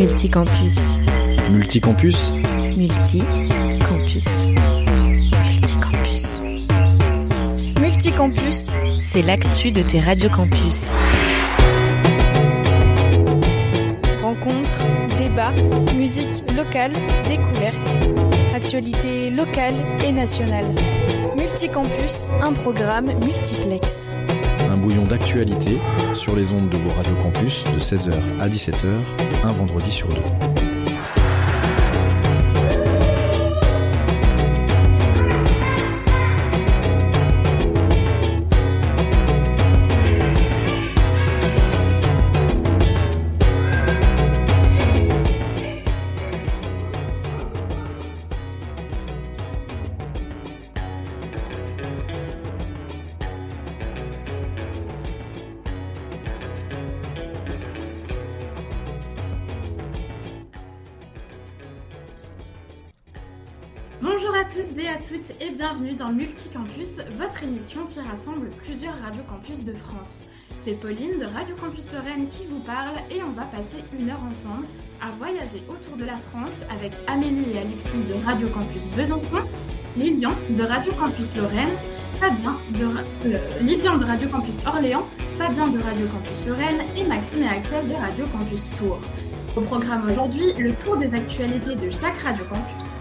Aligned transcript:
Multicampus. 0.00 1.02
Multicampus 1.50 2.32
Multicampus. 2.74 4.46
Multicampus. 5.44 6.40
Multicampus, 7.78 8.72
C'est 8.98 9.20
l'actu 9.20 9.72
de 9.72 9.82
tes 9.82 10.00
radiocampus. 10.00 10.84
rencontres, 14.22 14.80
débats, 15.18 15.52
musique 15.94 16.50
locale, 16.56 16.92
découvertes, 17.28 17.94
actualités 18.54 19.28
locales 19.30 19.74
et 20.02 20.12
nationales. 20.12 20.74
Multicampus, 21.36 22.30
un 22.40 22.54
programme 22.54 23.12
multiplex. 23.22 24.10
Un 24.70 24.78
bouillon 24.78 25.04
d'actualité 25.04 25.78
sur 26.14 26.34
les 26.36 26.50
ondes 26.52 26.70
de 26.70 26.78
vos 26.78 26.90
radiocampus 26.94 27.64
de 27.64 27.78
16h 27.80 28.14
à 28.40 28.48
17h, 28.48 28.86
un 29.42 29.52
vendredi 29.52 29.90
sur 29.90 30.08
deux. 30.08 30.59
Plusieurs 68.50 68.98
radiocampus 68.98 69.64
de 69.64 69.72
France. 69.72 70.14
C'est 70.62 70.74
Pauline 70.74 71.18
de 71.18 71.24
Radio 71.24 71.54
Campus 71.56 71.92
Lorraine 71.92 72.28
qui 72.28 72.46
vous 72.46 72.60
parle 72.60 72.96
et 73.10 73.22
on 73.22 73.30
va 73.32 73.44
passer 73.44 73.78
une 73.98 74.10
heure 74.10 74.22
ensemble 74.28 74.66
à 75.00 75.10
voyager 75.18 75.62
autour 75.68 75.96
de 75.96 76.04
la 76.04 76.16
France 76.16 76.56
avec 76.70 76.92
Amélie 77.06 77.52
et 77.54 77.58
Alexis 77.58 78.02
de 78.02 78.14
Radio 78.24 78.48
Campus 78.48 78.86
Besançon, 78.96 79.42
Lilian 79.96 80.32
de 80.50 80.62
Radio 80.62 80.92
Campus 80.92 81.36
Lorraine, 81.36 81.70
Fabien 82.14 82.56
de, 82.78 82.86
euh, 83.26 83.58
Lilian 83.60 83.96
de 83.96 84.04
Radio 84.04 84.28
Campus 84.28 84.66
Orléans, 84.66 85.06
Fabien 85.32 85.68
de 85.68 85.78
Radio 85.78 86.06
Campus 86.08 86.46
Lorraine 86.46 86.80
et 86.96 87.04
Maxime 87.04 87.42
et 87.44 87.48
Axel 87.48 87.86
de 87.86 87.94
Radio 87.94 88.26
Campus 88.26 88.70
Tours. 88.78 89.00
Au 89.56 89.60
programme 89.62 90.08
aujourd'hui, 90.08 90.52
le 90.58 90.74
tour 90.74 90.96
des 90.96 91.14
actualités 91.14 91.74
de 91.74 91.90
chaque 91.90 92.18
Radio 92.18 92.44
Campus. 92.44 93.00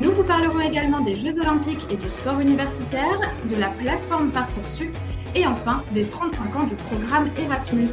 Nous 0.00 0.10
vous 0.10 0.24
parlerons 0.24 0.60
également 0.60 1.00
des 1.00 1.14
Jeux 1.14 1.38
Olympiques 1.40 1.86
et 1.90 1.96
du 1.96 2.08
sport 2.08 2.40
universitaire, 2.40 3.18
de 3.48 3.54
la 3.54 3.68
plateforme 3.68 4.30
Parcoursup 4.30 4.90
et 5.36 5.46
enfin 5.46 5.82
des 5.94 6.04
35 6.04 6.56
ans 6.56 6.66
du 6.66 6.74
programme 6.74 7.28
Erasmus. 7.38 7.88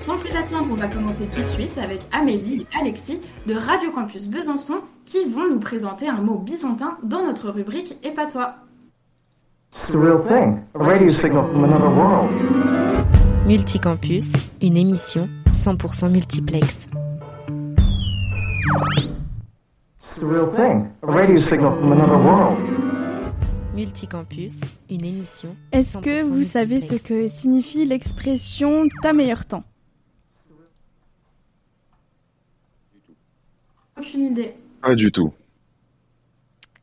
Sans 0.00 0.18
plus 0.18 0.34
attendre, 0.36 0.66
on 0.70 0.74
va 0.74 0.88
commencer 0.88 1.26
tout 1.26 1.40
de 1.40 1.46
suite 1.46 1.76
avec 1.78 2.00
Amélie 2.12 2.62
et 2.62 2.78
Alexis 2.80 3.20
de 3.46 3.54
Radio 3.54 3.90
Campus 3.90 4.26
Besançon 4.26 4.80
qui 5.06 5.24
vont 5.30 5.48
nous 5.48 5.58
présenter 5.58 6.08
un 6.08 6.20
mot 6.20 6.38
bisontin 6.38 6.98
dans 7.02 7.24
notre 7.24 7.50
rubrique 7.50 7.96
Et 8.04 8.10
pas 8.10 8.26
toi. 8.26 8.54
Multicampus, 13.46 14.26
une 14.60 14.76
émission 14.76 15.28
100% 15.54 16.10
multiplex. 16.10 16.88
It's 20.18 20.24
the 20.24 20.32
real 20.32 20.52
thing. 20.56 20.90
A 21.02 21.06
radio 21.06 21.40
signal 21.48 21.76
from 21.76 21.92
another 21.92 22.18
world. 22.18 22.58
Multicampus, 23.72 24.56
une 24.90 25.04
émission. 25.04 25.54
Est-ce 25.70 25.96
que 25.98 26.22
100% 26.22 26.30
vous 26.32 26.42
savez 26.42 26.80
ce 26.80 26.96
que 26.96 27.28
signifie 27.28 27.84
l'expression 27.84 28.88
ta 29.00 29.12
meilleur 29.12 29.46
temps 29.46 29.62
Aucune 33.96 34.22
idée. 34.22 34.54
Pas 34.82 34.96
du 34.96 35.12
tout. 35.12 35.32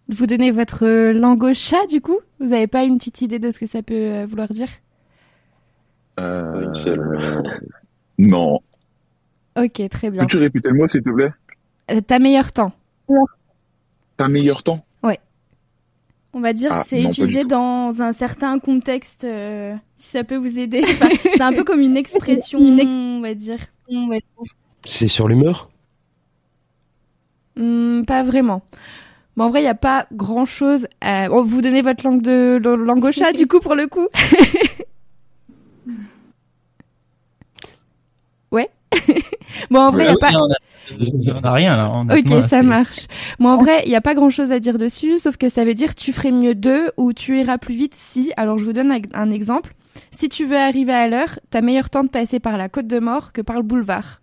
Vous 0.07 0.27
donnez 0.27 0.51
votre 0.51 1.11
langue 1.11 1.43
au 1.43 1.53
chat 1.53 1.87
du 1.89 1.99
coup? 1.99 2.19
Vous 2.39 2.47
n'avez 2.47 2.67
pas 2.67 2.85
une 2.85 2.99
petite 2.99 3.21
idée 3.21 3.39
de 3.39 3.51
ce 3.51 3.59
que 3.59 3.67
ça 3.67 3.83
peut 3.83 3.93
euh, 3.95 4.25
vouloir 4.25 4.47
dire? 4.47 4.69
Euh, 6.21 7.43
non. 8.17 8.61
Ok, 9.57 9.81
très 9.89 10.09
bien. 10.09 10.21
Peux-tu 10.21 10.37
répéter 10.37 10.69
le 10.69 10.75
mot, 10.75 10.87
s'il 10.87 11.01
te 11.01 11.09
plaît? 11.09 11.33
Euh, 11.91 11.99
ta 11.99 12.19
meilleur 12.19 12.53
temps. 12.53 12.71
T'as 14.17 14.27
meilleur 14.27 14.63
temps 14.63 14.85
On 16.33 16.41
va 16.41 16.51
dire 16.51 16.73
Ah, 16.73 16.81
que 16.81 16.87
c'est 16.87 16.97
non, 16.97 17.03
pas 17.03 17.09
utilisé 17.11 17.45
dans 17.45 18.01
un 18.01 18.11
certain 18.11 18.59
contexte, 18.59 19.23
euh, 19.23 19.73
si 19.95 20.09
ça 20.09 20.25
peut 20.25 20.35
vous 20.35 20.59
aider. 20.59 20.83
Enfin, 20.87 21.07
c'est 21.23 21.41
un 21.41 21.53
peu 21.53 21.63
comme 21.63 21.79
une 21.79 21.95
expression, 21.95 22.59
on 22.59 23.21
va 23.21 23.33
dire. 23.33 23.59
On 23.87 24.07
va 24.07 24.15
dire. 24.15 24.53
C'est 24.83 25.07
sur 25.07 25.29
l'humeur? 25.29 25.69
Hmm, 27.55 28.03
pas 28.03 28.23
vraiment. 28.23 28.63
Bon, 29.37 29.45
en 29.45 29.49
vrai, 29.49 29.61
il 29.61 29.63
n'y 29.63 29.69
a 29.69 29.75
pas 29.75 30.07
grand 30.11 30.45
chose. 30.45 30.87
À... 30.99 31.29
Bon, 31.29 31.43
vous 31.43 31.61
donnez 31.61 31.81
votre 31.81 32.03
langue 32.03 32.21
de 32.21 32.59
langue 32.61 33.05
au 33.05 33.11
chat, 33.13 33.31
du 33.31 33.47
coup, 33.47 33.61
pour 33.61 33.75
le 33.75 33.87
coup. 33.87 34.09
ouais. 38.51 38.69
bon, 39.69 39.79
en 39.79 39.91
vrai, 39.91 40.05
il 40.05 40.09
n'y 40.09 40.13
a 40.13 40.17
pas. 40.17 40.31
On 40.91 41.41
n'a 41.41 41.51
rien 41.53 41.75
là. 41.75 41.89
Ok, 42.19 42.27
ça 42.47 42.61
marche. 42.63 43.07
Bon, 43.39 43.49
en 43.49 43.57
vrai, 43.57 43.81
il 43.85 43.89
n'y 43.89 43.95
a 43.95 44.01
pas 44.01 44.13
grand 44.13 44.29
chose 44.29 44.51
à 44.51 44.59
dire 44.59 44.77
dessus, 44.77 45.19
sauf 45.19 45.37
que 45.37 45.49
ça 45.49 45.65
veut 45.65 45.73
dire 45.73 45.95
tu 45.95 46.13
ferais 46.13 46.31
mieux 46.31 46.55
d'eux 46.55 46.91
ou 46.97 47.13
tu 47.13 47.39
iras 47.39 47.57
plus 47.57 47.75
vite 47.75 47.93
si. 47.95 48.31
Alors, 48.37 48.57
je 48.57 48.65
vous 48.65 48.73
donne 48.73 48.91
un- 48.91 48.99
un 49.13 49.31
exemple. 49.31 49.73
Si 50.11 50.29
tu 50.29 50.45
veux 50.45 50.57
arriver 50.57 50.93
à 50.93 51.07
l'heure, 51.07 51.39
t'as 51.49 51.61
meilleur 51.61 51.89
temps 51.89 52.03
de 52.03 52.09
passer 52.09 52.39
par 52.39 52.57
la 52.57 52.69
côte 52.69 52.87
de 52.87 52.99
mort 52.99 53.31
que 53.33 53.41
par 53.41 53.55
le 53.57 53.63
boulevard. 53.63 54.21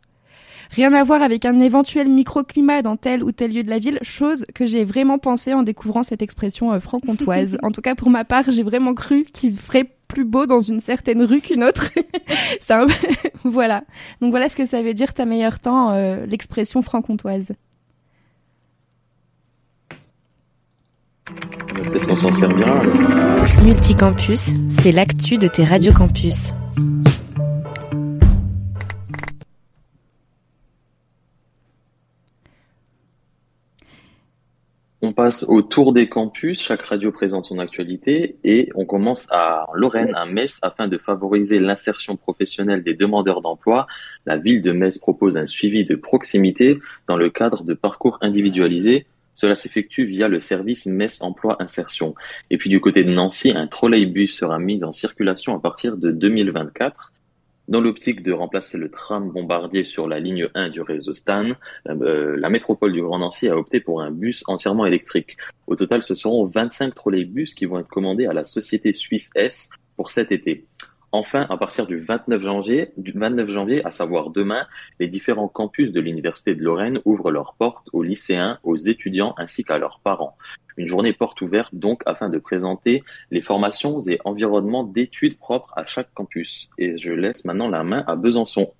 Rien 0.70 0.92
à 0.94 1.04
voir 1.04 1.20
avec 1.22 1.44
un 1.44 1.60
éventuel 1.60 2.08
microclimat 2.08 2.80
dans 2.80 2.96
tel 2.96 3.22
ou 3.22 3.30
tel 3.32 3.52
lieu 3.52 3.62
de 3.62 3.68
la 3.68 3.78
ville, 3.78 3.98
chose 4.00 4.44
que 4.54 4.64
j'ai 4.64 4.84
vraiment 4.86 5.18
pensé 5.18 5.52
en 5.52 5.62
découvrant 5.62 6.02
cette 6.02 6.22
expression 6.22 6.72
euh, 6.72 6.80
franc-comtoise. 6.80 7.58
en 7.62 7.72
tout 7.72 7.82
cas, 7.82 7.94
pour 7.94 8.08
ma 8.08 8.24
part, 8.24 8.44
j'ai 8.50 8.62
vraiment 8.62 8.94
cru 8.94 9.24
qu'il 9.32 9.54
ferait 9.56 9.90
plus 10.12 10.24
beau 10.24 10.46
dans 10.46 10.60
une 10.60 10.80
certaine 10.80 11.22
rue 11.22 11.40
qu'une 11.40 11.64
autre. 11.64 11.90
Un... 12.70 12.86
voilà. 13.44 13.84
Donc 14.20 14.30
voilà 14.30 14.48
ce 14.48 14.56
que 14.56 14.66
ça 14.66 14.82
veut 14.82 14.94
dire 14.94 15.14
ta 15.14 15.24
meilleur 15.24 15.58
temps, 15.58 15.90
euh, 15.92 16.24
l'expression 16.26 16.82
franc-comtoise. 16.82 17.48
Peut-être 21.84 22.06
qu'on 22.06 22.16
s'en 22.16 22.28
alors. 22.42 23.62
Multicampus, 23.62 24.50
c'est 24.80 24.92
l'actu 24.92 25.36
de 25.38 25.48
tes 25.48 25.64
radiocampus. 25.64 26.52
On 35.12 35.14
passe 35.14 35.44
au 35.46 35.60
tour 35.60 35.92
des 35.92 36.08
campus. 36.08 36.62
Chaque 36.62 36.80
radio 36.80 37.12
présente 37.12 37.44
son 37.44 37.58
actualité 37.58 38.36
et 38.44 38.70
on 38.74 38.86
commence 38.86 39.26
à 39.30 39.66
Lorraine, 39.74 40.14
à 40.14 40.24
Metz, 40.24 40.58
afin 40.62 40.88
de 40.88 40.96
favoriser 40.96 41.58
l'insertion 41.58 42.16
professionnelle 42.16 42.82
des 42.82 42.94
demandeurs 42.94 43.42
d'emploi. 43.42 43.86
La 44.24 44.38
ville 44.38 44.62
de 44.62 44.72
Metz 44.72 44.96
propose 44.96 45.36
un 45.36 45.44
suivi 45.44 45.84
de 45.84 45.96
proximité 45.96 46.78
dans 47.08 47.18
le 47.18 47.28
cadre 47.28 47.62
de 47.62 47.74
parcours 47.74 48.16
individualisés. 48.22 49.04
Cela 49.34 49.54
s'effectue 49.54 50.06
via 50.06 50.28
le 50.28 50.40
service 50.40 50.86
Metz 50.86 51.20
Emploi 51.20 51.62
Insertion. 51.62 52.14
Et 52.48 52.56
puis 52.56 52.70
du 52.70 52.80
côté 52.80 53.04
de 53.04 53.12
Nancy, 53.12 53.50
un 53.54 53.66
trolleybus 53.66 54.28
sera 54.28 54.58
mis 54.58 54.82
en 54.82 54.92
circulation 54.92 55.54
à 55.54 55.60
partir 55.60 55.98
de 55.98 56.10
2024. 56.10 57.12
Dans 57.72 57.80
l'optique 57.80 58.22
de 58.22 58.32
remplacer 58.32 58.76
le 58.76 58.90
tram 58.90 59.30
bombardier 59.30 59.82
sur 59.82 60.06
la 60.06 60.20
ligne 60.20 60.46
1 60.54 60.68
du 60.68 60.82
réseau 60.82 61.14
Stan, 61.14 61.52
euh, 61.88 62.36
la 62.38 62.50
métropole 62.50 62.92
du 62.92 63.00
Grand 63.00 63.18
Nancy 63.18 63.48
a 63.48 63.56
opté 63.56 63.80
pour 63.80 64.02
un 64.02 64.10
bus 64.10 64.44
entièrement 64.46 64.84
électrique. 64.84 65.38
Au 65.66 65.74
total, 65.74 66.02
ce 66.02 66.14
seront 66.14 66.44
25 66.44 66.92
trolleybus 66.92 67.54
qui 67.54 67.64
vont 67.64 67.78
être 67.78 67.88
commandés 67.88 68.26
à 68.26 68.34
la 68.34 68.44
société 68.44 68.92
suisse 68.92 69.30
S 69.34 69.70
pour 69.96 70.10
cet 70.10 70.32
été. 70.32 70.66
Enfin, 71.14 71.46
à 71.50 71.58
partir 71.58 71.86
du 71.86 71.98
29 71.98 72.42
janvier, 72.42 72.92
du 72.96 73.12
29 73.12 73.50
janvier, 73.50 73.84
à 73.84 73.90
savoir 73.90 74.30
demain, 74.30 74.66
les 74.98 75.08
différents 75.08 75.46
campus 75.46 75.92
de 75.92 76.00
l'Université 76.00 76.54
de 76.54 76.62
Lorraine 76.62 77.00
ouvrent 77.04 77.30
leurs 77.30 77.52
portes 77.52 77.90
aux 77.92 78.02
lycéens, 78.02 78.58
aux 78.62 78.78
étudiants 78.78 79.34
ainsi 79.36 79.62
qu'à 79.62 79.76
leurs 79.76 80.00
parents. 80.00 80.38
Une 80.78 80.86
journée 80.86 81.12
porte 81.12 81.42
ouverte 81.42 81.74
donc 81.74 82.02
afin 82.06 82.30
de 82.30 82.38
présenter 82.38 83.04
les 83.30 83.42
formations 83.42 84.00
et 84.00 84.20
environnements 84.24 84.84
d'études 84.84 85.36
propres 85.36 85.74
à 85.76 85.84
chaque 85.84 86.14
campus. 86.14 86.70
Et 86.78 86.96
je 86.96 87.12
laisse 87.12 87.44
maintenant 87.44 87.68
la 87.68 87.84
main 87.84 88.04
à 88.06 88.16
Besançon. 88.16 88.72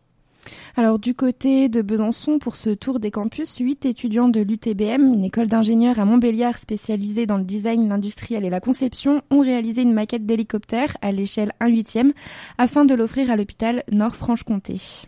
Alors 0.76 0.98
du 0.98 1.14
côté 1.14 1.68
de 1.68 1.82
Besançon, 1.82 2.38
pour 2.38 2.56
ce 2.56 2.70
tour 2.70 2.98
des 2.98 3.10
campus, 3.10 3.58
huit 3.58 3.84
étudiants 3.84 4.28
de 4.28 4.40
l'UTBM, 4.40 5.14
une 5.14 5.24
école 5.24 5.46
d'ingénieurs 5.46 5.98
à 5.98 6.04
Montbéliard 6.04 6.58
spécialisée 6.58 7.26
dans 7.26 7.36
le 7.36 7.44
design, 7.44 7.88
l'industriel 7.88 8.44
et 8.44 8.50
la 8.50 8.60
conception, 8.60 9.22
ont 9.30 9.40
réalisé 9.40 9.82
une 9.82 9.92
maquette 9.92 10.26
d'hélicoptère 10.26 10.96
à 11.02 11.12
l'échelle 11.12 11.52
1 11.60 11.68
huitième 11.68 12.12
afin 12.58 12.84
de 12.84 12.94
l'offrir 12.94 13.30
à 13.30 13.36
l'hôpital 13.36 13.82
Nord-Franche-Comté. 13.92 15.06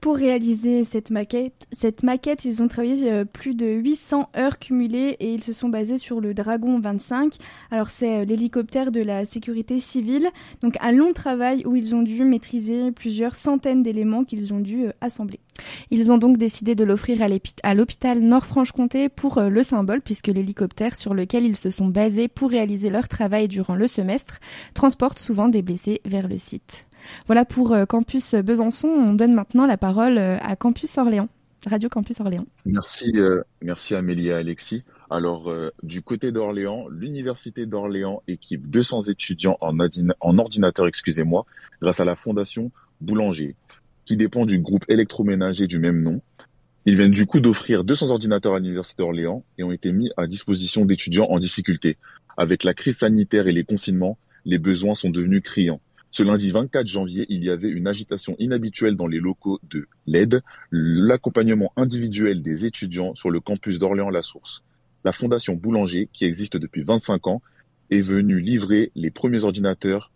Pour 0.00 0.16
réaliser 0.16 0.82
cette 0.84 1.10
maquette, 1.10 2.44
ils 2.46 2.62
ont 2.62 2.68
travaillé 2.68 3.12
euh, 3.12 3.26
plus 3.26 3.54
de 3.54 3.66
800 3.66 4.30
heures 4.34 4.58
cumulées 4.58 5.16
et 5.20 5.34
ils 5.34 5.42
se 5.42 5.52
sont 5.52 5.68
basés 5.68 5.98
sur 5.98 6.22
le 6.22 6.32
Dragon 6.32 6.80
25. 6.80 7.36
Alors 7.70 7.90
c'est 7.90 8.20
euh, 8.20 8.24
l'hélicoptère 8.24 8.92
de 8.92 9.02
la 9.02 9.26
sécurité 9.26 9.78
civile. 9.78 10.30
Donc 10.62 10.78
un 10.80 10.92
long 10.92 11.12
travail 11.12 11.64
où 11.66 11.76
ils 11.76 11.94
ont 11.94 12.00
dû 12.00 12.24
maîtriser 12.24 12.92
plusieurs 12.92 13.36
centaines 13.36 13.82
d'éléments 13.82 14.24
qu'ils 14.24 14.54
ont 14.54 14.60
dû 14.60 14.86
euh, 14.86 14.92
assembler. 15.02 15.38
Ils 15.90 16.10
ont 16.10 16.16
donc 16.16 16.38
décidé 16.38 16.74
de 16.74 16.84
l'offrir 16.84 17.20
à 17.62 17.74
l'hôpital 17.74 18.20
Nord-Franche-Comté 18.20 19.10
pour 19.10 19.42
le 19.42 19.62
symbole, 19.62 20.00
puisque 20.00 20.28
l'hélicoptère 20.28 20.96
sur 20.96 21.12
lequel 21.12 21.44
ils 21.44 21.56
se 21.56 21.70
sont 21.70 21.88
basés 21.88 22.28
pour 22.28 22.48
réaliser 22.48 22.88
leur 22.88 23.08
travail 23.08 23.46
durant 23.48 23.74
le 23.74 23.86
semestre 23.86 24.40
transporte 24.72 25.18
souvent 25.18 25.48
des 25.48 25.60
blessés 25.60 26.00
vers 26.06 26.28
le 26.28 26.38
site. 26.38 26.86
Voilà 27.26 27.44
pour 27.44 27.72
euh, 27.72 27.84
Campus 27.84 28.34
Besançon. 28.34 28.88
On 28.88 29.14
donne 29.14 29.34
maintenant 29.34 29.66
la 29.66 29.76
parole 29.76 30.18
euh, 30.18 30.38
à 30.40 30.56
Campus 30.56 30.98
Orléans, 30.98 31.28
Radio 31.66 31.88
Campus 31.88 32.20
Orléans. 32.20 32.46
Merci, 32.64 33.12
euh, 33.16 33.42
merci 33.62 33.94
Amélie 33.94 34.28
et 34.28 34.32
Alexis. 34.32 34.84
Alors, 35.12 35.52
du 35.82 36.02
côté 36.02 36.30
d'Orléans, 36.30 36.86
l'Université 36.88 37.66
d'Orléans 37.66 38.22
équipe 38.28 38.70
200 38.70 39.08
étudiants 39.08 39.58
en, 39.60 40.38
ordinateur, 40.38 40.86
excusez-moi, 40.86 41.46
grâce 41.82 41.98
à 41.98 42.04
la 42.04 42.14
Fondation 42.14 42.70
Boulanger, 43.00 43.56
qui 44.04 44.16
dépend 44.16 44.46
du 44.46 44.60
groupe 44.60 44.84
électroménager 44.86 45.66
du 45.66 45.80
même 45.80 46.00
nom. 46.00 46.20
Ils 46.86 46.96
viennent 46.96 47.10
du 47.10 47.26
coup 47.26 47.40
d'offrir 47.40 47.82
200 47.82 48.10
ordinateurs 48.10 48.54
à 48.54 48.60
l'Université 48.60 49.02
d'Orléans 49.02 49.42
et 49.58 49.64
ont 49.64 49.72
été 49.72 49.90
mis 49.90 50.12
à 50.16 50.28
disposition 50.28 50.84
d'étudiants 50.84 51.26
en 51.28 51.40
difficulté. 51.40 51.98
Avec 52.36 52.62
la 52.62 52.72
crise 52.72 52.98
sanitaire 52.98 53.48
et 53.48 53.52
les 53.52 53.64
confinements, 53.64 54.16
les 54.44 54.58
besoins 54.58 54.94
sont 54.94 55.10
devenus 55.10 55.42
criants. 55.42 55.80
Ce 56.12 56.24
lundi 56.24 56.50
24 56.50 56.88
janvier, 56.88 57.24
il 57.28 57.44
y 57.44 57.50
avait 57.50 57.68
une 57.68 57.86
agitation 57.86 58.34
inhabituelle 58.40 58.96
dans 58.96 59.06
les 59.06 59.20
locaux 59.20 59.60
de 59.70 59.86
l'AIDE, 60.06 60.42
l'accompagnement 60.72 61.72
individuel 61.76 62.42
des 62.42 62.64
étudiants 62.64 63.14
sur 63.14 63.30
le 63.30 63.38
campus 63.38 63.78
d'Orléans-la 63.78 64.22
Source. 64.22 64.64
La 65.04 65.12
Fondation 65.12 65.54
Boulanger, 65.54 66.08
qui 66.12 66.24
existe 66.24 66.56
depuis 66.56 66.82
25 66.82 67.28
ans, 67.28 67.42
est 67.90 68.00
venue 68.00 68.40
livrer 68.40 68.90
les 68.96 69.12
premiers 69.12 69.44
ordinateurs 69.44 70.10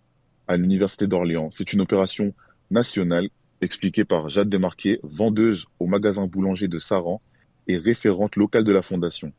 à 0.48 0.56
l'Université 0.56 1.06
d'Orléans. 1.06 1.50
C'est 1.52 1.72
une 1.72 1.80
opération 1.80 2.34
nationale 2.72 3.28
expliquée 3.60 4.04
par 4.04 4.28
Jade 4.28 4.48
Desmarquet, 4.48 4.98
vendeuse 5.04 5.66
au 5.78 5.86
magasin 5.86 6.26
Boulanger 6.26 6.66
de 6.66 6.80
Saran 6.80 7.22
et 7.68 7.78
référente 7.78 8.34
locale 8.34 8.64
de 8.64 8.72
la 8.72 8.82
Fondation. 8.82 9.32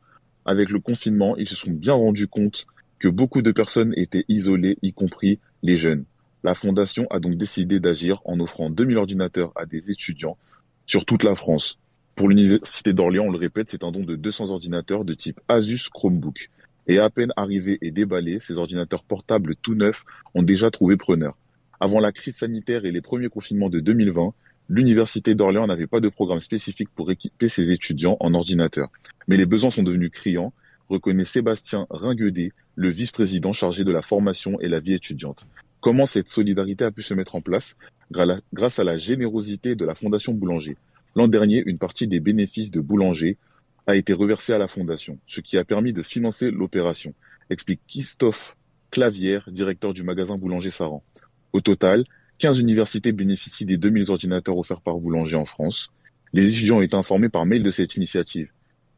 Avec 0.46 0.70
le 0.70 0.80
confinement, 0.80 1.36
ils 1.36 1.48
se 1.48 1.54
sont 1.54 1.70
bien 1.70 1.92
rendus 1.92 2.28
compte 2.28 2.66
que 2.98 3.08
beaucoup 3.08 3.42
de 3.42 3.52
personnes 3.52 3.92
étaient 3.96 4.24
isolées, 4.28 4.78
y 4.80 4.94
compris 4.94 5.38
les 5.62 5.76
jeunes. 5.76 6.06
La 6.46 6.54
Fondation 6.54 7.08
a 7.10 7.18
donc 7.18 7.34
décidé 7.34 7.80
d'agir 7.80 8.22
en 8.24 8.38
offrant 8.38 8.70
2000 8.70 8.98
ordinateurs 8.98 9.50
à 9.56 9.66
des 9.66 9.90
étudiants 9.90 10.38
sur 10.86 11.04
toute 11.04 11.24
la 11.24 11.34
France. 11.34 11.80
Pour 12.14 12.28
l'Université 12.28 12.92
d'Orléans, 12.92 13.24
on 13.26 13.32
le 13.32 13.36
répète, 13.36 13.72
c'est 13.72 13.82
un 13.82 13.90
don 13.90 14.04
de 14.04 14.14
200 14.14 14.50
ordinateurs 14.50 15.04
de 15.04 15.12
type 15.12 15.40
Asus 15.48 15.90
Chromebook. 15.92 16.50
Et 16.86 17.00
à 17.00 17.10
peine 17.10 17.32
arrivés 17.36 17.78
et 17.82 17.90
déballés, 17.90 18.38
ces 18.38 18.58
ordinateurs 18.58 19.02
portables 19.02 19.56
tout 19.56 19.74
neufs 19.74 20.04
ont 20.36 20.44
déjà 20.44 20.70
trouvé 20.70 20.96
preneur. 20.96 21.36
Avant 21.80 21.98
la 21.98 22.12
crise 22.12 22.36
sanitaire 22.36 22.84
et 22.84 22.92
les 22.92 23.00
premiers 23.00 23.28
confinements 23.28 23.68
de 23.68 23.80
2020, 23.80 24.32
l'Université 24.68 25.34
d'Orléans 25.34 25.66
n'avait 25.66 25.88
pas 25.88 25.98
de 25.98 26.08
programme 26.08 26.38
spécifique 26.38 26.90
pour 26.94 27.10
équiper 27.10 27.48
ses 27.48 27.72
étudiants 27.72 28.18
en 28.20 28.34
ordinateurs. 28.34 28.92
Mais 29.26 29.36
les 29.36 29.46
besoins 29.46 29.72
sont 29.72 29.82
devenus 29.82 30.12
criants, 30.12 30.52
reconnaît 30.88 31.24
Sébastien 31.24 31.88
Ringuedet, 31.90 32.52
le 32.76 32.90
vice-président 32.90 33.52
chargé 33.52 33.82
de 33.82 33.90
la 33.90 34.02
formation 34.02 34.60
et 34.60 34.68
la 34.68 34.78
vie 34.78 34.94
étudiante. 34.94 35.44
Comment 35.86 36.06
cette 36.06 36.30
solidarité 36.30 36.82
a 36.82 36.90
pu 36.90 37.04
se 37.04 37.14
mettre 37.14 37.36
en 37.36 37.40
place 37.40 37.76
grâce 38.10 38.80
à 38.80 38.82
la 38.82 38.98
générosité 38.98 39.76
de 39.76 39.84
la 39.84 39.94
Fondation 39.94 40.34
Boulanger. 40.34 40.76
L'an 41.14 41.28
dernier, 41.28 41.62
une 41.64 41.78
partie 41.78 42.08
des 42.08 42.18
bénéfices 42.18 42.72
de 42.72 42.80
Boulanger 42.80 43.36
a 43.86 43.94
été 43.94 44.12
reversée 44.12 44.52
à 44.52 44.58
la 44.58 44.66
Fondation, 44.66 45.20
ce 45.26 45.40
qui 45.40 45.56
a 45.56 45.64
permis 45.64 45.92
de 45.92 46.02
financer 46.02 46.50
l'opération, 46.50 47.14
explique 47.50 47.82
Christophe 47.86 48.56
Clavière, 48.90 49.48
directeur 49.52 49.94
du 49.94 50.02
magasin 50.02 50.36
Boulanger 50.36 50.72
Saran. 50.72 51.04
Au 51.52 51.60
total, 51.60 52.04
15 52.38 52.58
universités 52.58 53.12
bénéficient 53.12 53.64
des 53.64 53.78
2000 53.78 54.10
ordinateurs 54.10 54.58
offerts 54.58 54.80
par 54.80 54.96
Boulanger 54.96 55.36
en 55.36 55.46
France. 55.46 55.92
Les 56.32 56.48
étudiants 56.48 56.78
ont 56.78 56.82
été 56.82 56.96
informés 56.96 57.28
par 57.28 57.46
mail 57.46 57.62
de 57.62 57.70
cette 57.70 57.94
initiative. 57.94 58.50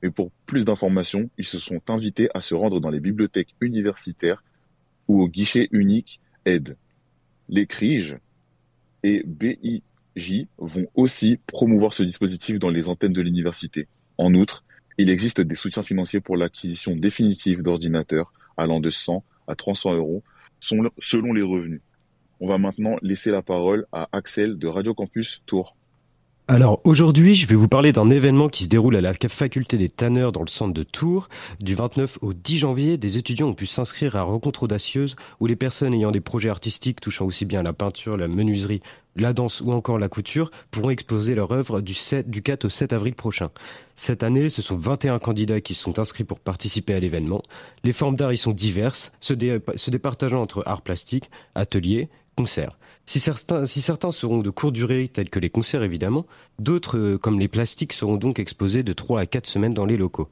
Mais 0.03 0.11
pour 0.11 0.31
plus 0.47 0.65
d'informations, 0.65 1.29
ils 1.37 1.45
se 1.45 1.59
sont 1.59 1.83
invités 1.91 2.31
à 2.33 2.41
se 2.41 2.55
rendre 2.55 2.81
dans 2.81 2.89
les 2.89 3.01
bibliothèques 3.01 3.55
universitaires 3.61 4.43
ou 5.07 5.21
au 5.21 5.29
guichet 5.29 5.69
unique 5.71 6.23
Les 7.49 7.67
CRIJ 7.67 8.17
et 9.03 9.23
BIJ 9.27 10.47
vont 10.59 10.87
aussi 10.95 11.39
promouvoir 11.47 11.93
ce 11.93 12.03
dispositif 12.03 12.59
dans 12.59 12.71
les 12.71 12.89
antennes 12.89 13.13
de 13.13 13.21
l'université. 13.23 13.87
En 14.17 14.35
outre, 14.35 14.65
il 14.99 15.11
existe 15.11 15.41
des 15.41 15.55
soutiens 15.55 15.83
financiers 15.83 16.21
pour 16.21 16.37
l'acquisition 16.37 16.97
définitive 16.97 17.63
d'ordinateurs 17.63 18.33
allant 18.57 18.81
de 18.81 18.91
100 18.91 19.25
à 19.47 19.55
300 19.55 19.95
euros 19.95 20.23
selon 20.61 21.33
les 21.33 21.43
revenus. 21.43 21.81
On 22.41 22.49
va 22.49 22.59
maintenant 22.59 22.97
laisser 23.03 23.31
la 23.31 23.43
parole 23.43 23.87
à 23.93 24.09
Axel 24.13 24.59
de 24.59 24.67
Radio 24.67 24.95
Campus 24.95 25.43
Tours. 25.47 25.77
Alors 26.51 26.81
aujourd'hui, 26.85 27.35
je 27.35 27.47
vais 27.47 27.55
vous 27.55 27.69
parler 27.69 27.93
d'un 27.93 28.09
événement 28.09 28.49
qui 28.49 28.65
se 28.65 28.71
déroule 28.71 28.97
à 28.97 29.03
la 29.03 29.13
faculté 29.29 29.77
des 29.77 29.91
tanneurs 29.91 30.33
dans 30.33 30.41
le 30.41 30.49
centre 30.49 30.73
de 30.73 30.83
Tours. 30.83 31.29
Du 31.61 31.75
29 31.75 32.21
au 32.23 32.33
10 32.33 32.57
janvier, 32.57 32.97
des 32.97 33.19
étudiants 33.19 33.49
ont 33.49 33.55
pu 33.55 33.67
s'inscrire 33.67 34.17
à 34.17 34.23
Rencontre 34.23 34.63
Audacieuse 34.63 35.15
où 35.41 35.47
les 35.47 35.57
personnes 35.57 35.93
ayant 35.93 36.11
des 36.11 36.23
projets 36.23 36.49
artistiques 36.49 37.03
touchant 37.03 37.27
aussi 37.27 37.45
bien 37.45 37.63
la 37.63 37.75
peinture, 37.75 38.17
la 38.17 38.29
menuiserie, 38.29 38.81
la 39.15 39.35
danse 39.35 39.61
ou 39.61 39.73
encore 39.73 39.99
la 39.99 40.09
couture 40.09 40.51
pourront 40.71 40.89
exposer 40.89 41.35
leur 41.35 41.53
œuvre 41.53 41.83
du, 41.83 41.93
7, 41.93 42.31
du 42.31 42.41
4 42.41 42.65
au 42.65 42.71
7 42.71 42.95
avril 42.95 43.15
prochain. 43.15 43.51
Cette 43.95 44.23
année, 44.23 44.49
ce 44.49 44.63
sont 44.63 44.77
21 44.77 45.19
candidats 45.19 45.61
qui 45.61 45.75
sont 45.75 45.99
inscrits 45.99 46.25
pour 46.25 46.41
participer 46.41 46.95
à 46.95 47.01
l'événement. 47.01 47.43
Les 47.85 47.93
formes 47.93 48.17
d'art 48.17 48.33
y 48.33 48.39
sont 48.39 48.53
diverses, 48.53 49.13
se, 49.21 49.35
se 49.77 49.91
départageant 49.91 50.41
entre 50.41 50.63
art 50.65 50.81
plastique, 50.81 51.31
ateliers, 51.55 52.09
concerts. 52.39 52.79
Si 53.05 53.19
certains, 53.19 53.67
si 53.67 53.83
certains 53.83 54.13
seront 54.13 54.43
de 54.43 54.51
courte 54.51 54.75
durée, 54.75 55.11
tels 55.13 55.29
que 55.29 55.41
les 55.41 55.51
concerts 55.51 55.83
évidemment, 55.83 56.25
d'autres, 56.61 56.97
euh, 56.97 57.19
comme 57.19 57.41
les 57.41 57.49
plastiques, 57.49 57.93
seront 57.93 58.17
donc 58.17 58.39
exposés 58.39 58.85
de 58.85 58.93
3 58.93 59.21
à 59.23 59.27
4 59.27 59.47
semaines 59.47 59.75
dans 59.75 59.87
les 59.87 59.97
locaux. 59.97 60.29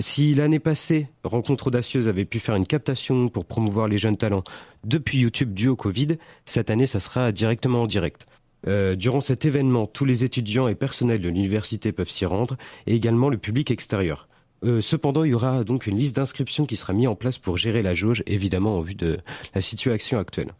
Si 0.00 0.34
l'année 0.34 0.58
passée, 0.58 1.06
Rencontre 1.22 1.68
Audacieuse 1.68 2.08
avait 2.08 2.24
pu 2.24 2.40
faire 2.40 2.56
une 2.56 2.66
captation 2.66 3.28
pour 3.28 3.44
promouvoir 3.44 3.86
les 3.86 3.98
jeunes 3.98 4.16
talents 4.16 4.42
depuis 4.82 5.18
YouTube 5.18 5.54
dû 5.54 5.68
au 5.68 5.76
Covid, 5.76 6.18
cette 6.44 6.70
année, 6.70 6.88
ça 6.88 6.98
sera 6.98 7.30
directement 7.30 7.82
en 7.82 7.86
direct. 7.86 8.26
Euh, 8.66 8.96
durant 8.96 9.20
cet 9.20 9.44
événement, 9.44 9.86
tous 9.86 10.04
les 10.04 10.24
étudiants 10.24 10.66
et 10.66 10.74
personnels 10.74 11.20
de 11.20 11.28
l'université 11.28 11.92
peuvent 11.92 12.08
s'y 12.08 12.26
rendre, 12.26 12.56
et 12.88 12.96
également 12.96 13.28
le 13.28 13.38
public 13.38 13.70
extérieur. 13.70 14.26
Euh, 14.64 14.80
cependant, 14.80 15.22
il 15.22 15.30
y 15.30 15.34
aura 15.34 15.62
donc 15.62 15.86
une 15.86 15.98
liste 15.98 16.16
d'inscriptions 16.16 16.66
qui 16.66 16.76
sera 16.76 16.92
mise 16.94 17.06
en 17.06 17.14
place 17.14 17.38
pour 17.38 17.58
gérer 17.58 17.82
la 17.82 17.94
jauge, 17.94 18.24
évidemment 18.26 18.78
en 18.78 18.80
vue 18.80 18.96
de 18.96 19.20
la 19.54 19.60
situation 19.60 20.18
actuelle. 20.18 20.52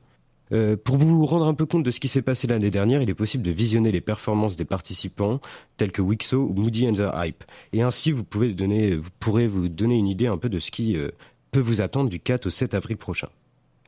Euh, 0.53 0.77
pour 0.77 0.97
vous 0.97 1.25
rendre 1.27 1.47
un 1.47 1.55
peu 1.55 1.67
compte 1.67 1.83
de 1.83 1.91
ce 1.91 2.01
qui 2.01 2.09
s'est 2.09 2.23
passé 2.23 2.47
l'année 2.47 2.71
dernière, 2.71 3.03
il 3.03 3.09
est 3.09 3.15
possible 3.15 3.43
de 3.43 3.51
visionner 3.51 3.93
les 3.93 4.01
performances 4.01 4.57
des 4.57 4.65
participants 4.65 5.41
tels 5.77 5.93
que 5.93 6.03
Wixo 6.03 6.37
ou 6.37 6.53
Moody 6.55 6.89
and 6.89 6.95
the 6.95 7.11
Hype. 7.15 7.45
Et 7.73 7.83
ainsi, 7.83 8.11
vous, 8.11 8.25
pouvez 8.25 8.53
vous 8.53 9.11
pourrez 9.21 9.47
vous 9.47 9.69
donner 9.69 9.97
une 9.97 10.09
idée 10.09 10.27
un 10.27 10.39
peu 10.39 10.49
de 10.49 10.59
ce 10.59 10.71
qui 10.71 10.97
euh, 10.97 11.11
peut 11.51 11.61
vous 11.61 11.81
attendre 11.81 12.11
du 12.11 12.21
4 12.21 12.47
au 12.47 12.51
7 12.51 12.75
avril 12.75 12.97
prochain. 12.97 13.29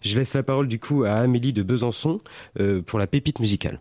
Je 0.03 0.17
laisse 0.17 0.35
la 0.35 0.43
parole 0.43 0.69
du 0.69 0.79
coup 0.79 1.05
à 1.05 1.13
Amélie 1.15 1.53
de 1.53 1.63
Besançon 1.63 2.21
euh, 2.61 2.83
pour 2.83 2.99
la 2.99 3.07
pépite 3.07 3.41
musicale. 3.41 3.81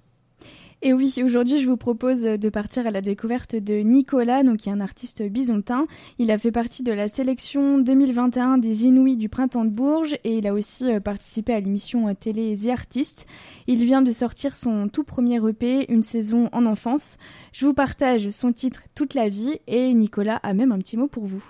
Et 0.87 0.93
oui, 0.93 1.15
aujourd'hui, 1.23 1.57
je 1.57 1.67
vous 1.67 1.77
propose 1.77 2.21
de 2.21 2.49
partir 2.49 2.85
à 2.85 2.91
la 2.91 3.01
découverte 3.01 3.55
de 3.55 3.73
Nicolas, 3.79 4.43
donc 4.43 4.57
qui 4.57 4.69
est 4.69 4.71
un 4.71 4.79
artiste 4.79 5.23
bisontin. 5.23 5.87
Il 6.19 6.29
a 6.29 6.37
fait 6.37 6.51
partie 6.51 6.83
de 6.83 6.91
la 6.91 7.07
sélection 7.07 7.79
2021 7.79 8.59
des 8.59 8.85
Inouïs 8.85 9.17
du 9.17 9.27
Printemps 9.27 9.65
de 9.65 9.71
Bourges 9.71 10.13
et 10.23 10.37
il 10.37 10.45
a 10.45 10.53
aussi 10.53 10.91
euh, 10.91 10.99
participé 10.99 11.53
à 11.53 11.59
l'émission 11.59 12.13
télé 12.13 12.55
The 12.55 12.67
Artist. 12.67 13.25
Il 13.65 13.83
vient 13.83 14.03
de 14.03 14.11
sortir 14.11 14.53
son 14.53 14.87
tout 14.87 15.03
premier 15.03 15.37
EP, 15.37 15.91
Une 15.91 16.03
saison 16.03 16.49
en 16.51 16.67
enfance. 16.67 17.17
Je 17.51 17.65
vous 17.65 17.73
partage 17.73 18.29
son 18.29 18.53
titre 18.53 18.83
Toute 18.93 19.15
la 19.15 19.27
vie 19.27 19.57
et 19.65 19.91
Nicolas 19.91 20.39
a 20.43 20.53
même 20.53 20.71
un 20.71 20.77
petit 20.77 20.97
mot 20.97 21.07
pour 21.07 21.25
vous. 21.25 21.43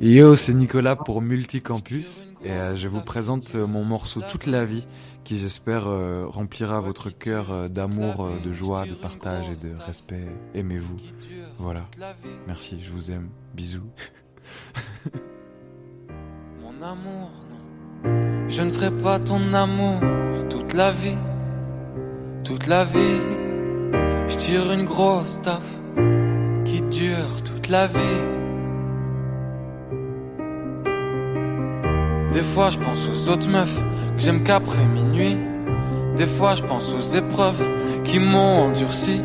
Yo, 0.00 0.34
c'est 0.34 0.54
Nicolas 0.54 0.96
pour 0.96 1.20
Multicampus 1.20 2.24
et 2.42 2.52
euh, 2.52 2.74
je 2.74 2.88
vous 2.88 3.02
présente 3.02 3.54
euh, 3.54 3.66
mon 3.66 3.84
morceau 3.84 4.22
Toute 4.26 4.46
la 4.46 4.64
vie 4.64 4.86
qui 5.24 5.36
j'espère 5.38 5.88
euh, 5.88 6.24
remplira 6.26 6.80
votre 6.80 7.10
cœur 7.10 7.68
d'amour, 7.68 8.30
de 8.42 8.50
joie, 8.50 8.86
de 8.86 8.94
partage 8.94 9.44
et 9.50 9.56
de 9.56 9.74
respect. 9.78 10.24
Aimez-vous. 10.54 10.96
Voilà. 11.58 11.86
Merci, 12.46 12.80
je 12.80 12.88
vous 12.90 13.10
aime. 13.10 13.28
Bisous. 13.52 13.90
mon 16.62 16.82
amour, 16.82 17.30
non. 17.50 18.48
Je 18.48 18.62
ne 18.62 18.70
serai 18.70 18.90
pas 18.90 19.18
ton 19.18 19.52
amour 19.52 20.00
toute 20.48 20.72
la 20.72 20.92
vie. 20.92 21.18
Toute 22.42 22.68
la 22.68 22.84
vie. 22.84 23.20
Je 24.28 24.36
tire 24.36 24.72
une 24.72 24.86
grosse 24.86 25.38
taf 25.42 25.78
qui 26.64 26.80
dure 26.80 27.42
toute 27.44 27.68
la 27.68 27.86
vie. 27.86 28.39
Des 32.32 32.42
fois 32.42 32.70
je 32.70 32.78
pense 32.78 33.08
aux 33.08 33.28
autres 33.30 33.48
meufs 33.48 33.80
que 34.16 34.22
j'aime 34.22 34.42
qu'après 34.42 34.84
minuit. 34.84 35.36
Des 36.16 36.26
fois 36.26 36.54
je 36.54 36.62
pense 36.62 36.94
aux 36.94 37.16
épreuves 37.16 37.62
qui 38.04 38.18
m'ont 38.18 38.68
endurci. 38.68 39.20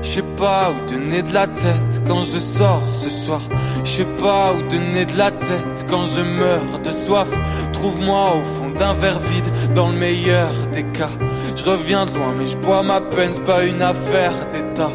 Je 0.00 0.08
sais 0.08 0.22
pas 0.36 0.70
où 0.70 0.86
donner 0.86 1.22
de 1.22 1.34
la 1.34 1.46
tête 1.48 2.00
quand 2.06 2.22
je 2.22 2.38
sors 2.38 2.82
ce 2.94 3.10
soir. 3.10 3.42
Je 3.84 3.90
sais 3.90 4.06
pas 4.20 4.54
où 4.54 4.62
donner 4.62 5.04
de 5.04 5.18
la 5.18 5.30
tête 5.30 5.84
quand 5.90 6.06
je 6.06 6.20
meurs 6.20 6.78
de 6.82 6.90
soif. 6.90 7.30
Trouve-moi 7.72 8.36
au 8.36 8.44
fond 8.44 8.70
d'un 8.70 8.92
verre 8.92 9.18
vide 9.18 9.74
dans 9.74 9.88
le 9.88 9.96
meilleur 9.96 10.50
des 10.72 10.84
cas. 10.84 11.10
Je 11.54 11.64
reviens 11.64 12.06
de 12.06 12.14
loin 12.14 12.34
mais 12.36 12.46
je 12.46 12.56
bois 12.56 12.82
ma 12.82 13.00
peine, 13.00 13.32
c'est 13.32 13.44
pas 13.44 13.64
une 13.64 13.82
affaire 13.82 14.48
d'état. 14.50 14.90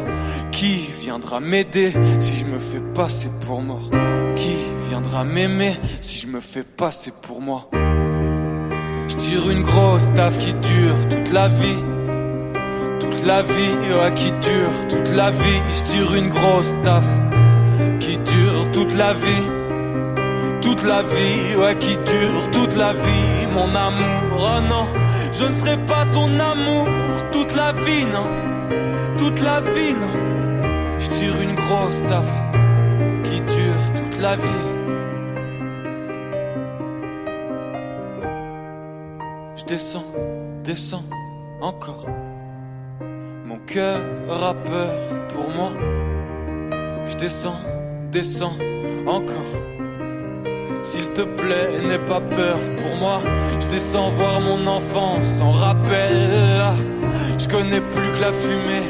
Qui 0.50 0.88
viendra 1.00 1.40
m'aider 1.40 1.92
si 2.18 2.36
je 2.36 2.46
me 2.46 2.58
fais 2.58 2.80
passer 2.94 3.28
pour 3.46 3.60
mort? 3.60 3.90
Viendra 5.14 5.32
m'aimer 5.32 5.76
si 6.00 6.18
je 6.18 6.26
me 6.26 6.40
fais 6.40 6.64
passer 6.64 7.12
pour 7.12 7.40
moi 7.40 7.70
Je 7.72 9.14
tire 9.14 9.48
une 9.48 9.62
grosse 9.62 10.12
taf 10.12 10.36
qui 10.38 10.52
dure 10.54 11.08
toute 11.08 11.30
la 11.32 11.46
vie 11.46 11.78
toute 12.98 13.24
la 13.24 13.42
vie, 13.42 13.52
ouais, 13.52 14.14
qui 14.14 14.32
dure 14.32 14.72
toute 14.88 15.14
la 15.14 15.30
vie. 15.30 15.62
Je 15.70 15.92
tire 15.92 16.14
une 16.14 16.28
grosse 16.28 16.76
taf 16.82 17.04
qui 18.00 18.18
dure 18.18 18.70
toute 18.72 18.94
la 18.96 19.12
vie. 19.14 19.46
Toute 20.60 20.82
la 20.82 21.02
vie, 21.02 21.56
ouais, 21.56 21.76
qui 21.78 21.96
dure 21.96 22.50
toute 22.50 22.76
la 22.76 22.92
vie. 22.92 23.46
Mon 23.52 23.74
amour, 23.74 24.32
oh 24.32 24.60
non, 24.68 24.86
je 25.32 25.44
ne 25.44 25.54
serai 25.54 25.78
pas 25.86 26.06
ton 26.06 26.38
amour 26.38 26.88
toute 27.32 27.54
la 27.54 27.72
vie, 27.72 28.04
non. 28.06 28.26
Toute 29.16 29.40
la 29.42 29.60
vie, 29.60 29.94
non. 29.94 30.98
Je 30.98 31.08
tire 31.08 31.40
une 31.40 31.54
grosse 31.54 32.02
taf 32.08 32.26
qui 33.24 33.40
dure 33.40 33.94
toute 33.96 34.20
la 34.20 34.36
vie. 34.36 34.73
Je 39.66 39.74
descends, 39.74 40.04
descends, 40.62 41.04
encore 41.60 42.04
mon 43.44 43.58
cœur 43.66 44.00
a 44.30 44.54
peur 44.54 44.90
pour 45.28 45.48
moi. 45.50 45.70
Je 47.06 47.14
descends, 47.16 47.60
descends 48.10 48.56
encore. 49.06 49.52
S'il 50.82 51.06
te 51.12 51.22
plaît, 51.22 51.68
n'aie 51.86 51.98
pas 51.98 52.20
peur 52.20 52.58
pour 52.76 52.96
moi. 52.96 53.20
Je 53.60 53.68
descends 53.68 54.08
voir 54.08 54.40
mon 54.40 54.66
enfance 54.66 55.40
en 55.40 55.50
rappel. 55.50 56.62
Je 57.38 57.48
connais 57.48 57.80
plus 57.80 58.12
que 58.12 58.20
la 58.20 58.32
fumée 58.32 58.86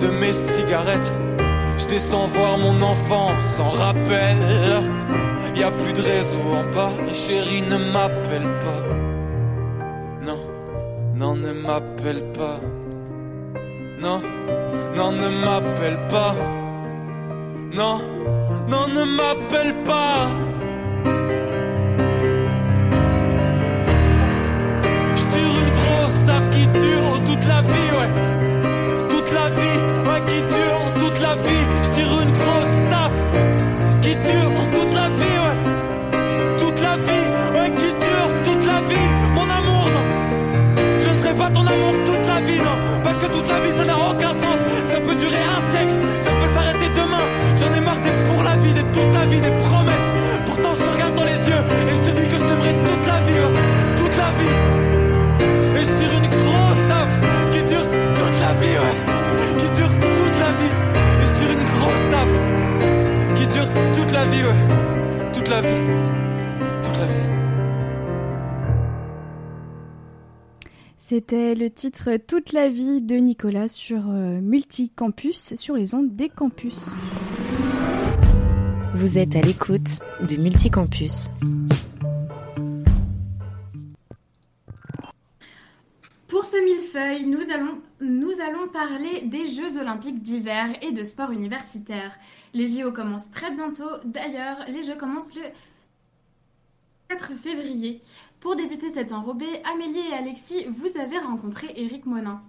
de 0.00 0.08
mes 0.08 0.32
cigarettes. 0.32 1.12
Je 1.76 1.86
descends 1.86 2.26
voir 2.26 2.58
mon 2.58 2.80
enfance 2.80 3.60
en 3.60 3.70
rappel. 3.70 4.38
Y 5.54 5.62
a 5.62 5.70
plus 5.70 5.92
de 5.92 6.02
réseau 6.02 6.38
en 6.54 6.64
bas, 6.74 6.92
chérie 7.12 7.62
ne 7.62 7.76
m'appelle 7.92 8.48
pas. 8.60 8.87
Ne 11.42 11.52
m'appelle 11.52 12.22
pas. 12.32 12.58
Non, 14.00 14.20
non, 14.96 15.12
ne 15.12 15.28
m'appelle 15.44 15.98
pas. 16.08 16.34
Non, 17.76 17.98
non, 18.68 18.88
ne 18.88 19.04
m'appelle 19.04 19.74
pas. 19.84 20.28
Je 25.14 25.24
tire 25.32 25.54
une 25.62 25.72
grosse 25.78 26.24
taf 26.26 26.50
qui 26.50 26.66
dure 26.66 27.24
toute 27.24 27.46
la 27.46 27.60
vie, 27.62 27.90
ouais. 27.98 28.10
Toute 29.08 29.32
la 29.32 29.48
vie, 29.58 29.78
ouais, 30.08 30.22
qui 30.26 30.40
dure 30.54 30.92
toute 30.98 31.20
la 31.20 31.34
vie. 31.36 31.64
Je 31.84 31.90
tire 31.90 32.20
une 32.22 32.32
grosse 32.32 32.76
taf 32.90 33.12
qui 34.02 34.16
dure 34.16 34.67
toute 42.04 42.26
la 42.26 42.40
vie, 42.40 42.58
non. 42.58 42.76
Parce 43.02 43.18
que 43.18 43.26
toute 43.26 43.48
la 43.48 43.60
vie, 43.60 43.72
ça 43.72 43.84
n'a 43.84 43.96
aucun 43.96 44.32
sens. 44.32 44.60
Ça 44.92 45.00
peut 45.00 45.14
durer 45.14 45.42
un 45.56 45.60
siècle, 45.70 45.94
ça 46.22 46.30
peut 46.30 46.50
s'arrêter 46.54 46.88
demain. 46.94 47.24
J'en 47.56 47.72
ai 47.72 47.80
marre 47.80 48.00
d'être 48.00 48.24
pour 48.24 48.42
la 48.42 48.56
vie, 48.56 48.72
d'être 48.72 48.92
toute 48.92 49.12
la 49.12 49.26
vie, 49.26 49.40
des 49.40 49.52
promesses. 49.52 50.10
Pourtant, 50.46 50.70
je 50.74 50.82
te 50.82 50.90
regarde 50.94 51.14
dans 51.14 51.24
les 51.24 51.40
yeux 51.48 51.62
et 51.88 51.94
je 51.94 52.10
te 52.10 52.16
dis 52.16 52.26
que 52.26 52.38
je 52.38 52.44
t'aimerai 52.48 52.72
toute 52.88 53.06
la 53.06 53.20
vie, 53.26 53.40
ouais. 53.44 53.54
toute 53.96 54.16
la 54.16 54.30
vie. 54.38 54.56
Et 55.78 55.84
je 55.84 55.92
tire 55.98 56.12
une 56.20 56.28
grosse 56.28 56.82
taf 56.88 57.10
qui 57.52 57.62
dure 57.64 57.86
toute 58.18 58.38
la 58.40 58.52
vie, 58.60 58.76
ouais. 58.82 58.96
Qui 59.58 59.70
dure 59.78 59.94
toute 60.00 60.38
la 60.44 60.50
vie. 60.58 60.74
Et 61.20 61.26
je 61.26 61.32
tire 61.38 61.50
une 61.56 61.66
grosse 61.74 62.06
taf 62.10 62.30
qui 63.36 63.46
dure 63.48 63.68
toute 63.94 64.12
la 64.12 64.24
vie, 64.24 64.44
ouais. 64.44 64.60
Toute 65.32 65.48
la 65.48 65.60
vie. 65.60 65.97
C'était 71.08 71.54
le 71.54 71.70
titre 71.70 72.18
Toute 72.18 72.52
la 72.52 72.68
vie 72.68 73.00
de 73.00 73.14
Nicolas 73.16 73.68
sur 73.68 74.10
euh, 74.10 74.42
Multicampus, 74.42 75.54
sur 75.54 75.74
les 75.74 75.94
ondes 75.94 76.14
des 76.14 76.28
campus. 76.28 76.76
Vous 78.94 79.16
êtes 79.16 79.34
à 79.34 79.40
l'écoute 79.40 79.88
de 80.20 80.36
Multicampus. 80.36 81.28
Pour 86.26 86.44
ce 86.44 86.62
millefeuille, 86.62 87.24
nous 87.24 87.54
allons, 87.54 87.78
nous 88.02 88.40
allons 88.46 88.68
parler 88.68 89.22
des 89.22 89.46
Jeux 89.46 89.80
Olympiques 89.80 90.20
d'hiver 90.20 90.66
et 90.82 90.92
de 90.92 91.02
sport 91.04 91.30
universitaire. 91.30 92.18
Les 92.52 92.66
JO 92.66 92.92
commencent 92.92 93.30
très 93.30 93.50
bientôt. 93.50 93.88
D'ailleurs, 94.04 94.58
les 94.68 94.82
Jeux 94.82 94.96
commencent 94.96 95.34
le 95.36 95.44
4 97.08 97.32
février. 97.32 97.98
Pour 98.40 98.54
débuter 98.54 98.88
cet 98.88 99.12
enrobé, 99.12 99.46
Amélie 99.72 99.98
et 100.12 100.14
Alexis, 100.14 100.66
vous 100.68 101.00
avez 101.00 101.18
rencontré 101.18 101.66
Eric 101.76 102.06
Monin. 102.06 102.40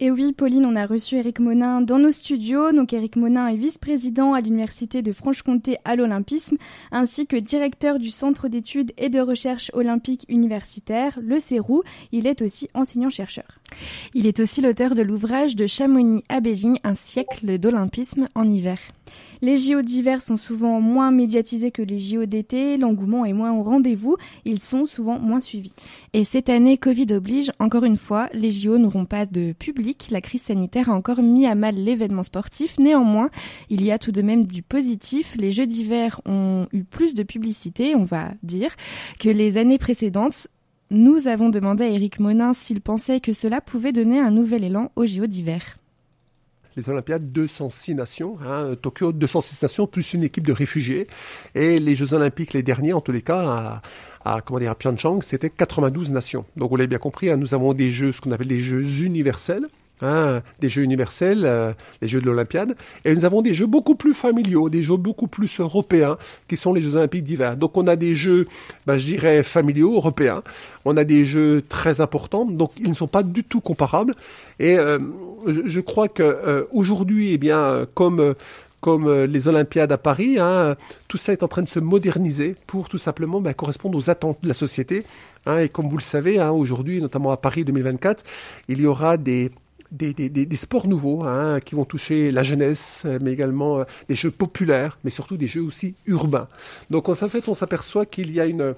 Et 0.00 0.10
oui, 0.10 0.32
Pauline, 0.32 0.64
on 0.64 0.76
a 0.76 0.86
reçu 0.86 1.16
Eric 1.16 1.40
Monin 1.40 1.80
dans 1.80 1.98
nos 1.98 2.12
studios. 2.12 2.72
Donc, 2.72 2.92
Eric 2.92 3.16
Monin 3.16 3.48
est 3.48 3.56
vice-président 3.56 4.32
à 4.32 4.40
l'Université 4.40 5.02
de 5.02 5.12
Franche-Comté 5.12 5.78
à 5.84 5.96
l'Olympisme, 5.96 6.56
ainsi 6.92 7.26
que 7.26 7.36
directeur 7.36 7.98
du 7.98 8.10
Centre 8.10 8.48
d'études 8.48 8.92
et 8.96 9.10
de 9.10 9.20
recherche 9.20 9.70
olympique 9.74 10.24
universitaire, 10.28 11.18
le 11.20 11.38
CERU. 11.40 11.82
Il 12.12 12.26
est 12.26 12.42
aussi 12.42 12.68
enseignant-chercheur. 12.74 13.60
Il 14.14 14.26
est 14.26 14.40
aussi 14.40 14.60
l'auteur 14.60 14.94
de 14.94 15.02
l'ouvrage 15.02 15.56
de 15.56 15.66
Chamonix 15.66 16.22
à 16.28 16.40
Beijing, 16.40 16.78
un 16.82 16.94
siècle 16.94 17.58
d'olympisme 17.58 18.28
en 18.36 18.48
hiver. 18.48 18.78
Les 19.40 19.56
JO 19.56 19.82
d'hiver 19.82 20.20
sont 20.20 20.36
souvent 20.36 20.80
moins 20.80 21.10
médiatisés 21.10 21.70
que 21.70 21.82
les 21.82 21.98
JO 21.98 22.26
d'été, 22.26 22.76
l'engouement 22.76 23.24
est 23.24 23.32
moins 23.32 23.52
au 23.52 23.62
rendez-vous, 23.62 24.16
ils 24.44 24.60
sont 24.60 24.86
souvent 24.86 25.18
moins 25.20 25.40
suivis. 25.40 25.74
Et 26.12 26.24
cette 26.24 26.48
année, 26.48 26.76
Covid 26.76 27.06
oblige, 27.12 27.52
encore 27.60 27.84
une 27.84 27.98
fois, 27.98 28.28
les 28.32 28.50
JO 28.50 28.78
n'auront 28.78 29.04
pas 29.04 29.26
de 29.26 29.52
public. 29.52 30.08
La 30.10 30.20
crise 30.20 30.42
sanitaire 30.42 30.90
a 30.90 30.94
encore 30.94 31.22
mis 31.22 31.46
à 31.46 31.54
mal 31.54 31.76
l'événement 31.76 32.24
sportif. 32.24 32.78
Néanmoins, 32.78 33.30
il 33.70 33.84
y 33.84 33.92
a 33.92 33.98
tout 33.98 34.12
de 34.12 34.22
même 34.22 34.44
du 34.44 34.62
positif. 34.62 35.36
Les 35.38 35.52
Jeux 35.52 35.66
d'hiver 35.66 36.20
ont 36.26 36.66
eu 36.72 36.82
plus 36.84 37.14
de 37.14 37.22
publicité, 37.22 37.94
on 37.94 38.04
va 38.04 38.32
dire, 38.42 38.74
que 39.20 39.28
les 39.28 39.56
années 39.56 39.78
précédentes. 39.78 40.48
Nous 40.90 41.28
avons 41.28 41.50
demandé 41.50 41.84
à 41.84 41.90
Eric 41.90 42.18
Monin 42.18 42.54
s'il 42.54 42.80
pensait 42.80 43.20
que 43.20 43.34
cela 43.34 43.60
pouvait 43.60 43.92
donner 43.92 44.18
un 44.18 44.30
nouvel 44.30 44.64
élan 44.64 44.90
aux 44.96 45.04
JO 45.04 45.26
d'hiver 45.26 45.76
les 46.78 46.88
Olympiades, 46.88 47.32
206 47.32 47.94
nations, 47.94 48.38
hein, 48.46 48.74
Tokyo, 48.80 49.12
206 49.12 49.62
nations, 49.62 49.86
plus 49.86 50.14
une 50.14 50.22
équipe 50.22 50.46
de 50.46 50.52
réfugiés. 50.52 51.06
Et 51.54 51.78
les 51.78 51.96
Jeux 51.96 52.14
Olympiques, 52.14 52.52
les 52.52 52.62
derniers, 52.62 52.92
en 52.92 53.00
tous 53.00 53.12
les 53.12 53.22
cas, 53.22 53.40
à, 54.24 54.36
à, 54.36 54.40
comment 54.40 54.60
dire, 54.60 54.70
à 54.70 54.74
Pyeongchang, 54.74 55.20
c'était 55.22 55.50
92 55.50 56.10
nations. 56.10 56.44
Donc, 56.56 56.70
vous 56.70 56.76
l'avez 56.76 56.86
bien 56.86 56.98
compris, 56.98 57.30
hein, 57.30 57.36
nous 57.36 57.52
avons 57.52 57.74
des 57.74 57.90
Jeux, 57.90 58.12
ce 58.12 58.20
qu'on 58.20 58.30
appelle 58.30 58.48
les 58.48 58.60
Jeux 58.60 59.02
universels, 59.02 59.66
Hein, 60.00 60.42
des 60.60 60.68
jeux 60.68 60.82
universels, 60.82 61.44
euh, 61.44 61.72
les 62.00 62.06
jeux 62.06 62.20
de 62.20 62.26
l'Olympiade, 62.26 62.76
et 63.04 63.12
nous 63.12 63.24
avons 63.24 63.42
des 63.42 63.52
jeux 63.52 63.66
beaucoup 63.66 63.96
plus 63.96 64.14
familiaux, 64.14 64.68
des 64.68 64.84
jeux 64.84 64.96
beaucoup 64.96 65.26
plus 65.26 65.58
européens, 65.58 66.18
qui 66.46 66.56
sont 66.56 66.72
les 66.72 66.80
Jeux 66.80 66.94
olympiques 66.94 67.24
d'hiver. 67.24 67.56
Donc 67.56 67.76
on 67.76 67.88
a 67.88 67.96
des 67.96 68.14
jeux, 68.14 68.46
ben, 68.86 68.96
je 68.96 69.06
dirais, 69.06 69.42
familiaux, 69.42 69.94
européens, 69.94 70.44
on 70.84 70.96
a 70.96 71.02
des 71.02 71.24
jeux 71.24 71.64
très 71.68 72.00
importants, 72.00 72.44
donc 72.44 72.70
ils 72.78 72.88
ne 72.88 72.94
sont 72.94 73.08
pas 73.08 73.24
du 73.24 73.42
tout 73.42 73.60
comparables, 73.60 74.14
et 74.60 74.78
euh, 74.78 75.00
je, 75.48 75.62
je, 75.66 75.80
crois 75.80 76.06
que 76.06 76.22
euh, 76.22 76.62
aujourd'hui, 76.70 77.32
eh 77.32 77.38
bien, 77.38 77.84
comme 77.94 78.34
comme 78.80 79.24
les 79.24 79.48
Olympiades 79.48 79.90
à 79.90 79.98
Paris, 79.98 80.38
hein, 80.38 80.76
tout 81.08 81.16
ça 81.18 81.32
est 81.32 81.42
en 81.42 81.48
train 81.48 81.62
de 81.62 81.68
se 81.68 81.80
moderniser 81.80 82.54
pour 82.68 82.88
tout 82.88 82.98
simplement 82.98 83.40
ben, 83.40 83.52
correspondre 83.52 83.98
aux 83.98 84.08
attentes 84.08 84.38
de 84.40 84.46
la 84.46 84.54
société. 84.54 85.02
Hein, 85.46 85.58
et 85.58 85.68
comme 85.68 85.88
vous 85.88 85.96
le 85.96 86.02
savez, 86.02 86.38
hein, 86.38 86.52
aujourd'hui, 86.52 87.00
notamment 87.00 87.32
à 87.32 87.36
Paris 87.36 87.64
2024, 87.64 88.22
il 88.68 88.80
y 88.80 88.86
aura 88.86 89.16
des 89.16 89.50
des, 89.92 90.12
des, 90.12 90.28
des, 90.28 90.56
sports 90.56 90.86
nouveaux 90.86 91.24
hein, 91.24 91.60
qui 91.60 91.74
vont 91.74 91.84
toucher 91.84 92.30
la 92.30 92.42
jeunesse, 92.42 93.06
mais 93.20 93.32
également 93.32 93.80
euh, 93.80 93.84
des 94.08 94.14
jeux 94.14 94.30
populaires, 94.30 94.98
mais 95.04 95.10
surtout 95.10 95.36
des 95.36 95.48
jeux 95.48 95.62
aussi 95.62 95.94
urbains. 96.06 96.48
Donc 96.90 97.08
en 97.08 97.14
fait, 97.14 97.48
on 97.48 97.54
s'aperçoit 97.54 98.06
qu'il 98.06 98.30
y 98.32 98.40
a 98.40 98.46
une, 98.46 98.74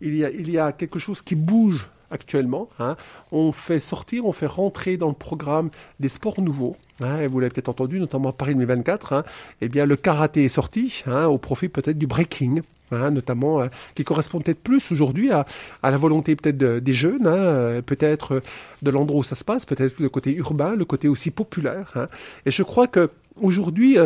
il 0.00 0.16
y 0.16 0.24
a, 0.24 0.30
il 0.30 0.50
y 0.50 0.58
a 0.58 0.72
quelque 0.72 0.98
chose 0.98 1.22
qui 1.22 1.34
bouge 1.34 1.88
actuellement. 2.12 2.68
Hein. 2.78 2.96
On 3.32 3.52
fait 3.52 3.80
sortir, 3.80 4.26
on 4.26 4.32
fait 4.32 4.46
rentrer 4.46 4.96
dans 4.96 5.08
le 5.08 5.14
programme 5.14 5.70
des 5.98 6.08
sports 6.08 6.40
nouveaux. 6.40 6.76
Hein, 7.00 7.26
vous 7.26 7.40
l'avez 7.40 7.52
peut-être 7.52 7.70
entendu, 7.70 7.98
notamment 7.98 8.28
à 8.28 8.32
Paris 8.32 8.54
2024. 8.54 9.12
Hein, 9.12 9.24
eh 9.60 9.68
bien, 9.68 9.86
le 9.86 9.96
karaté 9.96 10.44
est 10.44 10.48
sorti 10.48 11.02
hein, 11.06 11.26
au 11.26 11.38
profit 11.38 11.68
peut-être 11.68 11.98
du 11.98 12.06
breaking. 12.06 12.62
Hein, 12.92 13.10
notamment, 13.10 13.62
euh, 13.62 13.68
qui 13.94 14.04
correspond 14.04 14.40
peut-être 14.40 14.62
plus 14.62 14.92
aujourd'hui 14.92 15.30
à, 15.30 15.46
la 15.82 15.96
volonté 15.96 16.36
peut-être 16.36 16.58
des 16.58 16.92
jeunes, 16.92 17.26
hein, 17.26 17.36
euh, 17.36 17.82
peut-être 17.82 18.34
euh, 18.34 18.40
de 18.82 18.90
l'endroit 18.90 19.20
où 19.20 19.22
ça 19.22 19.34
se 19.34 19.44
passe, 19.44 19.64
peut-être 19.64 19.98
le 19.98 20.08
côté 20.08 20.34
urbain, 20.34 20.74
le 20.76 20.84
côté 20.84 21.08
aussi 21.08 21.30
populaire. 21.30 21.92
Hein. 21.94 22.08
Et 22.44 22.50
je 22.50 22.62
crois 22.62 22.86
que 22.86 23.10
aujourd'hui, 23.40 23.96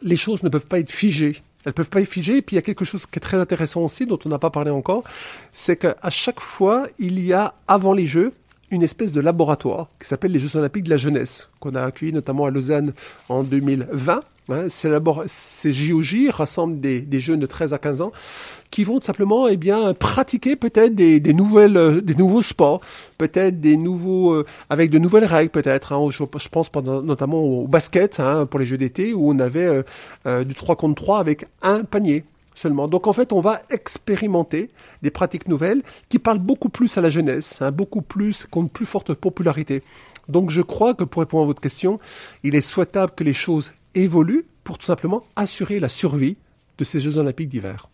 les 0.00 0.16
choses 0.16 0.42
ne 0.42 0.48
peuvent 0.48 0.66
pas 0.66 0.78
être 0.78 0.90
figées. 0.90 1.42
Elles 1.64 1.74
peuvent 1.74 1.90
pas 1.90 2.00
être 2.00 2.08
figées. 2.08 2.38
Et 2.38 2.42
puis 2.42 2.56
il 2.56 2.58
y 2.58 2.60
a 2.60 2.62
quelque 2.62 2.84
chose 2.84 3.04
qui 3.06 3.18
est 3.18 3.20
très 3.20 3.36
intéressant 3.36 3.82
aussi, 3.82 4.06
dont 4.06 4.18
on 4.24 4.28
n'a 4.28 4.38
pas 4.38 4.50
parlé 4.50 4.70
encore, 4.70 5.04
c'est 5.52 5.76
qu'à 5.76 6.10
chaque 6.10 6.40
fois, 6.40 6.86
il 6.98 7.22
y 7.22 7.32
a 7.32 7.54
avant 7.68 7.92
les 7.92 8.06
Jeux 8.06 8.32
une 8.70 8.82
espèce 8.82 9.12
de 9.12 9.20
laboratoire 9.20 9.88
qui 10.00 10.08
s'appelle 10.08 10.32
les 10.32 10.38
Jeux 10.38 10.56
Olympiques 10.56 10.84
de 10.84 10.90
la 10.90 10.96
jeunesse, 10.96 11.50
qu'on 11.60 11.74
a 11.74 11.82
accueilli 11.82 12.12
notamment 12.12 12.46
à 12.46 12.50
Lausanne 12.50 12.94
en 13.28 13.42
2020. 13.42 14.22
Hein, 14.48 14.64
ces 14.68 15.72
JOJ 15.72 16.30
rassemblent 16.30 16.80
des, 16.80 17.00
des, 17.00 17.20
jeunes 17.20 17.38
de 17.38 17.46
13 17.46 17.74
à 17.74 17.78
15 17.78 18.00
ans 18.00 18.12
qui 18.72 18.82
vont 18.82 18.98
tout 18.98 19.06
simplement 19.06 19.46
eh 19.46 19.56
bien, 19.56 19.94
pratiquer 19.94 20.56
peut-être 20.56 20.96
des, 20.96 21.20
des, 21.20 21.32
nouvelles, 21.32 21.76
euh, 21.76 22.00
des 22.00 22.16
nouveaux 22.16 22.42
sports, 22.42 22.80
peut-être 23.18 23.60
des 23.60 23.76
nouveaux, 23.76 24.32
euh, 24.32 24.46
avec 24.68 24.90
de 24.90 24.98
nouvelles 24.98 25.26
règles 25.26 25.50
peut-être. 25.50 25.92
Hein, 25.92 26.08
je, 26.10 26.24
pense 26.24 26.74
notamment 26.74 27.40
au 27.40 27.68
basket 27.68 28.18
hein, 28.18 28.46
pour 28.46 28.58
les 28.58 28.66
jeux 28.66 28.78
d'été 28.78 29.12
où 29.12 29.30
on 29.30 29.38
avait 29.38 29.84
euh, 30.26 30.44
du 30.44 30.54
3 30.54 30.74
contre 30.74 31.00
3 31.00 31.20
avec 31.20 31.46
un 31.62 31.84
panier 31.84 32.24
seulement. 32.54 32.88
Donc 32.88 33.06
en 33.06 33.12
fait, 33.12 33.32
on 33.32 33.40
va 33.40 33.62
expérimenter 33.70 34.70
des 35.02 35.10
pratiques 35.10 35.46
nouvelles 35.48 35.82
qui 36.08 36.18
parlent 36.18 36.38
beaucoup 36.38 36.68
plus 36.68 36.98
à 36.98 37.00
la 37.00 37.10
jeunesse, 37.10 37.58
hein, 37.60 37.70
beaucoup 37.70 38.02
plus, 38.02 38.46
qui 38.50 38.58
ont 38.58 38.62
une 38.62 38.68
plus 38.68 38.86
forte 38.86 39.14
popularité. 39.14 39.82
Donc 40.28 40.50
je 40.50 40.62
crois 40.62 40.94
que 40.94 41.04
pour 41.04 41.20
répondre 41.20 41.44
à 41.44 41.46
votre 41.46 41.60
question, 41.60 42.00
il 42.42 42.54
est 42.54 42.60
souhaitable 42.60 43.12
que 43.14 43.24
les 43.24 43.32
choses 43.32 43.72
évoluent 43.94 44.46
pour 44.64 44.78
tout 44.78 44.86
simplement 44.86 45.24
assurer 45.36 45.78
la 45.78 45.88
survie 45.88 46.36
de 46.78 46.84
ces 46.84 47.00
Jeux 47.00 47.18
olympiques 47.18 47.48
d'hiver. 47.48 47.91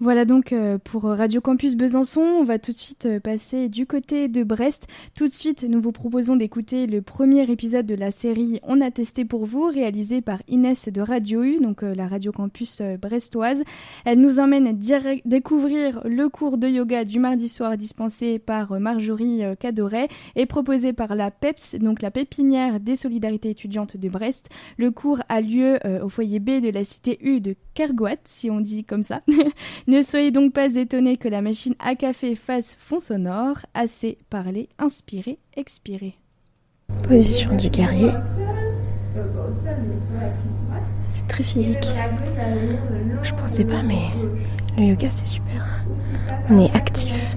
Voilà 0.00 0.24
donc 0.24 0.52
euh, 0.52 0.76
pour 0.76 1.04
Radio 1.04 1.40
Campus 1.40 1.76
Besançon. 1.76 2.20
On 2.20 2.42
va 2.42 2.58
tout 2.58 2.72
de 2.72 2.76
suite 2.76 3.06
euh, 3.06 3.20
passer 3.20 3.68
du 3.68 3.86
côté 3.86 4.26
de 4.26 4.42
Brest. 4.42 4.88
Tout 5.14 5.28
de 5.28 5.32
suite, 5.32 5.62
nous 5.62 5.80
vous 5.80 5.92
proposons 5.92 6.34
d'écouter 6.34 6.88
le 6.88 7.00
premier 7.00 7.48
épisode 7.48 7.86
de 7.86 7.94
la 7.94 8.10
série 8.10 8.58
On 8.64 8.80
a 8.80 8.90
testé 8.90 9.24
pour 9.24 9.46
vous, 9.46 9.66
réalisé 9.66 10.20
par 10.20 10.42
Inès 10.48 10.88
de 10.88 11.00
Radio 11.00 11.44
U, 11.44 11.60
donc 11.60 11.84
euh, 11.84 11.94
la 11.94 12.08
Radio 12.08 12.32
Campus 12.32 12.82
brestoise. 13.00 13.62
Elle 14.04 14.20
nous 14.20 14.40
emmène 14.40 14.76
découvrir 15.24 16.00
le 16.04 16.28
cours 16.28 16.58
de 16.58 16.66
yoga 16.66 17.04
du 17.04 17.20
mardi 17.20 17.48
soir 17.48 17.76
dispensé 17.76 18.40
par 18.40 18.80
Marjorie 18.80 19.42
Cadoret 19.60 20.08
et 20.34 20.46
proposé 20.46 20.92
par 20.92 21.14
la 21.14 21.30
PEPS, 21.30 21.76
donc 21.76 22.02
la 22.02 22.10
pépinière 22.10 22.80
des 22.80 22.96
solidarités 22.96 23.50
étudiantes 23.50 23.96
de 23.96 24.08
Brest. 24.08 24.48
Le 24.76 24.90
cours 24.90 25.20
a 25.28 25.40
lieu 25.40 25.78
au 26.02 26.08
foyer 26.08 26.40
B 26.40 26.60
de 26.60 26.70
la 26.70 26.82
cité 26.82 27.18
U 27.22 27.40
de 27.40 27.54
Kergoat, 27.74 28.16
si 28.24 28.50
on 28.50 28.60
dit 28.60 28.84
comme 28.84 29.02
ça. 29.02 29.20
ne 29.86 30.02
soyez 30.02 30.30
donc 30.30 30.52
pas 30.52 30.74
étonnés 30.74 31.16
que 31.16 31.28
la 31.28 31.42
machine 31.42 31.74
à 31.78 31.94
café 31.94 32.34
fasse 32.34 32.76
fond 32.78 33.00
sonore. 33.00 33.58
Assez 33.74 34.18
parler, 34.30 34.68
inspirer, 34.78 35.38
expirer. 35.56 36.14
Position 37.02 37.54
du 37.56 37.68
guerrier. 37.68 38.10
C'est 41.02 41.26
très 41.28 41.44
physique. 41.44 41.86
Je 43.22 43.34
pensais 43.34 43.64
pas, 43.64 43.82
mais 43.82 44.10
le 44.78 44.84
yoga 44.84 45.10
c'est 45.10 45.26
super. 45.26 45.84
On 46.50 46.58
est 46.58 46.74
actif. 46.74 47.36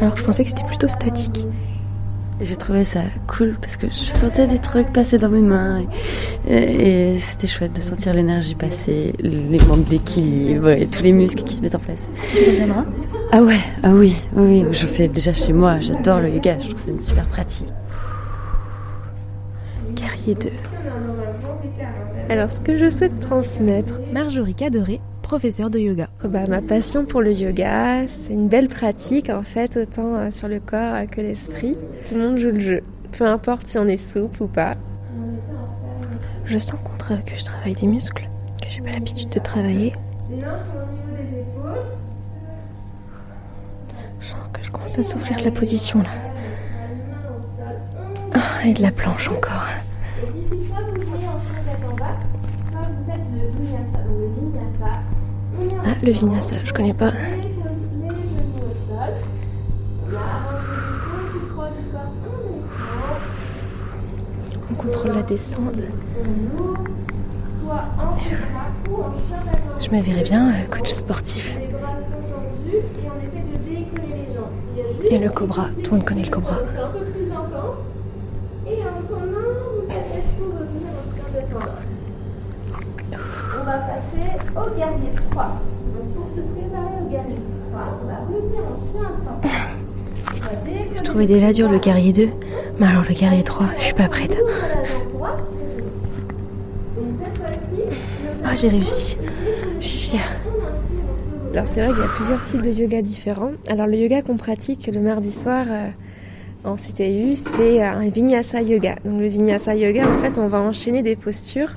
Alors 0.00 0.14
que 0.14 0.20
je 0.20 0.24
pensais 0.24 0.44
que 0.44 0.50
c'était 0.50 0.66
plutôt 0.66 0.88
statique. 0.88 1.46
J'ai 2.40 2.56
trouvé 2.56 2.84
ça 2.84 3.00
cool 3.26 3.56
parce 3.60 3.76
que 3.76 3.88
je 3.88 3.94
sentais 3.94 4.46
des 4.46 4.60
trucs 4.60 4.92
passer 4.92 5.18
dans 5.18 5.28
mes 5.28 5.40
mains 5.40 5.84
et, 6.48 7.16
c'était 7.18 7.48
chouette 7.48 7.74
de 7.74 7.80
sentir 7.80 8.14
l'énergie 8.14 8.54
passer, 8.54 9.12
les 9.18 9.58
membres 9.58 9.88
d'équilibre 9.88 10.70
et 10.70 10.86
tous 10.86 11.02
les 11.02 11.12
muscles 11.12 11.42
qui 11.42 11.54
se 11.54 11.62
mettent 11.62 11.74
en 11.74 11.80
place. 11.80 12.08
Ah 13.32 13.42
ouais, 13.42 13.58
ah 13.82 13.90
oui, 13.92 14.14
oui, 14.34 14.64
je 14.70 14.86
fais 14.86 15.08
déjà 15.08 15.32
chez 15.32 15.52
moi, 15.52 15.80
j'adore 15.80 16.20
le 16.20 16.30
yoga, 16.30 16.58
je 16.60 16.68
trouve 16.68 16.80
c'est 16.80 16.92
une 16.92 17.00
super 17.00 17.26
pratique. 17.26 17.68
Guerrier 19.94 20.34
2. 20.36 20.50
Alors 22.28 22.52
ce 22.52 22.60
que 22.60 22.76
je 22.76 22.88
souhaite 22.88 23.18
transmettre, 23.20 24.00
Marjorie 24.12 24.54
Cadoré, 24.54 25.00
professeur 25.28 25.68
de 25.68 25.78
yoga 25.78 26.08
bah, 26.24 26.44
Ma 26.48 26.62
passion 26.62 27.04
pour 27.04 27.20
le 27.20 27.32
yoga, 27.32 28.08
c'est 28.08 28.32
une 28.32 28.48
belle 28.48 28.68
pratique 28.68 29.28
en 29.28 29.42
fait, 29.42 29.76
autant 29.76 30.14
euh, 30.14 30.30
sur 30.30 30.48
le 30.48 30.58
corps 30.58 31.06
que 31.10 31.20
l'esprit. 31.20 31.76
Tout 32.08 32.14
le 32.14 32.20
monde 32.20 32.38
joue 32.38 32.50
le 32.50 32.60
jeu, 32.60 32.80
peu 33.12 33.26
importe 33.26 33.66
si 33.66 33.76
on 33.76 33.86
est 33.86 33.98
souple 33.98 34.44
ou 34.44 34.46
pas. 34.46 34.74
Je 36.46 36.56
sens 36.56 36.80
contre 36.82 37.22
que 37.26 37.36
je 37.36 37.44
travaille 37.44 37.74
des 37.74 37.86
muscles, 37.86 38.26
que 38.62 38.70
j'ai 38.70 38.80
pas 38.80 38.92
l'habitude 38.92 39.28
de 39.28 39.38
travailler. 39.38 39.92
Je 44.20 44.26
sens 44.26 44.38
que 44.50 44.62
je 44.62 44.70
commence 44.70 44.98
à 44.98 45.02
souffrir 45.02 45.36
de 45.36 45.44
la 45.44 45.50
position 45.50 46.00
là. 46.00 46.10
Ah, 48.32 48.66
et 48.66 48.72
de 48.72 48.80
la 48.80 48.92
planche 48.92 49.28
encore. 49.28 49.66
Ah, 55.84 55.94
le 56.02 56.12
vinyasa, 56.12 56.56
je 56.64 56.72
connais 56.72 56.94
pas. 56.94 57.12
On 64.70 64.74
contrôle 64.74 65.12
la 65.12 65.22
descente. 65.22 65.82
Je 69.80 69.90
me 69.90 70.00
verrais 70.02 70.22
bien 70.22 70.50
euh, 70.50 70.64
coach 70.70 70.90
sportif. 70.90 71.56
Et 75.10 75.18
le 75.18 75.30
cobra, 75.30 75.68
tout 75.82 75.92
le 75.92 75.96
monde 75.98 76.04
connaît 76.06 76.24
le 76.24 76.30
cobra. 76.30 76.58
Va 83.68 83.78
passer 83.80 84.26
au 84.56 84.76
guerrier 84.76 85.10
3. 85.30 85.44
Donc 85.94 86.14
pour 86.14 86.28
se 86.30 86.40
préparer 86.40 86.94
au 87.02 87.10
guerrier 87.10 87.36
3, 87.70 88.00
on 88.02 88.06
va 88.06 88.18
revenir 88.26 88.60
en 88.64 88.78
chien 88.90 89.10
Je 90.96 91.02
trouvais 91.02 91.26
déjà 91.26 91.52
dur 91.52 91.68
le 91.68 91.78
guerrier 91.78 92.12
2, 92.12 92.28
mais 92.78 92.86
alors 92.86 93.04
le 93.06 93.14
guerrier 93.14 93.42
3, 93.42 93.66
je 93.76 93.82
suis 93.82 93.94
pas 93.94 94.08
prête. 94.08 94.38
Ah, 98.44 98.56
j'ai 98.56 98.68
réussi. 98.68 99.16
Je 99.80 99.86
suis 99.86 99.98
fière. 99.98 100.36
Alors 101.52 101.66
c'est 101.66 101.84
vrai 101.84 101.92
qu'il 101.92 102.02
y 102.02 102.06
a 102.06 102.08
plusieurs 102.08 102.40
styles 102.40 102.62
de 102.62 102.70
yoga 102.70 103.02
différents. 103.02 103.52
Alors 103.68 103.86
le 103.86 103.96
yoga 103.96 104.22
qu'on 104.22 104.36
pratique 104.36 104.86
le 104.86 105.00
mardi 105.00 105.30
soir 105.30 105.66
euh, 105.68 105.88
en 106.64 106.76
CTU, 106.76 107.34
c'est 107.34 107.82
un 107.82 108.08
vinyasa 108.08 108.62
yoga. 108.62 108.96
Donc 109.04 109.20
le 109.20 109.26
vinyasa 109.26 109.74
yoga, 109.74 110.08
en 110.08 110.18
fait, 110.20 110.38
on 110.38 110.46
va 110.46 110.60
enchaîner 110.60 111.02
des 111.02 111.16
postures 111.16 111.74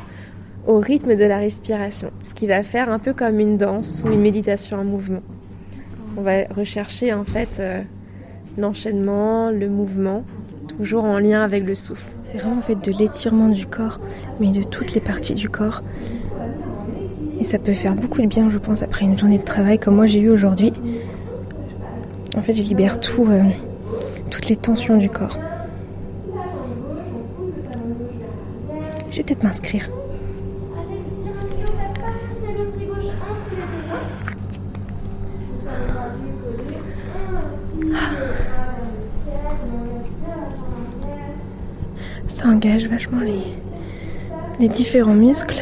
au 0.67 0.79
rythme 0.79 1.15
de 1.15 1.25
la 1.25 1.37
respiration, 1.37 2.11
ce 2.23 2.33
qui 2.33 2.47
va 2.47 2.63
faire 2.63 2.89
un 2.89 2.99
peu 2.99 3.13
comme 3.13 3.39
une 3.39 3.57
danse 3.57 4.03
ou 4.05 4.11
une 4.11 4.21
méditation 4.21 4.77
en 4.79 4.83
mouvement. 4.83 5.21
On 6.17 6.21
va 6.21 6.43
rechercher 6.55 7.13
en 7.13 7.23
fait 7.23 7.57
euh, 7.59 7.81
l'enchaînement, 8.57 9.49
le 9.49 9.69
mouvement, 9.69 10.23
toujours 10.77 11.05
en 11.05 11.19
lien 11.19 11.41
avec 11.41 11.65
le 11.65 11.73
souffle. 11.73 12.09
C'est 12.25 12.37
vraiment 12.37 12.57
en 12.57 12.61
fait 12.61 12.83
de 12.83 12.91
l'étirement 12.91 13.49
du 13.49 13.65
corps, 13.65 13.99
mais 14.39 14.51
de 14.51 14.63
toutes 14.63 14.93
les 14.93 15.01
parties 15.01 15.33
du 15.33 15.49
corps. 15.49 15.81
Et 17.39 17.43
ça 17.43 17.57
peut 17.57 17.73
faire 17.73 17.95
beaucoup 17.95 18.21
de 18.21 18.27
bien, 18.27 18.49
je 18.49 18.59
pense, 18.59 18.83
après 18.83 19.05
une 19.05 19.17
journée 19.17 19.39
de 19.39 19.43
travail 19.43 19.79
comme 19.79 19.95
moi 19.95 20.05
j'ai 20.05 20.19
eu 20.19 20.29
aujourd'hui. 20.29 20.73
En 22.37 22.41
fait, 22.41 22.53
je 22.53 22.61
libère 22.61 22.99
tout, 22.99 23.27
euh, 23.27 23.43
toutes 24.29 24.47
les 24.47 24.55
tensions 24.55 24.97
du 24.97 25.09
corps. 25.09 25.37
Je 29.09 29.17
vais 29.17 29.23
peut-être 29.23 29.43
m'inscrire. 29.43 29.89
Engage 42.51 42.87
vachement 42.87 43.21
les, 44.59 44.69
différents 44.69 45.13
muscles. 45.13 45.61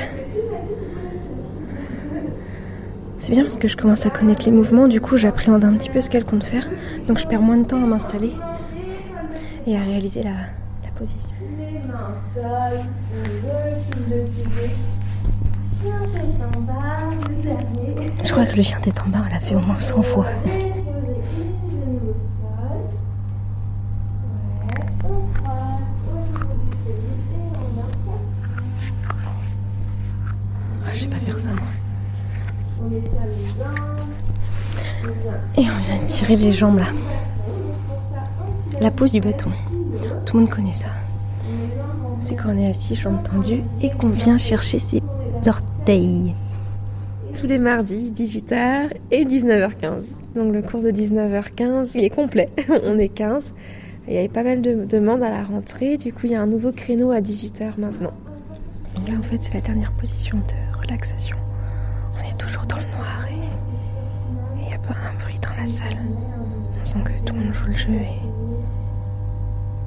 C'est 3.19 3.31
bien 3.31 3.43
parce 3.43 3.57
que 3.57 3.67
je 3.67 3.77
commence 3.77 4.05
à 4.05 4.09
connaître 4.09 4.45
les 4.45 4.51
mouvements, 4.51 4.87
du 4.87 4.99
coup 4.99 5.15
j'appréhende 5.15 5.63
un 5.63 5.73
petit 5.73 5.89
peu 5.89 6.01
ce 6.01 6.09
qu'elle 6.09 6.25
compte 6.25 6.43
faire, 6.43 6.67
donc 7.07 7.19
je 7.19 7.27
perds 7.27 7.41
moins 7.41 7.57
de 7.57 7.63
temps 7.63 7.81
à 7.81 7.85
m'installer 7.85 8.33
et 9.67 9.77
à 9.77 9.81
réaliser 9.81 10.23
la, 10.23 10.31
la 10.31 10.89
position. 10.97 11.33
Je 18.23 18.31
crois 18.31 18.45
que 18.45 18.55
le 18.55 18.63
chien 18.63 18.79
tête 18.81 18.99
en 19.05 19.09
bas, 19.09 19.19
on 19.25 19.33
l'a 19.33 19.39
fait 19.39 19.55
au 19.55 19.59
moins 19.59 19.77
100 19.77 20.01
fois. 20.01 20.25
Tirer 36.19 36.35
les 36.35 36.51
jambes 36.51 36.79
là. 36.79 36.87
La 38.81 38.91
pose 38.91 39.13
du 39.13 39.21
bâton. 39.21 39.51
Tout 40.25 40.35
le 40.35 40.43
monde 40.43 40.51
connaît 40.51 40.73
ça. 40.73 40.89
C'est 42.21 42.35
quand 42.35 42.49
on 42.53 42.57
est 42.57 42.69
assis, 42.69 42.97
jambes 42.97 43.23
tendues, 43.23 43.63
et 43.81 43.89
qu'on 43.89 44.09
vient 44.09 44.37
chercher 44.37 44.79
ses 44.79 45.01
orteils. 45.47 46.35
Tous 47.39 47.47
les 47.47 47.57
mardis, 47.57 48.11
18h 48.11 48.89
et 49.11 49.23
19h15. 49.23 50.17
Donc 50.35 50.53
le 50.53 50.61
cours 50.61 50.81
de 50.81 50.91
19h15, 50.91 51.91
il 51.95 52.03
est 52.03 52.09
complet. 52.09 52.49
on 52.83 52.99
est 52.99 53.07
15. 53.07 53.53
Il 54.09 54.13
y 54.13 54.17
avait 54.17 54.27
pas 54.27 54.43
mal 54.43 54.61
de 54.61 54.83
demandes 54.83 55.23
à 55.23 55.29
la 55.29 55.43
rentrée. 55.43 55.95
Du 55.95 56.11
coup, 56.11 56.25
il 56.25 56.31
y 56.31 56.35
a 56.35 56.41
un 56.41 56.47
nouveau 56.47 56.73
créneau 56.73 57.11
à 57.11 57.21
18h 57.21 57.79
maintenant. 57.79 58.11
Donc 58.95 59.07
là, 59.07 59.13
en 59.17 59.23
fait, 59.23 59.41
c'est 59.41 59.53
la 59.53 59.61
dernière 59.61 59.93
position 59.93 60.37
de 60.37 60.81
relaxation. 60.81 61.37
On 62.17 62.29
est 62.29 62.37
toujours 62.37 62.65
dans 62.65 62.75
le 62.75 62.83
noir 62.97 63.28
Que 66.91 67.23
tout 67.23 67.35
le 67.35 67.41
monde 67.45 67.53
joue 67.53 67.67
le 67.67 67.73
jeu 67.73 67.91
et, 67.91 68.19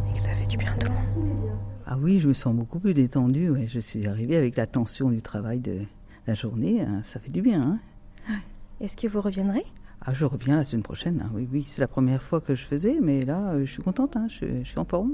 et 0.08 0.12
que 0.12 0.18
ça 0.20 0.30
fait 0.30 0.46
du 0.46 0.56
bien 0.56 0.72
à 0.72 0.76
tout 0.76 0.86
le 0.86 0.94
monde. 0.94 1.50
Ah 1.84 1.96
oui, 2.00 2.20
je 2.20 2.28
me 2.28 2.32
sens 2.32 2.54
beaucoup 2.54 2.78
plus 2.78 2.94
détendue. 2.94 3.50
Ouais. 3.50 3.66
Je 3.66 3.80
suis 3.80 4.06
arrivée 4.06 4.36
avec 4.36 4.56
la 4.56 4.66
tension 4.66 5.10
du 5.10 5.20
travail 5.20 5.58
de 5.58 5.80
la 6.28 6.34
journée. 6.34 6.80
hein. 6.80 7.00
Ça 7.02 7.18
fait 7.20 7.30
du 7.32 7.42
bien. 7.42 7.80
Hein. 8.28 8.36
Est-ce 8.80 8.96
que 8.96 9.08
vous 9.08 9.20
reviendrez? 9.20 9.64
Ah, 10.00 10.14
je 10.14 10.24
reviens 10.24 10.56
la 10.56 10.64
semaine 10.64 10.84
prochaine. 10.84 11.22
hein. 11.24 11.30
Oui, 11.34 11.48
oui, 11.52 11.64
c'est 11.66 11.80
la 11.80 11.88
première 11.88 12.22
fois 12.22 12.40
que 12.40 12.54
je 12.54 12.64
faisais, 12.64 12.96
mais 13.02 13.24
là, 13.24 13.50
euh, 13.50 13.66
je 13.66 13.72
suis 13.72 13.82
contente. 13.82 14.16
Je, 14.28 14.62
je 14.62 14.68
suis 14.68 14.78
en 14.78 14.84
forme. 14.84 15.12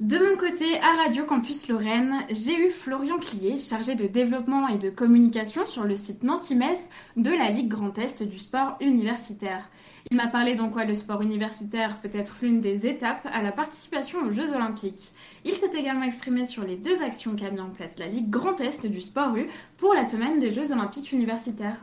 De 0.00 0.18
mon 0.18 0.36
côté, 0.36 0.64
à 0.80 1.04
Radio 1.04 1.24
Campus 1.24 1.68
Lorraine, 1.68 2.16
j'ai 2.28 2.66
eu 2.66 2.68
Florian 2.68 3.16
Clier, 3.18 3.60
chargé 3.60 3.94
de 3.94 4.08
développement 4.08 4.66
et 4.66 4.76
de 4.76 4.90
communication 4.90 5.68
sur 5.68 5.84
le 5.84 5.94
site 5.94 6.24
Nancy-Metz 6.24 6.88
de 7.16 7.30
la 7.30 7.48
Ligue 7.48 7.68
Grand 7.68 7.96
Est 7.96 8.24
du 8.24 8.40
sport 8.40 8.76
universitaire. 8.80 9.70
Il 10.10 10.16
m'a 10.16 10.26
parlé 10.26 10.56
d'en 10.56 10.68
quoi 10.68 10.84
le 10.84 10.94
sport 10.94 11.22
universitaire 11.22 11.96
peut 12.00 12.10
être 12.12 12.34
l'une 12.42 12.60
des 12.60 12.88
étapes 12.88 13.28
à 13.32 13.40
la 13.40 13.52
participation 13.52 14.18
aux 14.26 14.32
Jeux 14.32 14.52
Olympiques. 14.52 15.12
Il 15.44 15.52
s'est 15.52 15.78
également 15.78 16.02
exprimé 16.02 16.44
sur 16.44 16.64
les 16.64 16.76
deux 16.76 17.00
actions 17.00 17.36
qu'a 17.36 17.50
mis 17.50 17.60
en 17.60 17.70
place 17.70 17.96
la 18.00 18.08
Ligue 18.08 18.30
Grand 18.30 18.60
Est 18.60 18.86
du 18.88 19.00
sport 19.00 19.36
U 19.36 19.46
pour 19.76 19.94
la 19.94 20.02
semaine 20.02 20.40
des 20.40 20.52
Jeux 20.52 20.72
Olympiques 20.72 21.12
universitaires. 21.12 21.78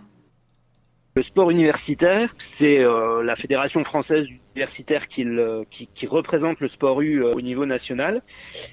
Le 1.16 1.24
sport 1.24 1.50
universitaire, 1.50 2.36
c'est 2.40 2.80
euh, 2.80 3.24
la 3.24 3.38
fédération 3.38 3.86
française 3.86 4.28
universitaire 4.56 5.08
qui, 5.08 5.24
le- 5.24 5.64
qui, 5.70 5.88
qui 5.88 6.08
représente 6.08 6.60
le 6.60 6.68
sport 6.68 7.02
U 7.02 7.24
euh, 7.24 7.32
au 7.34 7.42
niveau 7.42 7.66
national. 7.66 8.22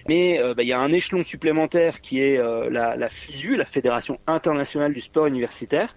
Mais 0.08 0.40
euh, 0.40 0.54
bah, 0.54 0.62
il 0.62 0.68
y 0.68 0.72
a 0.72 0.78
un 0.78 0.92
échelon 0.92 1.24
supplémentaire 1.24 2.00
qui 2.00 2.20
est 2.20 2.38
euh, 2.38 2.68
la, 2.70 2.96
la 2.96 3.08
FISU, 3.08 3.56
la 3.56 3.64
Fédération 3.64 4.18
internationale 4.26 4.92
du 4.92 5.00
sport 5.00 5.26
universitaire. 5.26 5.94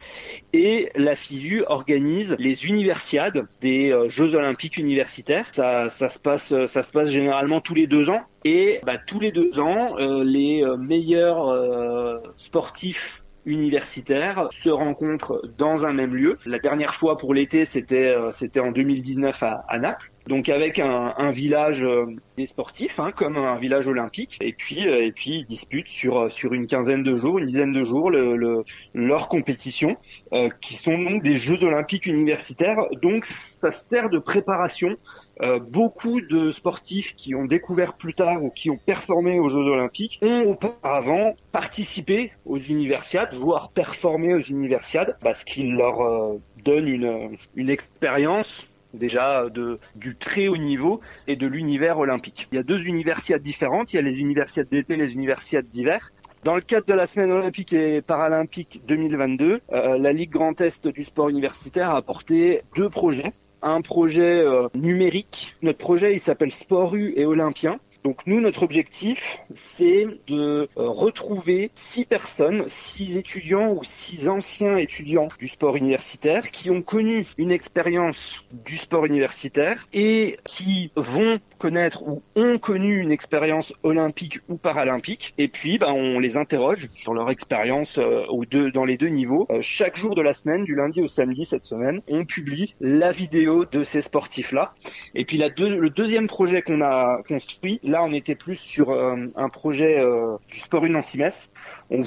Et 0.54 0.90
la 0.96 1.16
FISU 1.16 1.64
organise 1.68 2.36
les 2.40 2.66
universiades 2.66 3.44
des 3.62 3.92
euh, 3.92 4.10
Jeux 4.10 4.36
olympiques 4.36 4.78
universitaires. 4.78 5.48
Ça, 5.52 5.90
ça, 5.90 6.10
se 6.10 6.20
passe, 6.20 6.52
euh, 6.52 6.68
ça 6.68 6.84
se 6.84 6.92
passe 6.92 7.10
généralement 7.10 7.62
tous 7.62 7.76
les 7.76 7.88
deux 7.88 8.10
ans. 8.10 8.22
Et 8.44 8.80
bah, 8.86 8.98
tous 8.98 9.20
les 9.20 9.32
deux 9.32 9.60
ans, 9.60 9.98
euh, 10.00 10.24
les 10.24 10.64
euh, 10.64 10.76
meilleurs 10.78 11.50
euh, 11.50 12.18
sportifs 12.38 13.21
universitaires 13.46 14.48
se 14.52 14.70
rencontrent 14.70 15.42
dans 15.58 15.86
un 15.86 15.94
même 15.94 16.16
lieu. 16.16 16.38
La 16.46 16.60
dernière 16.60 16.96
fois 16.96 17.18
pour 17.18 17.34
l'été, 17.34 17.66
c'était 17.66 18.08
euh, 18.10 18.32
c'était 18.34 18.60
en 18.60 18.72
2019 18.72 19.42
à, 19.44 19.64
à 19.68 19.80
Naples. 19.80 20.10
Donc 20.28 20.50
avec 20.50 20.78
un, 20.78 21.14
un 21.18 21.32
village 21.32 21.84
euh, 21.84 22.06
des 22.38 22.46
sportifs, 22.46 23.00
hein, 23.00 23.12
comme 23.12 23.38
un 23.38 23.58
village 23.58 23.88
olympique, 23.88 24.38
et 24.40 24.54
puis 24.54 24.88
euh, 24.88 25.04
et 25.04 25.12
puis 25.12 25.40
ils 25.40 25.46
disputent 25.46 25.88
sur 25.90 26.32
sur 26.32 26.54
une 26.54 26.68
quinzaine 26.68 27.02
de 27.04 27.18
jours, 27.18 27.40
une 27.40 27.48
dizaine 27.48 27.74
de 27.74 27.84
jours, 27.84 28.12
le, 28.12 28.36
le- 28.36 28.64
leur 28.94 29.28
compétition, 29.30 29.98
euh, 30.34 30.50
qui 30.62 30.76
sont 30.76 30.98
donc 30.98 31.24
des 31.24 31.38
Jeux 31.38 31.64
olympiques 31.64 32.06
universitaires. 32.06 32.78
Donc 33.02 33.26
ça 33.60 33.72
sert 33.72 34.10
de 34.10 34.20
préparation 34.20 34.96
euh, 35.42 35.60
beaucoup 35.60 36.22
de 36.22 36.52
sportifs 36.52 37.16
qui 37.16 37.34
ont 37.36 37.46
découvert 37.46 37.94
plus 37.94 38.14
tard 38.14 38.44
ou 38.44 38.50
qui 38.50 38.70
ont 38.70 38.78
performé 38.78 39.40
aux 39.40 39.50
Jeux 39.50 39.58
Olympiques 39.58 40.20
ont 40.22 40.52
auparavant 40.52 41.36
participé 41.52 42.32
aux 42.46 42.60
Universiades, 42.60 43.34
voire 43.34 43.70
performé 43.72 44.34
aux 44.34 44.42
Universiades, 44.42 45.16
parce 45.22 45.44
qu'ils 45.44 45.74
leur 45.74 46.02
euh, 46.02 46.38
donne 46.64 46.88
une, 46.88 47.38
une 47.56 47.70
expérience 47.70 48.66
déjà 48.94 49.50
de, 49.50 49.80
du 49.96 50.16
très 50.16 50.48
haut 50.48 50.58
niveau 50.58 51.00
et 51.28 51.36
de 51.36 51.48
l'univers 51.48 51.98
olympique. 51.98 52.48
Il 52.52 52.56
y 52.56 52.60
a 52.60 52.64
deux 52.64 52.82
universiades 52.82 53.42
différentes, 53.42 53.94
il 53.94 53.96
y 53.96 54.00
a 54.00 54.02
les 54.02 54.20
universiades 54.20 54.68
d'été 54.70 54.94
et 54.94 54.98
les 54.98 55.14
universiades 55.14 55.66
d'hiver. 55.66 56.12
Dans 56.44 56.56
le 56.56 56.62
cadre 56.62 56.88
de 56.88 56.94
la 56.94 57.06
semaine 57.06 57.32
olympique 57.32 57.72
et 57.72 58.02
paralympique 58.02 58.82
2022, 58.88 59.62
euh, 59.72 59.98
la 59.98 60.12
Ligue 60.12 60.32
Grand 60.32 60.60
Est 60.60 60.88
du 60.88 61.04
sport 61.04 61.30
universitaire 61.30 61.92
a 61.92 61.98
apporté 61.98 62.62
deux 62.76 62.90
projets 62.90 63.32
un 63.62 63.82
projet 63.82 64.40
euh, 64.40 64.68
numérique. 64.74 65.56
Notre 65.62 65.78
projet, 65.78 66.14
il 66.14 66.20
s'appelle 66.20 66.52
Sport 66.52 66.96
U 66.96 67.14
et 67.16 67.26
Olympien. 67.26 67.78
Donc 68.04 68.26
nous, 68.26 68.42
notre 68.42 68.64
objectif, 68.64 69.38
c'est 69.56 70.08
de 70.28 70.42
euh, 70.62 70.68
retrouver 70.76 71.70
six 71.76 72.04
personnes, 72.06 72.64
six 72.68 73.16
étudiants 73.18 73.72
ou 73.74 73.84
six 73.84 74.28
anciens 74.28 74.78
étudiants 74.78 75.28
du 75.40 75.48
sport 75.48 75.76
universitaire 75.76 76.50
qui 76.50 76.72
ont 76.72 76.82
connu 76.82 77.26
une 77.38 77.52
expérience 77.52 78.44
du 78.66 78.78
sport 78.78 79.06
universitaire 79.06 79.88
et 79.94 80.38
qui 80.46 80.90
vont 80.96 81.40
connaître 81.60 82.02
ou 82.02 82.24
ont 82.36 82.58
connu 82.58 83.00
une 83.00 83.12
expérience 83.12 83.72
olympique 83.84 84.40
ou 84.50 84.58
paralympique. 84.58 85.34
Et 85.38 85.48
puis, 85.48 85.78
bah, 85.78 85.94
on 85.94 86.18
les 86.20 86.38
interroge 86.38 86.90
sur 86.96 87.14
leur 87.14 87.30
expérience 87.30 88.00
euh, 88.00 88.26
aux 88.30 88.46
deux, 88.46 88.72
dans 88.72 88.86
les 88.86 88.98
deux 88.98 89.10
niveaux. 89.10 89.46
Euh, 89.52 89.60
chaque 89.62 89.98
jour 89.98 90.16
de 90.16 90.22
la 90.24 90.34
semaine, 90.34 90.64
du 90.64 90.76
lundi 90.76 91.02
au 91.02 91.08
samedi 91.08 91.46
cette 91.46 91.66
semaine, 91.66 92.02
on 92.08 92.26
publie 92.26 92.74
la 92.82 93.12
vidéo 93.12 93.66
de 93.66 93.84
ces 93.84 94.02
sportifs-là. 94.02 94.74
Et 95.14 95.24
puis 95.24 95.38
la 95.38 95.50
deux- 95.52 95.70
le 95.78 95.90
deuxième 95.92 96.28
projet 96.28 96.64
qu'on 96.64 96.82
a 96.82 97.22
construit, 97.28 97.80
là 97.92 98.04
on 98.04 98.12
était 98.12 98.36
plus 98.36 98.56
sur 98.56 98.90
euh, 98.92 99.28
un 99.36 99.50
projet 99.50 100.00
euh, 100.00 100.38
du 100.50 100.60
sport 100.60 100.86
une 100.86 100.94
Nancy-Metz. 100.94 101.50
On 101.90 102.02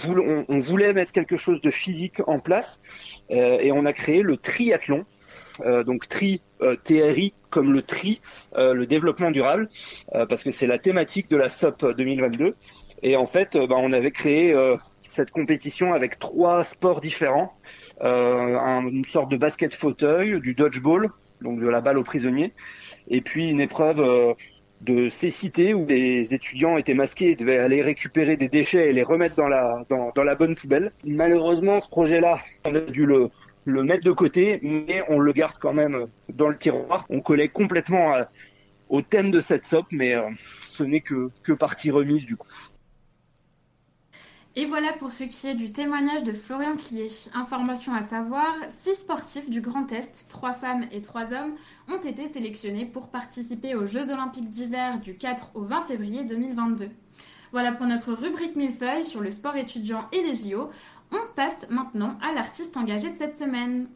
on, 0.49 0.59
voulait 0.59 0.93
mettre 0.93 1.13
quelque 1.13 1.37
chose 1.37 1.61
de 1.61 1.71
physique 1.71 2.21
en 2.27 2.39
place 2.41 2.81
euh, 3.31 3.59
et 3.61 3.71
on 3.71 3.85
a 3.85 3.93
créé 3.93 4.23
le 4.23 4.37
triathlon. 4.37 5.05
Donc 5.87 6.09
tri 6.09 6.41
TRI 6.83 7.33
comme 7.51 7.73
le 7.73 7.81
tri, 7.83 8.21
le 8.57 8.87
développement 8.87 9.31
durable, 9.31 9.69
parce 10.29 10.43
que 10.43 10.51
c'est 10.51 10.67
la 10.67 10.81
thématique 10.81 11.31
de 11.31 11.37
la 11.37 11.49
SOP 11.49 11.95
2022. 11.97 12.57
Et 13.05 13.17
en 13.17 13.27
fait, 13.27 13.57
bah, 13.57 13.77
on 13.79 13.93
avait 13.93 14.11
créé 14.11 14.53
cette 15.05 15.31
compétition 15.31 15.95
avec 15.95 16.19
trois 16.19 16.65
sports 16.65 17.01
différents, 17.01 17.53
un- 18.01 18.89
une 18.89 19.05
sorte 19.05 19.31
de 19.31 19.37
basket 19.37 19.77
fauteuil, 19.77 20.41
du 20.41 20.55
dodgeball, 20.55 21.09
donc 21.41 21.61
de 21.61 21.69
la 21.69 21.81
balle 21.81 21.99
aux 21.99 22.05
prisonniers, 22.05 22.53
et 23.07 23.21
puis 23.21 23.49
une 23.49 23.61
épreuve 23.61 24.35
de 24.85 25.09
cécité 25.09 25.73
où 25.73 25.87
les 25.87 26.35
étudiants 26.35 26.77
étaient 26.77 26.95
masqués 26.95 27.31
et 27.31 27.37
devaient 27.37 27.59
aller 27.59 27.81
récupérer 27.83 28.37
des 28.37 28.49
déchets 28.49 28.91
et 28.91 28.93
les 28.93 29.03
remettre 29.03 29.35
dans 29.35 29.49
la 29.49 29.83
dans, 29.89 30.13
dans 30.15 30.23
la 30.23 30.35
bonne 30.35 30.55
poubelle. 30.55 30.93
Malheureusement, 31.05 31.81
ce 31.81 31.89
projet-là, 31.89 32.39
on 32.67 32.75
a 32.75 32.81
dû 32.81 33.07
le 33.07 33.31
le 33.65 33.83
mettre 33.83 34.05
de 34.05 34.13
côté, 34.13 34.61
mais 34.63 35.03
on 35.09 35.19
le 35.19 35.33
garde 35.33 35.57
quand 35.59 35.73
même 35.73 36.07
dans 36.29 36.49
le 36.49 36.59
tiroir. 36.59 37.07
On 37.09 37.21
collait 37.21 37.49
complètement 37.49 38.15
euh, 38.15 38.25
au 38.91 39.01
thème 39.01 39.31
de 39.31 39.41
cette 39.41 39.67
SOP, 39.67 39.87
mais 39.91 40.15
euh, 40.15 40.29
ce 40.61 40.85
n'est 40.85 41.01
que 41.01 41.31
que 41.43 41.53
partie 41.53 41.91
remise 41.91 42.27
du 42.27 42.37
coup. 42.37 42.49
Et 44.57 44.67
voilà 44.67 44.93
pour 44.93 45.11
ce 45.11 45.25
qui 45.25 45.49
est 45.49 45.55
du 45.55 45.73
témoignage 45.73 46.23
de 46.23 46.33
Florian 46.33 46.77
Clier. 46.77 47.09
Information 47.35 47.93
à 47.93 48.03
savoir, 48.03 48.55
six 48.69 48.95
sportifs 48.95 49.51
du 49.51 49.61
Grand 49.61 49.91
Est, 49.91 50.27
trois 50.29 50.53
femmes 50.53 50.85
et 50.93 51.03
trois 51.03 51.33
hommes, 51.33 51.55
ont 51.89 52.01
été 52.01 52.29
sélectionnés 52.29 52.87
pour 52.87 53.09
participer 53.09 53.75
aux 53.75 53.87
Jeux 53.87 54.13
Olympiques 54.13 54.51
d'hiver 54.51 55.01
du 55.01 55.17
4 55.17 55.57
au 55.57 55.63
20 55.63 55.83
février 55.83 56.23
2022. 56.23 56.89
Voilà 57.51 57.73
pour 57.73 57.87
notre 57.87 58.13
rubrique 58.13 58.55
millefeuille 58.55 59.05
sur 59.05 59.21
le 59.21 59.33
sport 59.33 59.57
étudiant 59.57 60.09
et 60.13 60.23
les 60.23 60.37
JO. 60.37 60.71
On 61.11 61.35
passe 61.35 61.67
maintenant 61.69 62.17
à 62.23 62.33
l'artiste 62.33 62.77
engagé 62.77 63.11
de 63.11 63.19
cette 63.19 63.35
semaine. 63.35 63.89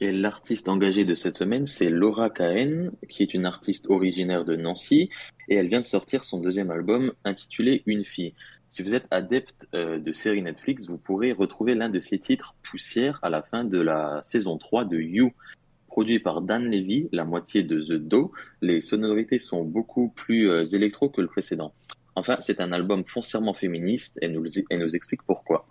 Et 0.00 0.12
l'artiste 0.12 0.68
engagée 0.68 1.04
de 1.04 1.14
cette 1.14 1.36
semaine, 1.36 1.66
c'est 1.66 1.90
Laura 1.90 2.30
Cahen, 2.30 2.92
qui 3.08 3.22
est 3.22 3.34
une 3.34 3.46
artiste 3.46 3.86
originaire 3.88 4.44
de 4.44 4.54
Nancy, 4.56 5.08
et 5.48 5.56
elle 5.56 5.68
vient 5.68 5.80
de 5.80 5.86
sortir 5.86 6.24
son 6.24 6.40
deuxième 6.40 6.70
album 6.70 7.12
intitulé 7.24 7.82
Une 7.86 8.04
fille. 8.04 8.34
Si 8.74 8.82
vous 8.82 8.96
êtes 8.96 9.06
adepte 9.12 9.68
euh, 9.72 10.00
de 10.00 10.12
séries 10.12 10.42
Netflix, 10.42 10.88
vous 10.88 10.98
pourrez 10.98 11.30
retrouver 11.30 11.76
l'un 11.76 11.88
de 11.88 12.00
ses 12.00 12.18
titres, 12.18 12.56
Poussière, 12.64 13.20
à 13.22 13.30
la 13.30 13.40
fin 13.40 13.62
de 13.62 13.80
la 13.80 14.20
saison 14.24 14.58
3 14.58 14.84
de 14.84 14.98
You. 14.98 15.30
Produit 15.86 16.18
par 16.18 16.40
Dan 16.40 16.68
Levy, 16.68 17.08
la 17.12 17.24
moitié 17.24 17.62
de 17.62 17.80
The 17.80 17.92
Do, 17.92 18.32
les 18.62 18.80
sonorités 18.80 19.38
sont 19.38 19.62
beaucoup 19.62 20.08
plus 20.08 20.50
euh, 20.50 20.64
électro 20.64 21.08
que 21.08 21.20
le 21.20 21.28
précédent. 21.28 21.72
Enfin, 22.16 22.38
c'est 22.40 22.60
un 22.60 22.72
album 22.72 23.04
foncièrement 23.06 23.54
féministe 23.54 24.18
et 24.20 24.26
nous, 24.26 24.42
nous 24.42 24.96
explique 24.96 25.22
pourquoi. 25.22 25.68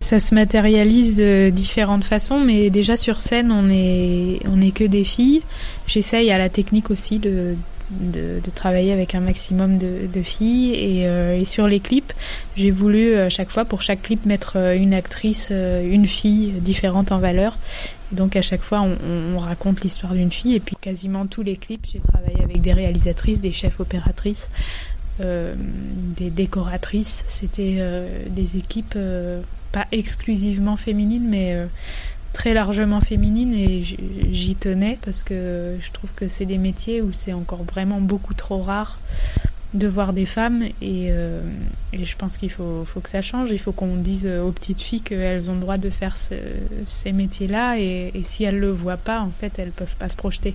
Ça 0.00 0.18
se 0.18 0.34
matérialise 0.34 1.16
de 1.16 1.48
différentes 1.48 2.04
façons, 2.04 2.40
mais 2.40 2.68
déjà 2.68 2.98
sur 2.98 3.20
scène, 3.20 3.50
on 3.50 3.70
est 3.70 4.74
que 4.74 4.84
des 4.84 5.04
filles. 5.04 5.40
J'essaye 5.86 6.30
à 6.30 6.36
la 6.36 6.50
technique 6.50 6.90
aussi 6.90 7.18
de, 7.18 7.56
de, 7.90 8.40
de, 8.44 8.50
travailler 8.50 8.92
avec 8.92 9.14
un 9.14 9.20
maximum 9.20 9.78
de, 9.78 10.06
de 10.12 10.22
filles. 10.22 10.74
Et, 10.74 11.06
euh, 11.06 11.38
et, 11.38 11.44
sur 11.44 11.68
les 11.68 11.80
clips, 11.80 12.12
j'ai 12.56 12.70
voulu 12.70 13.16
à 13.16 13.28
chaque 13.28 13.50
fois, 13.50 13.64
pour 13.64 13.82
chaque 13.82 14.02
clip, 14.02 14.26
mettre 14.26 14.56
une 14.74 14.94
actrice, 14.94 15.50
une 15.50 16.06
fille 16.06 16.52
différente 16.52 17.12
en 17.12 17.18
valeur. 17.18 17.58
donc 18.12 18.36
à 18.36 18.42
chaque 18.42 18.62
fois, 18.62 18.82
on, 18.82 18.96
on 19.34 19.38
raconte 19.38 19.82
l'histoire 19.82 20.14
d'une 20.14 20.32
fille. 20.32 20.54
Et 20.54 20.60
puis 20.60 20.76
quasiment 20.80 21.26
tous 21.26 21.42
les 21.42 21.56
clips, 21.56 21.86
j'ai 21.92 22.00
travaillé 22.00 22.42
avec 22.42 22.60
des 22.60 22.72
réalisatrices, 22.72 23.40
des 23.40 23.52
chefs 23.52 23.80
opératrices. 23.80 24.48
Euh, 25.20 25.54
des 25.56 26.28
décoratrices. 26.28 27.24
C'était 27.26 27.76
euh, 27.78 28.24
des 28.28 28.58
équipes 28.58 28.94
euh, 28.96 29.40
pas 29.72 29.86
exclusivement 29.90 30.76
féminines, 30.76 31.26
mais 31.26 31.56
très 32.36 32.52
largement 32.52 33.00
féminines 33.00 33.54
et 33.54 33.82
j'y 33.82 34.56
tenais 34.56 34.98
parce 35.02 35.22
que 35.22 35.78
je 35.80 35.90
trouve 35.90 36.12
que 36.14 36.28
c'est 36.28 36.44
des 36.44 36.58
métiers 36.58 37.00
où 37.00 37.10
c'est 37.10 37.32
encore 37.32 37.64
vraiment 37.64 37.98
beaucoup 37.98 38.34
trop 38.34 38.60
rare 38.60 38.98
de 39.72 39.88
voir 39.88 40.12
des 40.12 40.26
femmes 40.26 40.62
et, 40.82 41.08
euh, 41.10 41.40
je 41.94 42.14
pense 42.14 42.36
qu'il 42.36 42.50
faut, 42.50 42.84
faut, 42.84 43.00
que 43.00 43.08
ça 43.08 43.22
change. 43.22 43.52
Il 43.52 43.58
faut 43.58 43.72
qu'on 43.72 43.96
dise 43.96 44.26
aux 44.26 44.52
petites 44.52 44.82
filles 44.82 45.00
qu'elles 45.00 45.48
ont 45.50 45.54
le 45.54 45.60
droit 45.60 45.78
de 45.78 45.88
faire 45.88 46.18
ce, 46.18 46.34
ces 46.84 47.12
métiers-là 47.12 47.78
et, 47.78 48.12
si 48.24 48.44
elles 48.44 48.58
le 48.58 48.70
voient 48.70 48.98
pas, 48.98 49.22
en 49.22 49.30
fait, 49.30 49.58
elles 49.58 49.70
peuvent 49.70 49.96
pas 49.96 50.10
se 50.10 50.16
projeter. 50.16 50.54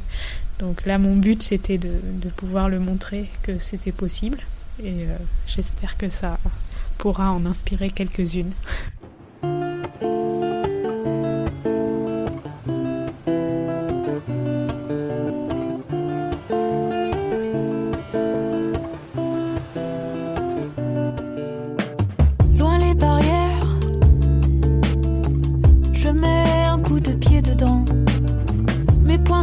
Donc 0.59 0.85
là, 0.85 0.99
mon 0.99 1.15
but, 1.15 1.41
c'était 1.41 1.79
de, 1.79 1.93
de, 2.03 2.29
pouvoir 2.29 2.69
le 2.69 2.79
montrer 2.79 3.25
que 3.41 3.57
c'était 3.57 3.91
possible 3.91 4.37
et 4.83 5.05
euh, 5.07 5.17
j'espère 5.47 5.97
que 5.97 6.09
ça 6.09 6.37
pourra 6.99 7.31
en 7.31 7.47
inspirer 7.47 7.89
quelques-unes. 7.89 8.51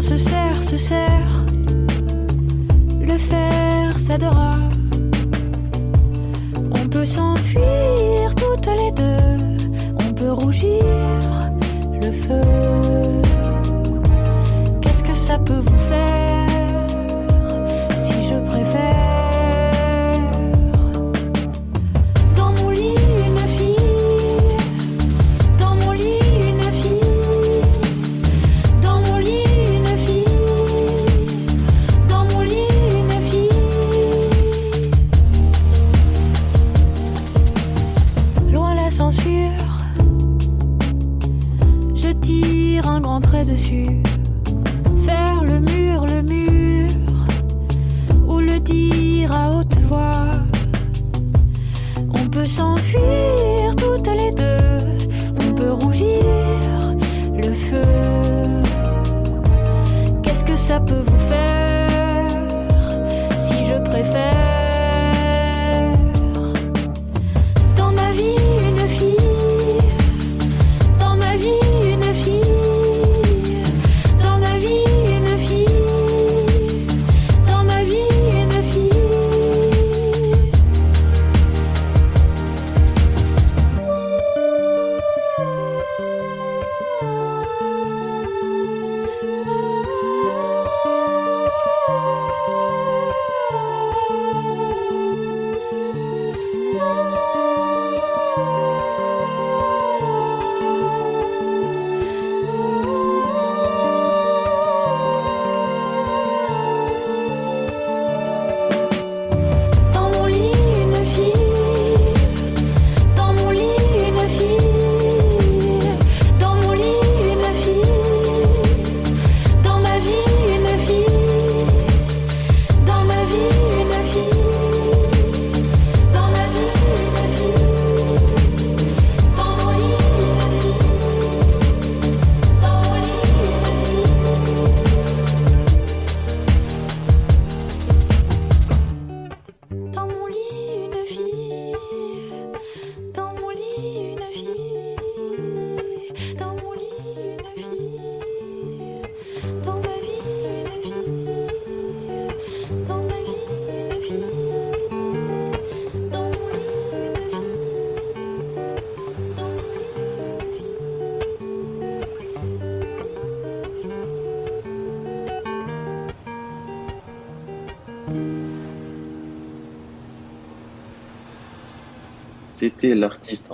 Se 0.01 0.17
serre, 0.17 0.63
se 0.63 0.77
serre. 0.77 1.45
Le 3.01 3.17
fer 3.17 3.99
cédera. 3.99 4.57
On 6.71 6.89
peut 6.89 7.05
s'enfuir 7.05 8.35
toutes 8.37 8.67
les 8.67 8.93
deux. 8.93 9.67
On 9.99 10.15
peut 10.15 10.33
rougir 10.33 11.51
le 12.01 12.13
feu. 12.13 12.43
Qu'est-ce 14.81 15.03
que 15.03 15.15
ça 15.15 15.39
peut 15.39 15.63
vous 15.69 15.83
faire 15.93 16.87
si 17.97 18.23
je 18.23 18.37
préfère? 18.51 19.18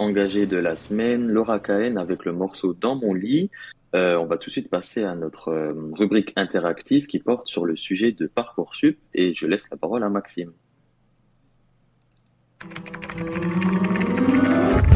Engagé 0.04 0.46
de 0.46 0.56
la 0.56 0.76
semaine, 0.76 1.26
Laura 1.26 1.58
Cahen, 1.58 1.98
avec 1.98 2.24
le 2.24 2.32
morceau 2.32 2.74
Dans 2.74 2.94
mon 2.94 3.14
lit. 3.14 3.50
Euh, 3.94 4.16
on 4.16 4.26
va 4.26 4.36
tout 4.38 4.48
de 4.48 4.52
suite 4.52 4.70
passer 4.70 5.04
à 5.04 5.14
notre 5.14 5.48
euh, 5.48 5.72
rubrique 5.92 6.32
interactive 6.36 7.06
qui 7.06 7.20
porte 7.20 7.46
sur 7.46 7.64
le 7.64 7.76
sujet 7.76 8.12
de 8.12 8.26
Parcoursup 8.26 8.98
et 9.14 9.34
je 9.34 9.46
laisse 9.46 9.70
la 9.70 9.76
parole 9.76 10.02
à 10.02 10.08
Maxime. 10.08 10.52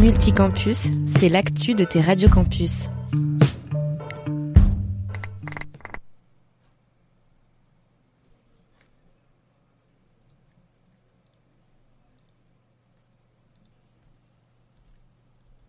Multicampus, 0.01 0.89
c'est 1.17 1.29
l'actu 1.29 1.75
de 1.75 1.85
tes 1.85 2.01
radiocampus. 2.01 2.89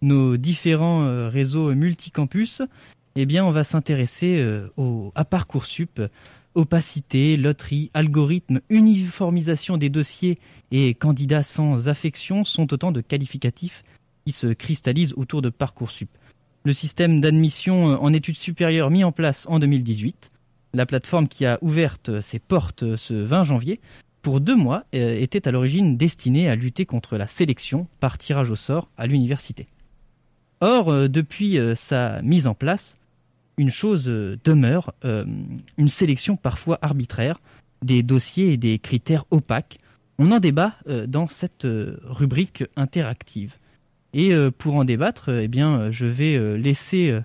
Nos 0.01 0.37
différents 0.37 1.03
euh, 1.03 1.29
réseaux 1.29 1.73
multicampus, 1.73 2.61
eh 3.15 3.25
bien, 3.25 3.43
on 3.45 3.51
va 3.51 3.63
s'intéresser 3.63 4.37
euh, 4.37 4.69
à 5.15 5.25
Parcoursup, 5.25 6.01
opacité, 6.55 7.37
loterie, 7.37 7.91
algorithme, 7.93 8.61
uniformisation 8.69 9.77
des 9.77 9.89
dossiers 9.89 10.39
et 10.71 10.93
candidats 10.93 11.43
sans 11.43 11.89
affection 11.89 12.43
sont 12.43 12.71
autant 12.73 12.91
de 12.91 13.01
qualificatifs 13.01 13.83
qui 14.25 14.31
se 14.31 14.47
cristallisent 14.47 15.13
autour 15.17 15.41
de 15.41 15.49
Parcoursup. 15.49 16.09
Le 16.65 16.73
système 16.73 17.21
d'admission 17.21 17.91
euh, 17.91 17.97
en 17.97 18.13
études 18.13 18.37
supérieures 18.37 18.91
mis 18.91 19.03
en 19.03 19.11
place 19.11 19.45
en 19.49 19.59
2018 19.59 20.31
la 20.75 20.85
plateforme 20.85 21.27
qui 21.27 21.47
a 21.47 21.57
ouvert 21.63 21.97
ses 22.21 22.37
portes 22.37 22.95
ce 22.95 23.15
20 23.15 23.43
janvier, 23.43 23.79
pour 24.21 24.39
deux 24.39 24.55
mois, 24.55 24.83
était 24.91 25.47
à 25.47 25.51
l'origine 25.51 25.97
destinée 25.97 26.47
à 26.47 26.55
lutter 26.55 26.85
contre 26.85 27.17
la 27.17 27.27
sélection 27.27 27.87
par 27.99 28.19
tirage 28.19 28.51
au 28.51 28.55
sort 28.55 28.87
à 28.95 29.07
l'université. 29.07 29.65
Or, 30.61 31.09
depuis 31.09 31.57
sa 31.75 32.21
mise 32.21 32.47
en 32.47 32.53
place, 32.53 32.97
une 33.57 33.69
chose 33.69 34.05
demeure, 34.05 34.93
une 35.03 35.89
sélection 35.89 36.35
parfois 36.35 36.79
arbitraire, 36.81 37.39
des 37.83 38.03
dossiers 38.03 38.53
et 38.53 38.57
des 38.57 38.77
critères 38.79 39.25
opaques. 39.31 39.79
On 40.17 40.31
en 40.31 40.39
débat 40.39 40.75
dans 41.07 41.27
cette 41.27 41.65
rubrique 42.03 42.65
interactive. 42.75 43.55
Et 44.13 44.33
pour 44.57 44.75
en 44.75 44.83
débattre, 44.83 45.29
eh 45.29 45.47
bien, 45.47 45.91
je 45.91 46.05
vais 46.05 46.57
laisser 46.57 47.17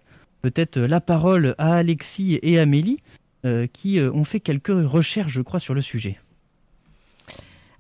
peut-être 0.43 0.79
la 0.79 1.01
parole 1.01 1.55
à 1.59 1.75
Alexis 1.75 2.39
et 2.43 2.59
Amélie, 2.61 3.01
qui 3.73 4.01
ont 4.01 4.25
fait 4.25 4.41
quelques 4.41 4.69
recherches, 4.69 5.33
je 5.33 5.43
crois, 5.43 5.61
sur 5.61 5.75
le 5.75 5.81
sujet. 5.81 6.19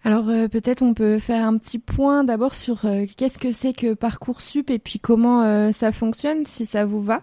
Alors 0.04 0.26
peut-être 0.50 0.82
on 0.82 0.92
peut 0.94 1.18
faire 1.18 1.46
un 1.46 1.56
petit 1.56 1.78
point 1.78 2.24
d'abord 2.24 2.54
sur 2.54 2.82
qu'est-ce 3.16 3.38
que 3.38 3.52
c'est 3.52 3.72
que 3.72 3.94
Parcoursup 3.94 4.68
et 4.70 4.78
puis 4.78 4.98
comment 4.98 5.72
ça 5.72 5.92
fonctionne, 5.92 6.44
si 6.44 6.66
ça 6.66 6.84
vous 6.84 7.02
va. 7.02 7.22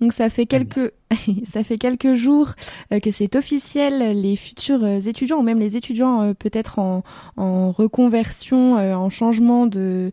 Donc 0.00 0.12
ça 0.12 0.28
fait 0.28 0.46
quelques 0.46 0.92
ça 1.52 1.64
fait 1.64 1.78
quelques 1.78 2.14
jours 2.14 2.52
euh, 2.92 3.00
que 3.00 3.10
c'est 3.10 3.34
officiel. 3.36 4.20
Les 4.20 4.36
futurs 4.36 4.84
euh, 4.84 5.00
étudiants 5.00 5.38
ou 5.38 5.42
même 5.42 5.58
les 5.58 5.76
étudiants 5.76 6.22
euh, 6.22 6.34
peut-être 6.34 6.78
en, 6.78 7.02
reconversion, 7.72 8.74
en 8.74 9.10
changement 9.10 9.66
de 9.66 10.12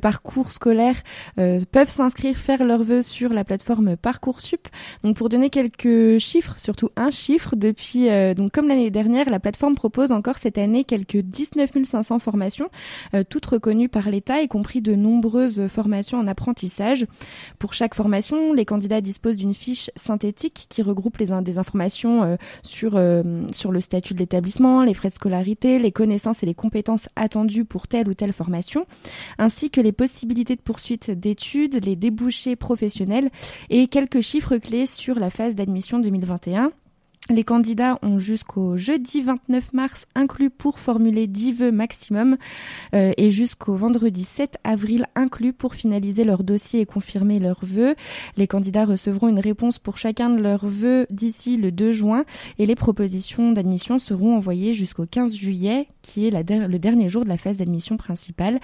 parcours 0.00 0.52
scolaire 0.52 1.02
peuvent 1.36 1.90
s'inscrire, 1.90 2.36
faire 2.36 2.64
leurs 2.64 2.82
vœux 2.82 3.02
sur 3.02 3.32
la 3.32 3.44
plateforme 3.44 3.96
Parcoursup. 3.96 4.68
Donc 5.02 5.16
pour 5.16 5.28
donner 5.28 5.50
quelques 5.50 6.18
chiffres, 6.18 6.54
surtout 6.58 6.90
un 6.96 7.10
chiffre, 7.10 7.56
depuis 7.56 8.08
donc 8.34 8.52
comme 8.52 8.68
l'année 8.68 8.90
dernière, 8.90 9.30
la 9.30 9.40
plateforme 9.40 9.74
propose 9.74 10.12
encore 10.12 10.38
cette 10.38 10.58
année 10.58 10.84
quelques 10.84 11.18
19 11.18 11.70
500 11.84 12.18
formations, 12.18 12.68
toutes 13.28 13.46
reconnues 13.46 13.88
par 13.88 14.10
l'État, 14.10 14.42
y 14.42 14.48
compris 14.48 14.80
de 14.80 14.94
nombreuses 14.94 15.68
formations 15.68 16.18
en 16.18 16.26
apprentissage. 16.26 17.06
Pour 17.58 17.74
chaque 17.74 17.94
formation, 17.94 18.52
les 18.52 18.64
candidats 18.64 19.00
disposent 19.00 19.36
d'une 19.36 19.54
fiche 19.54 19.81
synthétique 19.96 20.66
qui 20.68 20.82
regroupe 20.82 21.18
les, 21.18 21.28
des 21.42 21.58
informations 21.58 22.22
euh, 22.22 22.36
sur, 22.62 22.96
euh, 22.96 23.22
sur 23.52 23.72
le 23.72 23.80
statut 23.80 24.14
de 24.14 24.18
l'établissement, 24.18 24.82
les 24.82 24.94
frais 24.94 25.08
de 25.08 25.14
scolarité, 25.14 25.78
les 25.78 25.92
connaissances 25.92 26.42
et 26.42 26.46
les 26.46 26.54
compétences 26.54 27.08
attendues 27.16 27.64
pour 27.64 27.88
telle 27.88 28.08
ou 28.08 28.14
telle 28.14 28.32
formation, 28.32 28.86
ainsi 29.38 29.70
que 29.70 29.80
les 29.80 29.92
possibilités 29.92 30.56
de 30.56 30.60
poursuite 30.60 31.10
d'études, 31.10 31.84
les 31.84 31.96
débouchés 31.96 32.56
professionnels 32.56 33.30
et 33.70 33.88
quelques 33.88 34.20
chiffres 34.20 34.56
clés 34.58 34.86
sur 34.86 35.18
la 35.18 35.30
phase 35.30 35.54
d'admission 35.54 35.98
2021. 35.98 36.72
Les 37.30 37.44
candidats 37.44 38.00
ont 38.02 38.18
jusqu'au 38.18 38.76
jeudi 38.76 39.20
29 39.20 39.74
mars 39.74 40.06
inclus 40.16 40.50
pour 40.50 40.80
formuler 40.80 41.28
10 41.28 41.52
vœux 41.52 41.70
maximum 41.70 42.36
euh, 42.96 43.12
et 43.16 43.30
jusqu'au 43.30 43.76
vendredi 43.76 44.24
7 44.24 44.58
avril 44.64 45.06
inclus 45.14 45.52
pour 45.52 45.76
finaliser 45.76 46.24
leur 46.24 46.42
dossier 46.42 46.80
et 46.80 46.84
confirmer 46.84 47.38
leurs 47.38 47.64
vœux. 47.64 47.94
Les 48.36 48.48
candidats 48.48 48.86
recevront 48.86 49.28
une 49.28 49.38
réponse 49.38 49.78
pour 49.78 49.98
chacun 49.98 50.30
de 50.30 50.42
leurs 50.42 50.66
vœux 50.66 51.06
d'ici 51.10 51.56
le 51.56 51.70
2 51.70 51.92
juin 51.92 52.24
et 52.58 52.66
les 52.66 52.74
propositions 52.74 53.52
d'admission 53.52 54.00
seront 54.00 54.36
envoyées 54.36 54.74
jusqu'au 54.74 55.06
15 55.06 55.32
juillet 55.32 55.86
qui 56.02 56.26
est 56.26 56.30
le 56.32 56.78
dernier 56.80 57.08
jour 57.08 57.22
de 57.22 57.28
la 57.28 57.38
phase 57.38 57.58
d'admission 57.58 57.96
principale. 57.96 58.58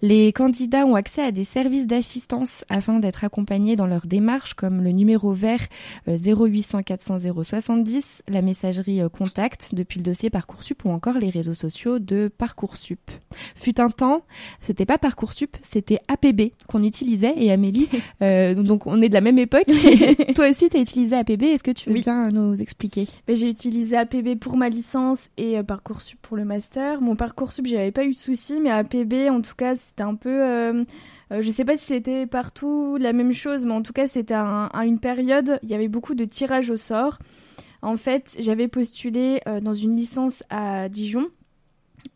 Les 0.00 0.32
candidats 0.32 0.86
ont 0.86 0.94
accès 0.94 1.22
à 1.22 1.30
des 1.30 1.44
services 1.44 1.86
d'assistance 1.86 2.64
afin 2.70 3.00
d'être 3.00 3.22
accompagnés 3.22 3.76
dans 3.76 3.86
leur 3.86 4.06
démarche 4.06 4.54
comme 4.54 4.82
le 4.82 4.92
numéro 4.92 5.34
vert 5.34 5.66
0800 6.06 6.82
400 6.84 7.18
070 7.44 8.07
la 8.28 8.42
messagerie 8.42 9.00
euh, 9.00 9.08
Contact 9.08 9.74
depuis 9.74 9.98
le 9.98 10.04
dossier 10.04 10.30
Parcoursup 10.30 10.84
ou 10.84 10.90
encore 10.90 11.18
les 11.18 11.30
réseaux 11.30 11.54
sociaux 11.54 11.98
de 11.98 12.28
Parcoursup. 12.28 13.10
Fut 13.56 13.80
un 13.80 13.90
temps, 13.90 14.22
c'était 14.60 14.86
pas 14.86 14.98
Parcoursup, 14.98 15.56
c'était 15.62 16.00
APB 16.08 16.52
qu'on 16.66 16.82
utilisait 16.82 17.34
et 17.36 17.50
Amélie, 17.50 17.88
euh, 18.22 18.54
donc 18.54 18.86
on 18.86 19.00
est 19.02 19.08
de 19.08 19.14
la 19.14 19.20
même 19.20 19.38
époque. 19.38 19.66
Toi 20.34 20.50
aussi, 20.50 20.68
tu 20.68 20.76
as 20.76 20.80
utilisé 20.80 21.16
APB, 21.16 21.42
est-ce 21.44 21.62
que 21.62 21.70
tu 21.70 21.90
veux 21.90 22.00
bien 22.00 22.28
nous 22.28 22.60
expliquer? 22.60 23.06
Ben, 23.26 23.36
J'ai 23.36 23.48
utilisé 23.48 23.96
APB 23.96 24.36
pour 24.38 24.56
ma 24.56 24.68
licence 24.68 25.28
et 25.36 25.58
euh, 25.58 25.62
Parcoursup 25.62 26.18
pour 26.22 26.36
le 26.36 26.44
master. 26.44 27.00
Mon 27.00 27.16
Parcoursup, 27.16 27.66
j'avais 27.66 27.92
pas 27.92 28.04
eu 28.04 28.12
de 28.12 28.18
soucis, 28.18 28.60
mais 28.60 28.70
APB, 28.70 29.28
en 29.30 29.40
tout 29.40 29.54
cas, 29.56 29.74
c'était 29.74 30.02
un 30.02 30.14
peu... 30.14 30.42
Euh, 30.42 30.84
je 31.30 31.50
sais 31.50 31.64
pas 31.64 31.76
si 31.76 31.84
c'était 31.84 32.26
partout 32.26 32.96
la 32.98 33.12
même 33.12 33.32
chose, 33.32 33.66
mais 33.66 33.72
en 33.72 33.82
tout 33.82 33.92
cas, 33.92 34.06
c'était 34.06 34.34
à 34.34 34.70
une 34.84 34.98
période, 34.98 35.58
il 35.62 35.70
y 35.70 35.74
avait 35.74 35.88
beaucoup 35.88 36.14
de 36.14 36.24
tirages 36.24 36.70
au 36.70 36.78
sort. 36.78 37.18
En 37.82 37.96
fait, 37.96 38.36
j'avais 38.38 38.68
postulé 38.68 39.40
euh, 39.46 39.60
dans 39.60 39.74
une 39.74 39.96
licence 39.96 40.42
à 40.50 40.88
Dijon 40.88 41.30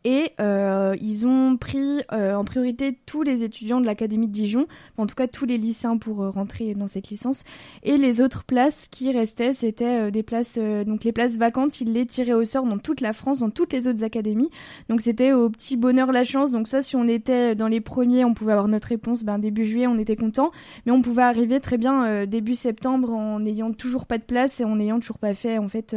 et 0.04 0.32
euh, 0.40 0.96
ils 1.00 1.26
ont 1.26 1.56
pris 1.56 2.02
euh, 2.12 2.34
en 2.34 2.44
priorité 2.44 2.98
tous 3.06 3.22
les 3.22 3.44
étudiants 3.44 3.80
de 3.80 3.86
l'académie 3.86 4.26
de 4.26 4.32
Dijon, 4.32 4.66
en 4.98 5.06
tout 5.06 5.14
cas 5.14 5.28
tous 5.28 5.44
les 5.44 5.58
lycéens 5.58 5.96
pour 5.96 6.22
euh, 6.22 6.30
rentrer 6.30 6.74
dans 6.74 6.88
cette 6.88 7.08
licence. 7.08 7.44
Et 7.84 7.96
les 7.96 8.20
autres 8.20 8.44
places 8.44 8.88
qui 8.88 9.12
restaient, 9.12 9.52
c'était 9.52 10.10
des 10.10 10.22
places, 10.22 10.58
donc 10.86 11.04
les 11.04 11.12
places 11.12 11.36
vacantes, 11.36 11.80
ils 11.80 11.92
les 11.92 12.06
tiraient 12.06 12.32
au 12.32 12.44
sort 12.44 12.64
dans 12.64 12.78
toute 12.78 13.00
la 13.00 13.12
France, 13.12 13.40
dans 13.40 13.50
toutes 13.50 13.72
les 13.72 13.86
autres 13.86 14.02
académies. 14.02 14.50
Donc 14.88 15.00
c'était 15.00 15.32
au 15.32 15.48
petit 15.50 15.76
bonheur 15.76 16.10
la 16.10 16.24
chance. 16.24 16.50
Donc 16.50 16.68
ça, 16.68 16.82
si 16.82 16.96
on 16.96 17.06
était 17.06 17.54
dans 17.54 17.68
les 17.68 17.80
premiers, 17.80 18.24
on 18.24 18.34
pouvait 18.34 18.52
avoir 18.52 18.68
notre 18.68 18.88
réponse. 18.88 19.22
Ben 19.22 19.38
début 19.38 19.64
juillet, 19.64 19.86
on 19.86 19.98
était 19.98 20.16
content, 20.16 20.50
mais 20.86 20.92
on 20.92 21.02
pouvait 21.02 21.22
arriver 21.22 21.60
très 21.60 21.78
bien 21.78 22.26
début 22.26 22.54
septembre 22.54 23.10
en 23.10 23.40
n'ayant 23.40 23.72
toujours 23.72 24.06
pas 24.06 24.18
de 24.18 24.24
place 24.24 24.60
et 24.60 24.64
en 24.64 24.76
n'ayant 24.76 24.98
toujours 24.98 25.18
pas 25.18 25.34
fait 25.34 25.58
en 25.58 25.68
fait 25.68 25.94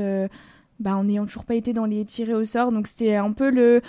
bah, 0.79 0.95
en 0.95 1.05
n'ayant 1.05 1.25
toujours 1.25 1.45
pas 1.45 1.55
été 1.55 1.73
dans 1.73 1.85
les 1.85 2.05
tirés 2.05 2.33
au 2.33 2.45
sort. 2.45 2.71
Donc 2.71 2.87
c'était 2.87 3.15
un 3.15 3.31
peu 3.31 3.49
le. 3.49 3.81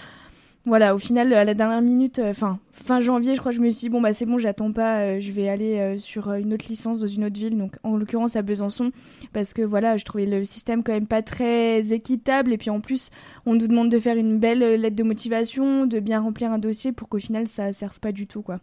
Voilà, 0.67 0.97
au 0.97 0.99
final, 0.99 1.33
à 1.33 1.45
la 1.45 1.55
dernière 1.55 1.81
minute, 1.81 2.19
euh, 2.19 2.31
enfin, 2.31 2.59
fin 2.73 3.01
janvier, 3.01 3.37
je 3.37 3.41
crois, 3.41 3.53
je 3.53 3.61
me 3.61 3.71
suis 3.71 3.79
dit, 3.83 3.89
bon, 3.89 4.01
bah 4.01 4.13
c'est 4.13 4.27
bon, 4.27 4.37
j'attends 4.37 4.73
pas, 4.73 4.99
euh, 4.99 5.21
je 5.21 5.31
vais 5.31 5.49
aller 5.49 5.79
euh, 5.79 5.97
sur 5.97 6.33
une 6.33 6.53
autre 6.53 6.67
licence 6.69 6.99
dans 6.99 7.07
une 7.07 7.25
autre 7.25 7.39
ville, 7.39 7.57
donc 7.57 7.77
en 7.85 7.97
l'occurrence 7.97 8.35
à 8.35 8.43
Besançon, 8.43 8.91
parce 9.33 9.55
que 9.55 9.63
voilà, 9.63 9.97
je 9.97 10.05
trouvais 10.05 10.27
le 10.27 10.43
système 10.43 10.83
quand 10.83 10.93
même 10.93 11.07
pas 11.07 11.23
très 11.23 11.93
équitable, 11.93 12.53
et 12.53 12.59
puis 12.59 12.71
en 12.71 12.81
plus, 12.81 13.11
on 13.47 13.55
nous 13.55 13.69
demande 13.69 13.93
de 13.93 13.99
faire 14.01 14.17
une 14.17 14.41
belle 14.41 14.59
lettre 14.59 14.97
de 14.97 15.05
motivation, 15.05 15.87
de 15.87 16.01
bien 16.01 16.19
remplir 16.21 16.51
un 16.51 16.59
dossier 16.59 16.91
pour 16.91 17.09
qu'au 17.09 17.21
final, 17.21 17.47
ça 17.47 17.73
serve 17.73 18.01
pas 18.01 18.11
du 18.11 18.27
tout, 18.27 18.43
quoi. 18.43 18.59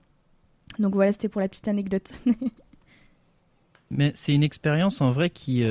Donc 0.80 0.96
voilà, 0.96 1.14
c'était 1.14 1.30
pour 1.30 1.40
la 1.40 1.48
petite 1.48 1.70
anecdote. 1.70 2.12
Mais 3.92 4.12
c'est 4.14 4.34
une 4.34 4.44
expérience 4.44 5.00
en 5.00 5.12
vrai 5.12 5.30
qui, 5.30 5.64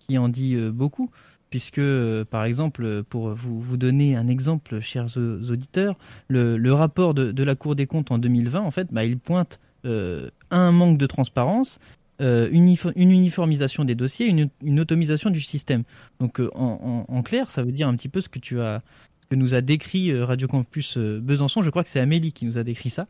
qui 0.00 0.18
en 0.18 0.28
dit 0.28 0.54
beaucoup 0.70 1.08
puisque, 1.50 1.78
euh, 1.78 2.24
par 2.24 2.44
exemple, 2.44 3.02
pour 3.04 3.30
vous, 3.30 3.60
vous 3.60 3.76
donner 3.76 4.16
un 4.16 4.28
exemple, 4.28 4.80
chers 4.80 5.16
auditeurs, 5.16 5.96
le, 6.28 6.72
rapport 6.72 7.14
de, 7.14 7.42
la 7.42 7.54
Cour 7.54 7.74
des 7.74 7.86
comptes 7.86 8.10
en 8.10 8.18
2020, 8.18 8.60
en 8.60 8.70
fait, 8.70 8.88
bah, 8.90 9.04
il 9.04 9.18
pointe 9.18 9.60
euh, 9.84 10.30
un 10.50 10.72
manque 10.72 10.98
de 10.98 11.06
transparence, 11.06 11.78
euh, 12.20 12.48
une, 12.50 12.76
uniformisation 12.96 13.84
des 13.84 13.94
dossiers, 13.94 14.26
une, 14.26 14.50
une, 14.62 14.80
automisation 14.80 15.30
du 15.30 15.40
système. 15.40 15.84
Donc, 16.20 16.40
en, 16.54 17.22
clair, 17.22 17.50
ça 17.50 17.62
veut 17.62 17.72
dire 17.72 17.88
un 17.88 17.96
petit 17.96 18.08
peu 18.08 18.20
ce 18.20 18.28
que 18.28 18.38
tu 18.38 18.60
as 18.60 18.82
que 19.30 19.36
nous 19.36 19.54
a 19.54 19.60
décrit 19.60 20.18
Radio 20.22 20.48
Campus 20.48 20.96
Besançon. 20.96 21.60
Je 21.60 21.68
crois 21.68 21.84
que 21.84 21.90
c'est 21.90 22.00
Amélie 22.00 22.32
qui 22.32 22.46
nous 22.46 22.56
a 22.56 22.64
décrit 22.64 22.88
ça, 22.88 23.06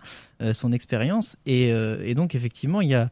son 0.53 0.73
expérience. 0.73 1.37
Et, 1.47 1.73
donc, 2.17 2.35
effectivement, 2.35 2.81
il 2.81 2.89
y 2.89 2.95
a, 2.95 3.09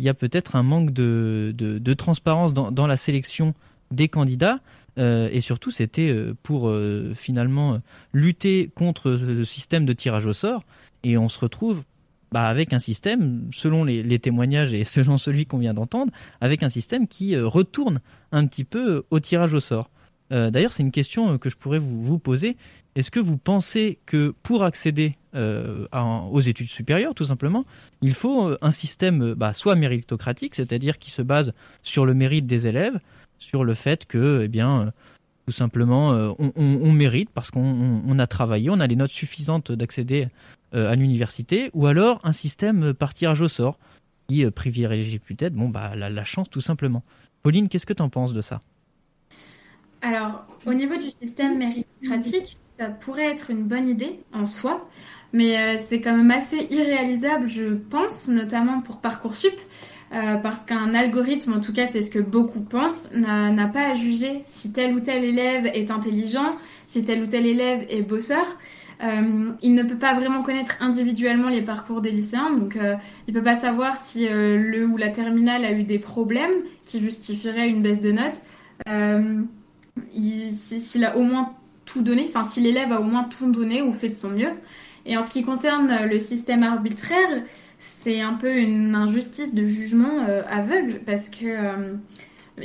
y 0.00 0.12
peut-être 0.12 0.56
un 0.56 0.64
manque 0.64 0.92
de, 0.92 1.54
de, 1.56 1.94
transparence 1.94 2.52
dans, 2.52 2.72
dans 2.72 2.88
la 2.88 2.96
sélection 2.96 3.54
des 3.90 4.08
candidats. 4.08 4.60
Euh, 4.98 5.28
et 5.30 5.40
surtout, 5.40 5.70
c'était 5.70 6.10
euh, 6.10 6.34
pour 6.42 6.68
euh, 6.68 7.12
finalement 7.14 7.80
lutter 8.12 8.70
contre 8.74 9.10
le 9.10 9.44
système 9.44 9.84
de 9.84 9.92
tirage 9.92 10.26
au 10.26 10.32
sort. 10.32 10.64
Et 11.04 11.16
on 11.16 11.28
se 11.28 11.38
retrouve 11.38 11.84
bah, 12.32 12.48
avec 12.48 12.72
un 12.72 12.78
système, 12.78 13.48
selon 13.52 13.84
les, 13.84 14.18
témoignages 14.18 14.72
et 14.72 14.84
selon 14.84 15.18
celui 15.18 15.46
qu'on 15.46 15.58
vient 15.58 15.74
d'entendre, 15.74 16.12
avec 16.40 16.62
un 16.62 16.68
système 16.68 17.06
qui 17.06 17.38
retourne 17.38 18.00
un 18.32 18.46
petit 18.46 18.64
peu 18.64 19.04
au 19.10 19.20
tirage 19.20 19.54
au 19.54 19.60
sort. 19.60 19.90
D'ailleurs, 20.30 20.74
c'est 20.74 20.82
une 20.82 20.92
question 20.92 21.38
que 21.38 21.48
je 21.48 21.56
pourrais 21.56 21.78
vous, 21.78 22.18
poser. 22.18 22.58
Est-ce 22.96 23.10
que 23.10 23.18
vous 23.18 23.38
pensez 23.38 23.98
que 24.04 24.34
pour 24.42 24.62
accéder 24.62 25.16
aux 25.32 26.40
études 26.40 26.66
supérieures, 26.66 27.14
tout 27.14 27.24
simplement, 27.24 27.64
il 28.02 28.12
faut 28.12 28.54
un 28.60 28.70
système 28.70 29.32
bah, 29.32 29.54
soit 29.54 29.74
méritocratique, 29.74 30.54
c'est-à-dire 30.54 30.98
qui 30.98 31.10
se 31.10 31.22
base 31.22 31.54
sur 31.82 32.04
le 32.04 32.12
mérite 32.12 32.46
des 32.46 32.66
élèves, 32.66 33.00
sur 33.38 33.64
le 33.64 33.74
fait 33.74 34.06
que, 34.06 34.42
eh 34.44 34.48
bien, 34.48 34.92
tout 35.48 35.52
simplement, 35.52 36.12
euh, 36.12 36.32
on, 36.56 36.92
mérite 36.92 37.30
parce 37.30 37.50
qu'on 37.50 38.18
a 38.18 38.26
travaillé, 38.26 38.68
on 38.68 38.80
a 38.80 38.86
les 38.86 38.96
notes 38.96 39.10
suffisantes 39.10 39.72
d'accéder 39.72 40.28
euh, 40.74 40.90
à 40.90 40.94
l'université, 40.94 41.70
ou 41.72 41.86
alors 41.86 42.20
un 42.22 42.34
système 42.34 42.92
par 42.92 43.14
tirage 43.14 43.40
au 43.40 43.48
sort 43.48 43.78
qui 44.28 44.44
euh, 44.44 44.50
privilégie 44.50 45.18
peut-être 45.18 45.54
bon, 45.54 45.70
bah, 45.70 45.96
la, 45.96 46.24
chance 46.24 46.50
tout 46.50 46.60
simplement. 46.60 47.02
Pauline, 47.42 47.70
qu'est-ce 47.70 47.86
que 47.86 47.94
tu 47.94 48.02
en 48.02 48.10
penses 48.10 48.34
de 48.34 48.42
ça? 48.42 48.60
Alors, 50.02 50.44
au 50.66 50.74
niveau 50.74 50.98
du 50.98 51.08
système 51.08 51.56
méritocratique, 51.56 52.58
ça 52.78 52.88
pourrait 52.88 53.30
être 53.30 53.50
une 53.50 53.64
bonne 53.64 53.88
idée 53.88 54.20
en 54.34 54.44
soi, 54.44 54.86
mais 55.32 55.78
c'est 55.78 56.02
quand 56.02 56.14
même 56.14 56.30
assez 56.30 56.68
irréalisable, 56.70 57.48
je 57.48 57.74
pense, 57.74 58.28
notamment 58.28 58.82
pour 58.82 59.00
Parcoursup, 59.00 59.58
euh, 60.14 60.36
parce 60.36 60.60
qu'un 60.60 60.94
algorithme, 60.94 61.52
en 61.54 61.60
tout 61.60 61.72
cas 61.72 61.86
c'est 61.86 62.02
ce 62.02 62.10
que 62.10 62.18
beaucoup 62.18 62.60
pensent, 62.60 63.10
n'a 63.12 63.66
pas 63.66 63.90
à 63.90 63.94
juger 63.94 64.40
si 64.44 64.72
tel 64.72 64.94
ou 64.94 65.00
tel 65.00 65.24
élève 65.24 65.66
est 65.66 65.90
intelligent, 65.90 66.56
si 66.86 67.04
tel 67.04 67.22
ou 67.22 67.26
tel 67.26 67.46
élève 67.46 67.86
est 67.90 68.02
bosseur. 68.02 68.44
Euh, 69.04 69.50
il 69.62 69.74
ne 69.76 69.84
peut 69.84 69.96
pas 69.96 70.14
vraiment 70.14 70.42
connaître 70.42 70.76
individuellement 70.80 71.48
les 71.50 71.62
parcours 71.62 72.00
des 72.00 72.10
lycéens, 72.10 72.50
donc 72.56 72.74
euh, 72.76 72.96
il 73.28 73.34
peut 73.34 73.44
pas 73.44 73.54
savoir 73.54 73.96
si 73.96 74.26
le 74.28 74.86
ou 74.86 74.96
la 74.96 75.10
terminale 75.10 75.64
a 75.64 75.72
eu 75.72 75.84
des 75.84 76.00
problèmes 76.00 76.50
qui 76.84 76.98
justifieraient 77.00 77.68
une 77.68 77.80
baisse 77.82 78.00
de 78.00 78.10
notes. 78.12 78.42
Il- 80.14 80.52
S'il 80.52 81.04
a 81.04 81.16
au 81.16 81.22
moins 81.22 81.52
tout 81.84 82.02
donné, 82.02 82.26
enfin 82.28 82.42
si 82.42 82.60
l'élève 82.60 82.92
a 82.92 83.00
au 83.00 83.04
moins 83.04 83.24
tout 83.24 83.50
donné 83.50 83.82
ou 83.82 83.92
fait 83.92 84.08
de 84.08 84.14
son 84.14 84.30
mieux. 84.30 84.50
Et 85.06 85.16
en 85.16 85.22
ce 85.22 85.30
qui 85.30 85.42
concerne 85.42 85.90
le 86.10 86.18
système 86.18 86.62
arbitraire, 86.62 87.42
c'est 87.78 88.20
un 88.20 88.34
peu 88.34 88.58
une 88.58 88.94
injustice 88.96 89.54
de 89.54 89.64
jugement 89.66 90.24
euh, 90.28 90.42
aveugle 90.50 91.00
parce 91.06 91.28
que 91.28 91.44
euh, 91.44 91.94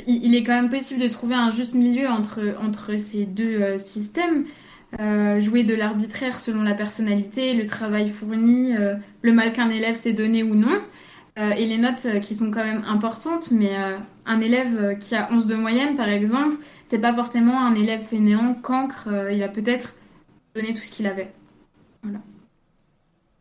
il, 0.08 0.34
est 0.34 0.42
quand 0.42 0.60
même 0.60 0.70
possible 0.70 1.00
de 1.00 1.08
trouver 1.08 1.36
un 1.36 1.50
juste 1.50 1.74
milieu 1.74 2.08
entre, 2.08 2.56
entre 2.60 2.98
ces 2.98 3.24
deux 3.24 3.62
euh, 3.62 3.78
systèmes. 3.78 4.44
Jouer 5.40 5.64
de 5.64 5.74
l'arbitraire 5.74 6.38
selon 6.38 6.62
la 6.62 6.74
personnalité, 6.74 7.54
le 7.54 7.66
travail 7.66 8.10
fourni, 8.10 8.74
le 9.22 9.32
mal 9.32 9.52
qu'un 9.52 9.68
élève 9.68 9.96
s'est 9.96 10.12
donné 10.12 10.44
ou 10.44 10.54
non, 10.54 10.80
et 11.36 11.64
les 11.64 11.78
notes 11.78 12.06
qui 12.22 12.36
sont 12.36 12.52
quand 12.52 12.64
même 12.64 12.84
importantes, 12.86 13.50
mais 13.50 13.72
un 14.24 14.40
élève 14.40 14.96
qui 15.00 15.16
a 15.16 15.28
11 15.32 15.48
de 15.48 15.56
moyenne 15.56 15.96
par 15.96 16.08
exemple, 16.08 16.54
c'est 16.84 17.00
pas 17.00 17.12
forcément 17.12 17.66
un 17.66 17.74
élève 17.74 18.02
fainéant, 18.02 18.54
cancre, 18.54 19.08
il 19.32 19.42
a 19.42 19.48
peut-être 19.48 19.94
donné 20.54 20.72
tout 20.74 20.82
ce 20.82 20.92
qu'il 20.92 21.08
avait. 21.08 21.32
Voilà. 22.04 22.20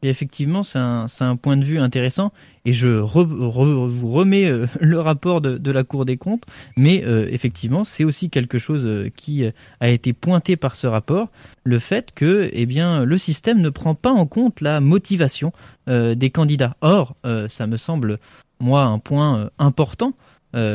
Effectivement, 0.03 0.63
c'est 0.63 0.79
un, 0.79 1.35
point 1.37 1.55
de 1.55 1.63
vue 1.63 1.79
intéressant. 1.79 2.33
Et 2.65 2.73
je 2.73 2.87
vous 2.87 4.11
remets 4.11 4.45
euh, 4.45 4.67
le 4.81 4.99
rapport 4.99 5.41
de, 5.41 5.71
la 5.71 5.83
Cour 5.83 6.05
des 6.05 6.17
comptes. 6.17 6.43
Mais 6.77 7.03
euh, 7.05 7.27
effectivement, 7.31 7.83
c'est 7.83 8.03
aussi 8.03 8.29
quelque 8.29 8.57
chose 8.57 8.85
euh, 8.85 9.09
qui 9.15 9.45
a 9.79 9.89
été 9.89 10.13
pointé 10.13 10.57
par 10.57 10.75
ce 10.75 10.87
rapport. 10.87 11.29
Le 11.63 11.79
fait 11.79 12.11
que 12.13 12.49
eh 12.51 12.65
bien, 12.65 13.05
le 13.05 13.17
système 13.17 13.61
ne 13.61 13.69
prend 13.69 13.95
pas 13.95 14.11
en 14.11 14.25
compte 14.25 14.61
la 14.61 14.79
motivation 14.79 15.51
des 15.87 16.29
candidats. 16.29 16.77
Or, 16.79 17.15
ça 17.49 17.67
me 17.67 17.75
semble, 17.75 18.19
moi, 18.61 18.83
un 18.83 18.99
point 18.99 19.49
important. 19.59 20.13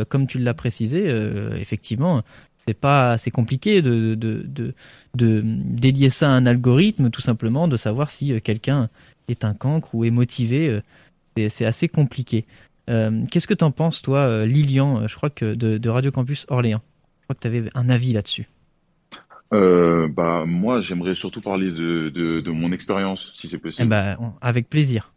Comme 0.09 0.27
tu 0.27 0.39
l'as 0.39 0.55
précisé, 0.55 1.09
effectivement, 1.57 2.23
c'est 2.57 2.75
pas, 2.75 3.17
c'est 3.17 3.31
compliqué 3.31 3.81
de, 3.81 4.15
de, 4.15 4.75
de, 5.15 5.43
délier 5.45 6.11
ça 6.11 6.29
à 6.29 6.33
un 6.33 6.45
algorithme, 6.47 7.11
tout 7.11 7.21
simplement, 7.23 7.69
de 7.69 7.77
savoir 7.77 8.11
si 8.11 8.41
quelqu'un 8.43 8.91
est 9.29 9.45
un 9.45 9.55
cancre 9.55 9.95
ou 9.95 10.05
est 10.05 10.11
motivé. 10.11 10.69
euh, 10.69 10.81
c'est, 11.49 11.65
assez 11.65 11.89
compliqué. 11.89 12.47
Euh, 12.91 13.25
qu'est-ce 13.31 13.47
que 13.47 13.55
t'en 13.55 13.71
penses, 13.71 14.03
toi, 14.03 14.21
euh, 14.21 14.47
Lilian, 14.47 15.07
je 15.07 15.15
crois 15.15 15.31
que 15.31 15.55
de, 15.55 15.79
de 15.79 15.89
Radio 15.89 16.11
Campus 16.11 16.47
Orléans 16.49 16.83
Je 17.21 17.25
crois 17.27 17.35
que 17.37 17.41
tu 17.41 17.47
avais 17.47 17.71
un 17.75 17.89
avis 17.89 18.13
là-dessus. 18.13 18.49
Euh, 19.55 20.09
bah 20.09 20.45
moi 20.47 20.83
j'aimerais 20.83 21.15
surtout 21.15 21.41
parler 21.41 21.71
de, 21.71 22.11
de, 22.11 22.41
de 22.43 22.51
mon 22.51 22.71
expérience 22.71 23.33
si 23.35 23.49
c'est 23.49 23.57
Eh 23.57 23.61
possible. 23.61 23.95
on- 24.21 24.33
avec 24.43 24.69
plaisir. 24.69 25.11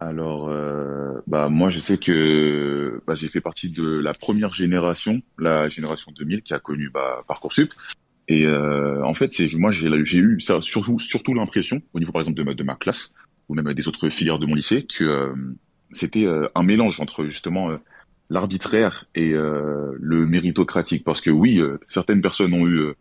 Alors 0.00 0.48
euh, 0.48 1.20
bah 1.26 1.48
moi 1.48 1.70
je 1.70 1.80
sais 1.80 1.98
que 1.98 3.02
bah, 3.06 3.16
j'ai 3.16 3.26
fait 3.28 3.40
partie 3.40 3.70
de 3.70 3.84
la 3.84 4.14
première 4.14 4.52
génération, 4.52 5.20
la 5.38 5.68
génération 5.68 6.12
2000 6.16 6.42
qui 6.42 6.54
a 6.54 6.60
connu 6.60 6.88
bah, 6.88 7.24
parcoursup. 7.26 7.72
Et 8.28 8.46
euh, 8.46 9.02
en 9.04 9.14
fait 9.14 9.32
c'est 9.34 9.52
moi 9.54 9.70
j'ai 9.70 10.18
eu 10.18 10.40
ça 10.40 10.60
surtout 10.60 10.98
surtout 10.98 11.32
l'impression 11.32 11.80
au 11.94 11.98
niveau 11.98 12.12
par 12.12 12.20
exemple 12.20 12.54
de 12.54 12.62
ma, 12.62 12.76
classe 12.76 13.10
ou 13.48 13.54
même 13.54 13.72
des 13.72 13.88
autres 13.88 14.10
filières 14.10 14.38
de 14.38 14.44
mon 14.44 14.54
lycée 14.54 14.86
que 14.86 15.04
euh, 15.04 15.34
c'était 15.92 16.26
euh, 16.26 16.46
un 16.54 16.62
mélange 16.62 17.00
entre 17.00 17.24
justement 17.24 17.70
euh, 17.70 17.78
l'arbitraire 18.28 19.06
et 19.14 19.32
euh, 19.32 19.92
le 19.98 20.26
méritocratique. 20.26 21.04
Parce 21.04 21.22
que 21.22 21.30
oui 21.30 21.58
euh, 21.58 21.78
certaines 21.88 22.20
personnes 22.20 22.52
ont 22.52 22.68
eu 22.68 22.92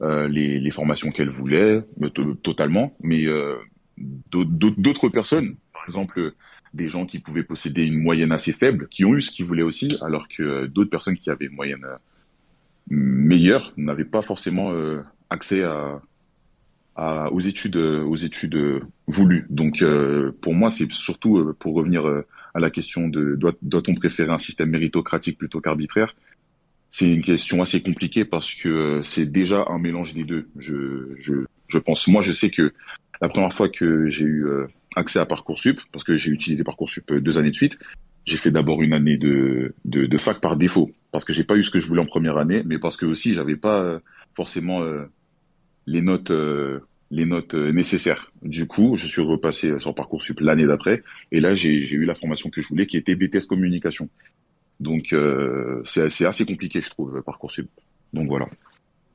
les, 0.00 0.60
les 0.60 0.70
formations 0.70 1.10
qu'elles 1.10 1.28
voulaient 1.28 1.82
to- 2.14 2.34
totalement 2.34 2.96
mais 3.02 3.26
d'autres 4.30 5.08
personnes 5.08 5.56
par 5.72 5.84
exemple 5.86 6.34
des 6.72 6.88
gens 6.88 7.04
qui 7.04 7.18
pouvaient 7.18 7.42
posséder 7.42 7.84
une 7.84 8.00
moyenne 8.00 8.30
assez 8.30 8.52
faible 8.52 8.88
qui 8.88 9.04
ont 9.04 9.14
eu 9.14 9.20
ce 9.20 9.30
qu'ils 9.32 9.44
voulaient 9.44 9.62
aussi 9.62 9.98
alors 10.00 10.28
que 10.28 10.66
d'autres 10.66 10.90
personnes 10.90 11.16
qui 11.16 11.30
avaient 11.30 11.46
une 11.46 11.56
moyenne 11.56 11.84
meilleure 12.90 13.72
n'avaient 13.76 14.04
pas 14.04 14.22
forcément 14.22 14.72
euh, 14.72 15.02
accès 15.30 15.62
à, 15.62 16.00
à- 16.96 17.30
aux 17.32 17.40
études 17.40 17.76
euh, 17.76 18.02
aux 18.02 18.16
études 18.16 18.56
euh, 18.56 18.80
voulues. 19.06 19.46
Donc 19.50 19.84
pour 20.42 20.54
moi 20.54 20.70
c'est 20.70 20.90
surtout 20.92 21.54
pour 21.58 21.74
revenir 21.74 22.04
à 22.54 22.60
la 22.60 22.70
question 22.70 23.08
de 23.08 23.34
doit- 23.36 23.52
doit-on 23.62 23.94
préférer 23.94 24.32
un 24.32 24.38
système 24.38 24.70
méritocratique 24.70 25.38
plutôt 25.38 25.60
qu'arbitraire 25.60 26.14
c'est 26.90 27.12
une 27.12 27.22
question 27.22 27.60
assez 27.60 27.82
compliquée 27.82 28.24
parce 28.24 28.54
que 28.54 29.02
c'est 29.04 29.26
déjà 29.30 29.66
un 29.68 29.78
mélange 29.78 30.14
des 30.14 30.24
deux. 30.24 30.48
Je, 30.56 31.12
je, 31.16 31.34
je 31.68 31.78
pense. 31.78 32.08
Moi 32.08 32.22
je 32.22 32.32
sais 32.32 32.48
que 32.50 32.72
la 33.20 33.28
première 33.28 33.52
fois 33.52 33.68
que 33.68 34.08
j'ai 34.08 34.24
eu 34.24 34.46
accès 34.96 35.18
à 35.18 35.26
Parcoursup, 35.26 35.78
parce 35.92 36.02
que 36.02 36.16
j'ai 36.16 36.30
utilisé 36.30 36.64
Parcoursup 36.64 37.12
deux 37.12 37.36
années 37.36 37.50
de 37.50 37.54
suite, 37.54 37.78
j'ai 38.28 38.36
fait 38.36 38.50
d'abord 38.50 38.82
une 38.82 38.92
année 38.92 39.16
de, 39.16 39.74
de, 39.84 40.18
fac 40.18 40.40
par 40.40 40.56
défaut, 40.56 40.90
parce 41.10 41.24
que 41.24 41.32
j'ai 41.32 41.44
pas 41.44 41.56
eu 41.56 41.64
ce 41.64 41.70
que 41.70 41.80
je 41.80 41.86
voulais 41.86 42.02
en 42.02 42.06
première 42.06 42.36
année, 42.36 42.62
mais 42.64 42.78
parce 42.78 42.96
que 42.96 43.06
aussi 43.06 43.32
j'avais 43.34 43.56
pas 43.56 43.80
euh, 43.80 43.98
forcément 44.36 44.82
euh, 44.82 45.04
les 45.86 46.02
notes 46.02 46.30
euh, 46.30 46.80
les 47.10 47.24
notes 47.24 47.54
nécessaires. 47.54 48.30
Du 48.42 48.66
coup, 48.66 48.96
je 48.96 49.06
suis 49.06 49.22
repassé 49.22 49.72
sur 49.80 49.94
Parcoursup 49.94 50.40
l'année 50.40 50.66
d'après, 50.66 51.02
et 51.32 51.40
là 51.40 51.54
j'ai 51.54 51.70
eu 51.70 52.04
la 52.04 52.14
formation 52.14 52.50
que 52.50 52.60
je 52.60 52.68
voulais, 52.68 52.86
qui 52.86 52.98
était 52.98 53.14
BTS 53.14 53.46
communication. 53.48 54.10
Donc 54.78 55.14
c'est 55.86 56.26
assez 56.26 56.44
compliqué, 56.44 56.82
je 56.82 56.90
trouve, 56.90 57.22
Parcoursup. 57.22 57.66
Donc 58.12 58.28
voilà. 58.28 58.46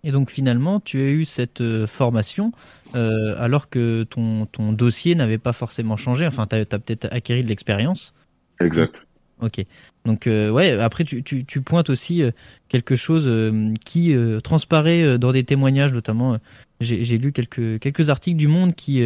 Et 0.04 0.12
donc 0.12 0.32
finalement, 0.32 0.80
tu 0.80 1.00
as 1.02 1.10
eu 1.12 1.24
cette 1.24 1.86
formation 1.86 2.52
alors 2.96 3.70
que 3.70 4.02
ton, 4.10 4.48
ton 4.48 4.74
dossier 4.74 5.14
n'avait 5.14 5.38
pas 5.38 5.54
forcément 5.54 5.96
changé. 5.96 6.26
Enfin, 6.26 6.48
tu 6.48 6.56
as, 6.56 6.66
peut-être 6.66 7.08
acquis 7.12 7.44
de 7.44 7.48
l'expérience. 7.48 8.16
Exact. 8.60 9.06
Ok. 9.42 9.66
Donc 10.06 10.28
euh, 10.28 10.50
ouais, 10.50 10.72
après 10.72 11.04
tu, 11.04 11.24
tu, 11.24 11.46
tu 11.46 11.62
pointes 11.62 11.90
aussi 11.90 12.22
euh, 12.22 12.32
quelque 12.70 12.96
chose 12.96 13.26
euh, 13.28 13.74
qui 13.86 14.16
transparaît 14.44 15.18
dans 15.18 15.32
des 15.32 15.44
témoignages, 15.44 15.94
notamment. 15.94 16.38
j'ai 16.82 17.18
lu 17.18 17.32
quelques, 17.32 17.80
quelques 17.80 18.10
articles 18.10 18.38
du 18.38 18.48
Monde 18.48 18.76
qui 18.76 19.04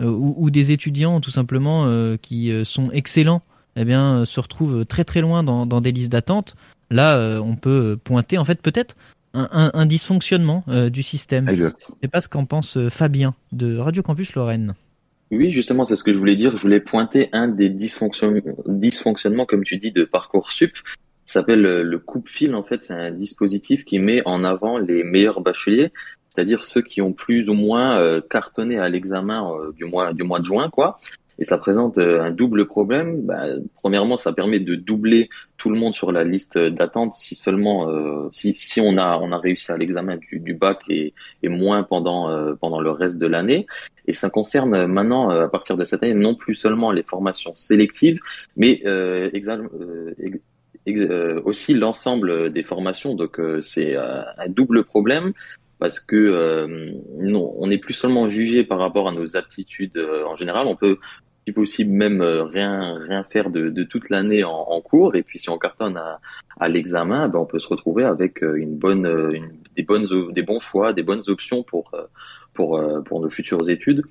où, 0.00 0.34
où 0.36 0.50
des 0.50 0.72
étudiants 0.72 1.20
tout 1.20 1.30
simplement 1.30 2.16
qui 2.18 2.52
sont 2.64 2.90
excellents, 2.90 3.42
eh 3.76 3.84
bien 3.84 4.24
se 4.24 4.40
retrouvent 4.40 4.84
très 4.84 5.04
très 5.04 5.20
loin 5.20 5.44
dans, 5.44 5.66
dans 5.66 5.80
des 5.80 5.92
listes 5.92 6.12
d'attente. 6.12 6.56
Là, 6.90 7.40
on 7.40 7.56
peut 7.56 7.98
pointer 8.02 8.38
en 8.38 8.44
fait 8.44 8.60
peut-être 8.60 8.96
un, 9.34 9.48
un, 9.52 9.70
un 9.74 9.86
dysfonctionnement 9.86 10.64
du 10.90 11.02
système. 11.02 11.48
Exact. 11.48 11.76
Je 11.80 11.94
sais 12.02 12.08
pas 12.08 12.20
ce 12.20 12.28
qu'en 12.28 12.44
pense 12.44 12.78
Fabien 12.88 13.34
de 13.52 13.76
Radio 13.76 14.02
Campus 14.02 14.34
Lorraine. 14.34 14.74
Oui, 15.32 15.50
justement, 15.50 15.86
c'est 15.86 15.96
ce 15.96 16.04
que 16.04 16.12
je 16.12 16.18
voulais 16.18 16.36
dire. 16.36 16.56
Je 16.56 16.62
voulais 16.62 16.80
pointer 16.80 17.30
un 17.32 17.48
des 17.48 17.70
dysfonctionnements, 17.70 19.46
comme 19.46 19.64
tu 19.64 19.78
dis, 19.78 19.90
de 19.90 20.04
Parcoursup. 20.04 20.76
Ça 21.24 21.40
s'appelle 21.40 21.64
euh, 21.64 21.82
le 21.82 21.98
coupe-fil. 21.98 22.54
En 22.54 22.62
fait, 22.62 22.82
c'est 22.82 22.92
un 22.92 23.10
dispositif 23.10 23.86
qui 23.86 23.98
met 23.98 24.20
en 24.26 24.44
avant 24.44 24.76
les 24.76 25.02
meilleurs 25.02 25.40
bacheliers, 25.40 25.90
c'est-à-dire 26.28 26.66
ceux 26.66 26.82
qui 26.82 27.00
ont 27.00 27.14
plus 27.14 27.48
ou 27.48 27.54
moins 27.54 27.98
euh, 27.98 28.20
cartonné 28.20 28.78
à 28.78 28.90
l'examen 28.90 29.50
euh, 29.54 29.72
du 29.72 29.86
mois 29.86 30.12
du 30.12 30.22
mois 30.22 30.38
de 30.38 30.44
juin, 30.44 30.68
quoi. 30.68 31.00
Et 31.38 31.44
ça 31.44 31.58
présente 31.58 31.98
euh, 31.98 32.20
un 32.20 32.30
double 32.30 32.66
problème. 32.66 33.22
Bah, 33.22 33.44
premièrement, 33.74 34.16
ça 34.16 34.32
permet 34.32 34.60
de 34.60 34.74
doubler 34.74 35.28
tout 35.56 35.70
le 35.70 35.78
monde 35.78 35.94
sur 35.94 36.12
la 36.12 36.24
liste 36.24 36.58
d'attente 36.58 37.14
si 37.14 37.34
seulement 37.34 37.88
euh, 37.88 38.28
si, 38.32 38.54
si 38.56 38.80
on 38.80 38.96
a 38.98 39.18
on 39.22 39.32
a 39.32 39.38
réussi 39.38 39.70
à 39.70 39.76
l'examen 39.76 40.16
du, 40.16 40.40
du 40.40 40.54
bac 40.54 40.80
et, 40.88 41.14
et 41.42 41.48
moins 41.48 41.82
pendant 41.84 42.30
euh, 42.30 42.54
pendant 42.60 42.80
le 42.80 42.90
reste 42.90 43.20
de 43.20 43.26
l'année. 43.26 43.66
Et 44.06 44.12
ça 44.12 44.30
concerne 44.30 44.74
euh, 44.74 44.86
maintenant 44.86 45.30
euh, 45.30 45.44
à 45.44 45.48
partir 45.48 45.76
de 45.76 45.84
cette 45.84 46.02
année 46.02 46.14
non 46.14 46.34
plus 46.34 46.54
seulement 46.54 46.90
les 46.90 47.02
formations 47.02 47.54
sélectives, 47.54 48.20
mais 48.56 48.82
euh, 48.86 49.30
aussi 51.44 51.74
l'ensemble 51.74 52.52
des 52.52 52.64
formations. 52.64 53.14
Donc 53.14 53.40
c'est 53.60 53.94
un 53.96 54.48
double 54.48 54.84
problème 54.84 55.32
parce 55.82 55.98
que 55.98 56.14
euh, 56.14 56.92
non, 57.18 57.56
on 57.58 57.66
n'est 57.66 57.78
plus 57.78 57.92
seulement 57.92 58.28
jugé 58.28 58.62
par 58.62 58.78
rapport 58.78 59.08
à 59.08 59.12
nos 59.12 59.36
aptitudes 59.36 59.96
euh, 59.96 60.24
en 60.26 60.36
général, 60.36 60.68
on 60.68 60.76
peut 60.76 60.98
si 61.46 61.52
possible 61.52 61.92
même 61.92 62.20
euh, 62.20 62.44
rien 62.44 62.94
rien 62.94 63.24
faire 63.24 63.50
de, 63.50 63.82
toute 63.84 64.10
l'année 64.10 64.44
en, 64.44 64.80
cours. 64.80 65.16
Et 65.16 65.22
puis 65.22 65.38
si 65.38 65.50
on 65.50 65.58
cartonne 65.58 65.96
à, 66.58 66.68
l'examen 66.68 67.28
ben 67.28 67.40
on 67.40 67.46
peut 67.46 67.58
se 67.58 67.66
retrouver 67.68 68.04
avec 68.04 68.42
euh, 68.42 68.54
une 68.56 68.76
bonne 68.76 69.06
euh, 69.06 69.38
des 69.76 69.82
bonnes 69.82 70.06
des 70.32 70.42
bons 70.42 70.60
choix 70.60 70.92
des 70.92 71.02
bonnes 71.02 71.22
options 71.26 71.62
pour 71.62 71.92
pour 72.54 72.80
pour 73.04 73.20
nos 73.20 73.30
futures 73.30 73.68
études. 73.68 74.02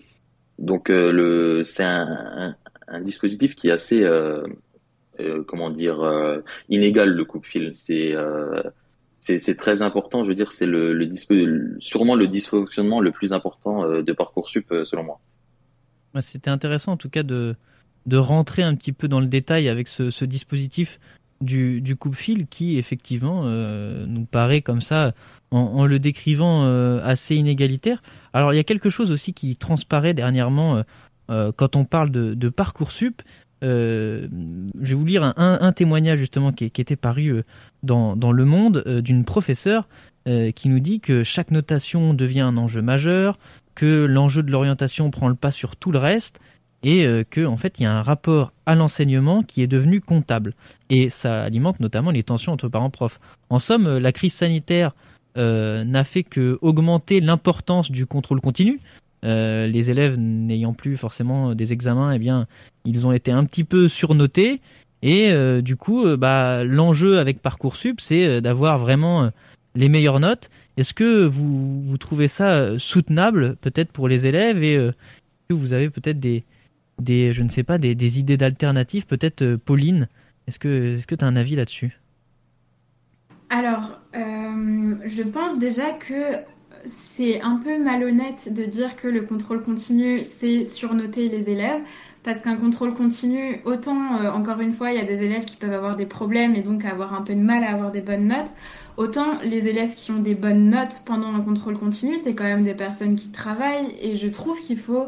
Donc 0.59 0.89
le 0.89 1.63
c'est 1.63 1.84
un, 1.84 2.55
dispositif 3.01 3.55
qui 3.55 3.69
est 3.69 3.71
assez 3.71 4.05
comment 5.47 5.69
dire 5.69 6.41
inégal 6.69 7.09
le 7.09 7.25
coupe-fil 7.25 7.71
c'est 7.75 8.15
c'est 9.19 9.55
très 9.55 9.82
important. 9.82 10.23
Je 10.23 10.29
veux 10.29 10.36
dire 10.36 10.51
c'est 10.51 10.65
le, 10.65 11.09
sûrement 11.79 12.15
le 12.15 12.27
dysfonctionnement 12.27 12.99
le 12.99 13.11
plus 13.11 13.32
important 13.34 14.01
de 14.01 14.13
parcoursup 14.13 14.73
selon 14.86 15.03
moi 15.03 15.19
C'était 16.20 16.49
intéressant 16.49 16.93
en 16.93 16.97
tout 16.97 17.09
cas 17.09 17.24
de, 17.24 17.55
rentrer 18.12 18.64
un 18.64 18.76
petit 18.76 18.91
peu 18.91 19.07
dans 19.07 19.20
le 19.20 19.28
détail 19.28 19.70
avec 19.70 19.88
ce, 19.88 20.26
dispositif 20.26 20.99
du, 21.39 21.95
coupe-fil 21.97 22.47
qui 22.47 22.78
effectivement 22.78 23.43
nous 23.43 24.26
paraît 24.26 24.62
comme 24.62 24.82
ça 24.82 25.14
en, 25.51 25.86
le 25.86 25.99
décrivant 25.99 26.66
assez 27.01 27.36
inégalitaire. 27.36 28.01
Alors 28.34 28.53
il 28.53 28.57
y 28.57 28.59
a 28.59 28.64
quelque 28.64 28.89
chose 28.89 29.12
aussi 29.12 29.34
qui 29.34 29.55
transparaît 29.55 30.14
dernièrement 30.14 30.84
quand 31.28 31.76
on 31.76 31.86
parle 31.86 32.12
de, 32.12 32.49
parcoursup, 32.49 33.22
euh, 33.64 34.28
je 34.82 34.89
vais 34.89 34.95
vous 34.95 35.05
lire 35.05 35.24
un, 35.24 35.72
témoignage 35.72 36.20
justement 36.20 36.51
qui, 36.51 36.66
était 36.66 36.95
paru 36.95 37.28
euh, 37.28 37.43
dans, 37.84 38.32
Le 38.32 38.45
Monde 38.45 38.84
euh, 38.88 39.01
d'une 39.01 39.24
professeure 39.24 39.88
qui 40.55 40.70
nous 40.70 40.80
dit 40.80 40.99
que 40.99 41.24
chaque 41.24 41.49
notation 41.49 42.14
devient 42.14 42.41
un 42.41 42.55
enjeu 42.55 42.84
majeur, 42.84 43.39
que 43.76 44.05
l'enjeu 44.05 44.43
de 44.43 44.51
l'orientation 44.51 45.09
prend 45.11 45.28
le 45.28 45.36
pas 45.36 45.51
sur 45.51 45.76
tout 45.76 45.91
le 45.91 45.99
reste 45.99 46.39
et 46.84 47.05
que 47.30 47.45
en 47.45 47.57
fait 47.57 47.76
il 47.78 47.84
y 47.84 47.86
a 47.86 47.95
un 47.95 48.01
rapport 48.01 48.53
à 48.65 48.74
l'enseignement 48.74 49.43
qui 49.43 49.61
est 49.61 49.67
devenu 49.67 50.01
comptable 50.01 50.55
et 50.89 51.11
ça 51.11 51.43
alimente 51.43 51.80
notamment 51.80 52.09
les 52.09 52.24
tensions 52.24 52.53
entre 52.53 52.69
parents-profs. 52.69 53.19
En 53.51 53.59
somme, 53.59 53.99
la 53.99 54.11
crise 54.11 54.34
sanitaire 54.34 54.95
n'a 55.36 56.03
fait 56.03 56.24
que 56.24 56.57
augmenter 56.61 57.22
l'importance 57.22 57.91
du 57.91 58.07
contrôle 58.07 58.41
continu, 58.41 58.80
euh, 59.24 59.67
les 59.67 59.89
élèves 59.89 60.17
n'ayant 60.17 60.74
plus 60.74 60.97
forcément 60.97 61.53
des 61.53 61.74
examens, 61.74 62.11
eh 62.11 62.19
bien, 62.19 62.47
ils 62.86 63.05
ont 63.05 63.11
été 63.11 63.32
un 63.32 63.45
petit 63.45 63.63
peu 63.63 63.88
surnotés. 63.88 64.61
Et 65.03 65.32
euh, 65.32 65.61
du 65.61 65.76
coup, 65.76 66.05
euh, 66.05 66.17
bah, 66.17 66.63
l'enjeu 66.63 67.19
avec 67.19 67.41
Parcoursup, 67.41 68.01
c'est 68.01 68.41
d'avoir 68.41 68.80
vraiment 68.80 69.30
les 69.76 69.89
meilleures 69.89 70.19
notes. 70.19 70.49
Est-ce 70.78 70.93
que 70.93 71.26
vous, 71.26 71.97
trouvez 71.97 72.28
ça 72.28 72.80
soutenable, 72.80 73.55
peut-être 73.57 73.91
pour 73.91 74.07
les 74.07 74.26
élèves, 74.26 74.63
et 74.63 74.91
que 75.49 75.53
vous 75.53 75.74
avez 75.74 75.89
peut-être 75.89 76.19
des, 76.19 76.43
je 77.05 77.41
ne 77.41 77.49
sais 77.49 77.63
pas, 77.63 77.78
des, 77.78 77.95
des 77.95 78.19
idées 78.19 78.38
d'alternatives, 78.38 79.05
peut-être 79.05 79.55
Pauline 79.55 80.07
Est-ce 80.47 80.59
que 80.59 80.97
est-ce 80.97 81.07
que 81.07 81.15
tu 81.15 81.26
as 81.26 81.28
un 81.28 81.36
avis 81.36 81.55
là-dessus? 81.55 81.99
Alors, 83.49 83.99
je 84.13 85.24
pense 85.24 85.59
déjà 85.59 85.91
que 85.91 86.38
c'est 86.86 87.41
un 87.41 87.57
peu 87.57 87.82
malhonnête 87.82 88.53
de 88.53 88.63
dire 88.63 88.95
que 88.95 89.07
le 89.07 89.22
contrôle 89.22 89.61
continu, 89.61 90.22
c'est 90.24 90.63
surnoter 90.63 91.30
les 91.30 91.49
élèves. 91.49 91.82
Parce 92.24 92.39
qu'un 92.39 92.55
contrôle 92.55 92.93
continu, 92.93 93.61
autant, 93.65 94.19
euh, 94.22 94.32
encore 94.32 94.61
une 94.61 94.74
fois, 94.74 94.91
il 94.91 94.97
y 94.97 95.01
a 95.01 95.05
des 95.05 95.24
élèves 95.24 95.45
qui 95.45 95.55
peuvent 95.55 95.74
avoir 95.74 95.95
des 95.95 96.05
problèmes 96.05 96.53
et 96.53 96.61
donc 96.61 96.86
avoir 96.86 97.15
un 97.15 97.22
peu 97.22 97.34
de 97.34 97.39
mal 97.39 97.63
à 97.63 97.72
avoir 97.72 97.91
des 97.91 98.01
bonnes 98.01 98.28
notes. 98.28 98.51
Autant 98.97 99.39
les 99.43 99.67
élèves 99.67 99.95
qui 99.95 100.11
ont 100.11 100.19
des 100.19 100.36
bonnes 100.36 100.69
notes 100.69 101.01
pendant 101.05 101.34
un 101.34 101.41
contrôle 101.41 101.80
continu, 101.80 102.17
c'est 102.17 102.36
quand 102.36 102.43
même 102.43 102.63
des 102.63 102.76
personnes 102.76 103.15
qui 103.15 103.32
travaillent. 103.32 103.95
Et 104.01 104.17
je 104.17 104.28
trouve 104.28 104.59
qu'il 104.59 104.78
faut 104.78 105.07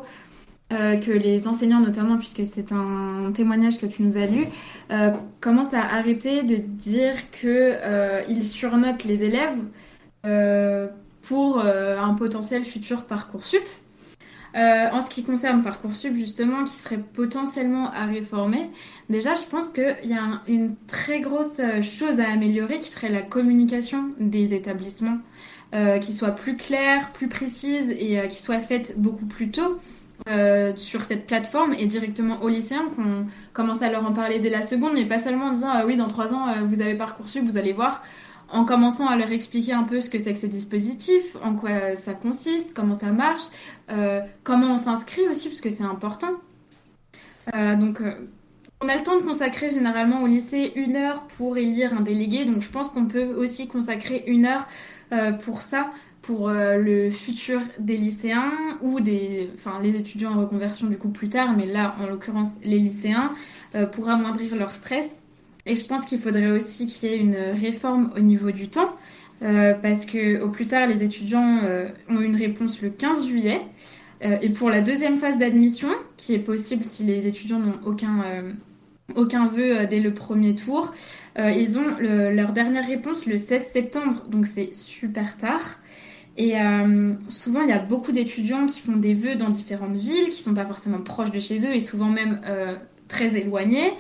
euh, 0.72 0.98
que 0.98 1.12
les 1.12 1.48
enseignants, 1.48 1.82
notamment, 1.82 2.18
puisque 2.18 2.48
c'est 2.48 2.72
un 2.72 3.32
témoignage 3.32 3.78
que 3.78 3.86
tu 3.86 4.02
nous 4.02 4.18
as 4.18 4.26
lu, 4.26 4.48
euh, 4.90 5.12
commencent 5.40 5.76
à 5.76 5.84
arrêter 5.84 6.42
de 6.42 6.56
dire 6.56 7.14
qu'ils 7.30 8.46
surnotent 8.46 9.04
les 9.04 9.24
élèves 9.24 9.60
pour 11.22 11.60
un 11.60 12.14
potentiel 12.16 12.64
futur 12.64 13.04
Parcoursup. 13.04 13.62
Euh, 14.56 14.90
en 14.92 15.02
ce 15.02 15.10
qui 15.10 15.24
concerne 15.24 15.64
Parcoursup, 15.64 16.16
justement, 16.16 16.64
qui 16.64 16.76
serait 16.76 17.00
potentiellement 17.00 17.92
à 17.92 18.06
réformer, 18.06 18.70
déjà, 19.10 19.34
je 19.34 19.44
pense 19.50 19.70
qu'il 19.70 19.96
y 20.10 20.14
a 20.14 20.42
une 20.48 20.76
très 20.88 21.22
grosse 21.22 21.60
euh, 21.60 21.82
chose 21.82 22.20
à 22.20 22.32
améliorer 22.32 22.80
qui 22.80 22.90
serait 22.90 23.10
la 23.10 23.24
communication 23.24 24.12
des 24.20 24.54
établissements, 24.54 25.18
qui 26.02 26.14
soit 26.14 26.36
plus 26.36 26.56
claire, 26.56 27.10
plus 27.14 27.28
précise 27.28 27.90
et 27.90 28.28
qui 28.30 28.38
soit 28.38 28.60
faite 28.60 28.94
beaucoup 29.00 29.26
plus 29.26 29.50
tôt. 29.50 29.80
sur 30.76 31.02
cette 31.02 31.26
plateforme 31.26 31.74
et 31.74 31.88
directement 31.88 32.44
aux 32.44 32.48
lycéens 32.48 32.86
qu'on 32.96 33.26
commence 33.54 33.82
à 33.82 33.90
leur 33.90 34.06
en 34.06 34.14
parler 34.14 34.38
dès 34.38 34.52
la 34.52 34.62
seconde, 34.62 34.92
mais 34.94 35.06
pas 35.06 35.18
seulement 35.18 35.46
en 35.46 35.52
disant 35.52 35.72
oui 35.88 35.98
dans 35.98 36.08
trois 36.08 36.36
ans 36.36 36.46
vous 36.68 36.82
avez 36.82 36.94
parcoursup, 36.94 37.44
vous 37.44 37.58
allez 37.58 37.74
voir 37.74 38.04
en 38.54 38.66
commençant 38.66 39.08
à 39.08 39.16
leur 39.16 39.32
expliquer 39.32 39.74
un 39.74 39.84
peu 39.84 40.00
ce 40.00 40.10
que 40.10 40.20
c'est 40.20 40.32
que 40.32 40.40
ce 40.40 40.46
dispositif, 40.46 41.36
en 41.44 41.56
quoi 41.56 41.96
ça 41.96 42.14
consiste, 42.14 42.74
comment 42.76 42.94
ça 42.94 43.08
marche, 43.08 43.44
euh, 43.46 43.73
comment 44.44 44.74
on 44.74 44.78
s'inscrit 44.78 45.28
aussi, 45.30 45.50
parce 45.50 45.62
que 45.62 45.70
c'est 45.70 45.84
important. 45.84 46.32
Euh, 47.54 47.76
donc, 47.76 48.02
euh, 48.02 48.14
on 48.82 48.88
a 48.88 48.96
le 48.96 49.04
temps 49.04 49.18
de 49.18 49.24
consacrer 49.24 49.72
généralement 49.72 50.22
au 50.24 50.28
lycée 50.28 50.74
une 50.76 50.96
heure 50.96 51.28
pour 51.38 51.58
élire 51.58 51.94
un 51.94 52.02
délégué, 52.02 52.46
donc 52.46 52.62
je 52.62 52.70
pense 52.70 52.90
qu'on 52.90 53.06
peut 53.06 53.34
aussi 53.36 53.68
consacrer 53.68 54.24
une 54.28 54.46
heure 54.46 54.68
pour 55.44 55.60
ça, 55.60 55.92
pour 56.22 56.50
le 56.50 57.10
futur 57.12 57.62
des 57.80 57.96
lycéens 57.96 58.52
ou 58.82 59.00
des, 59.00 59.50
enfin 59.54 59.80
les 59.82 59.96
étudiants 59.96 60.34
en 60.34 60.42
reconversion 60.42 60.88
du 60.88 60.98
coup 60.98 61.10
plus 61.10 61.30
tard, 61.30 61.56
mais 61.56 61.66
là 61.66 61.96
en 62.00 62.08
l'occurrence 62.08 62.50
les 62.64 62.80
lycéens, 62.80 63.32
pour 63.94 64.10
amoindrir 64.10 64.56
leur 64.56 64.72
stress. 64.72 65.22
Et 65.66 65.76
je 65.76 65.86
pense 65.86 66.06
qu'il 66.08 66.20
faudrait 66.20 66.52
aussi 66.52 66.88
qu'il 66.88 67.10
y 67.10 67.14
ait 67.14 67.18
une 67.18 67.38
réforme 67.38 68.12
au 68.18 68.20
niveau 68.20 68.52
du 68.52 68.68
temps, 68.68 68.96
euh, 69.42 69.74
parce 69.74 70.06
que 70.06 70.42
au 70.42 70.50
plus 70.50 70.68
tard, 70.68 70.88
les 70.88 71.04
étudiants 71.04 71.60
euh, 71.64 71.90
ont 72.10 72.22
une 72.22 72.36
réponse 72.36 72.82
le 72.82 72.90
15 72.90 73.28
juillet. 73.28 73.62
Euh, 74.24 74.38
et 74.42 74.50
pour 74.50 74.70
la 74.70 74.82
deuxième 74.82 75.18
phase 75.18 75.38
d'admission, 75.38 75.90
qui 76.18 76.34
est 76.34 76.40
possible 76.40 76.86
si 76.86 77.04
les 77.04 77.28
étudiants 77.28 77.60
n'ont 77.60 77.80
aucun, 77.86 78.24
aucun 79.16 79.48
vœu 79.48 79.86
dès 79.86 80.00
le 80.00 80.14
premier 80.14 80.56
tour, 80.56 80.94
ils 81.38 81.78
ont 81.80 81.98
leur 82.00 82.54
dernière 82.54 82.88
réponse 82.88 83.26
le 83.26 83.38
16 83.38 83.66
septembre, 83.66 84.24
donc 84.30 84.46
c'est 84.46 84.74
super 84.74 85.36
tard. 85.36 85.80
Et 86.38 86.54
souvent, 87.28 87.62
il 87.62 87.70
y 87.70 87.74
a 87.74 87.80
beaucoup 87.80 88.14
d'étudiants 88.14 88.66
qui 88.66 88.80
font 88.80 88.96
des 88.96 89.14
vœux 89.14 89.36
dans 89.36 89.50
différentes 89.50 89.98
villes, 89.98 90.30
qui 90.30 90.42
sont 90.42 90.54
pas 90.54 90.66
forcément 90.66 91.02
proches 91.02 91.32
de 91.32 91.40
chez 91.40 91.66
eux 91.66 91.76
et 91.76 91.82
souvent 91.82 92.08
même 92.08 92.40
très 93.10 93.36
éloignés. 93.36 93.92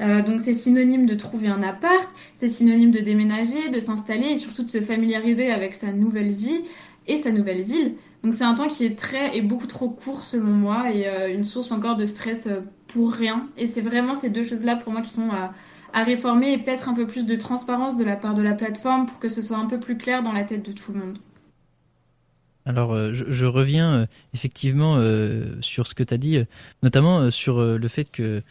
Euh, 0.00 0.22
donc 0.22 0.40
c'est 0.40 0.54
synonyme 0.54 1.06
de 1.06 1.14
trouver 1.14 1.48
un 1.48 1.62
appart, 1.62 2.08
c'est 2.34 2.48
synonyme 2.48 2.90
de 2.90 3.00
déménager, 3.00 3.68
de 3.70 3.78
s'installer 3.78 4.28
et 4.28 4.36
surtout 4.36 4.64
de 4.64 4.70
se 4.70 4.80
familiariser 4.80 5.50
avec 5.50 5.74
sa 5.74 5.92
nouvelle 5.92 6.32
vie 6.32 6.62
et 7.06 7.16
sa 7.16 7.32
nouvelle 7.32 7.62
ville. 7.62 7.94
Donc 8.24 8.34
c'est 8.34 8.44
un 8.44 8.54
temps 8.54 8.68
qui 8.68 8.84
est 8.84 8.98
très 8.98 9.36
et 9.36 9.42
beaucoup 9.42 9.66
trop 9.66 9.90
court 9.90 10.22
selon 10.22 10.50
moi 10.50 10.90
et 10.92 11.06
euh, 11.06 11.32
une 11.32 11.44
source 11.44 11.72
encore 11.72 11.96
de 11.96 12.06
stress 12.06 12.46
euh, 12.46 12.60
pour 12.88 13.12
rien. 13.12 13.48
Et 13.58 13.66
c'est 13.66 13.82
vraiment 13.82 14.14
ces 14.14 14.30
deux 14.30 14.42
choses-là 14.42 14.76
pour 14.76 14.92
moi 14.92 15.02
qui 15.02 15.10
sont 15.10 15.30
à, 15.30 15.52
réformer 15.92 16.52
et 16.52 16.58
peut-être 16.58 16.88
un 16.88 16.94
peu 16.94 17.06
plus 17.06 17.26
de 17.26 17.34
transparence 17.34 17.96
de 17.96 18.04
la 18.04 18.14
part 18.14 18.34
de 18.34 18.42
la 18.42 18.54
plateforme 18.54 19.06
pour 19.06 19.18
que 19.18 19.28
ce 19.28 19.42
soit 19.42 19.56
un 19.56 19.66
peu 19.66 19.80
plus 19.80 19.98
clair 19.98 20.22
dans 20.22 20.32
la 20.32 20.44
tête 20.44 20.64
de 20.64 20.70
tout 20.70 20.92
le 20.92 21.00
monde. 21.00 21.18
Alors, 22.64 23.12
je, 23.12 23.44
reviens 23.44 24.06
effectivement 24.32 25.02
sur 25.62 25.88
ce 25.88 25.94
que 25.96 26.04
tu 26.04 26.14
as 26.14 26.18
dit, 26.18 26.38
notamment 26.84 27.32
sur 27.32 27.60
le 27.60 27.88
fait 27.88 28.04
que 28.04 28.42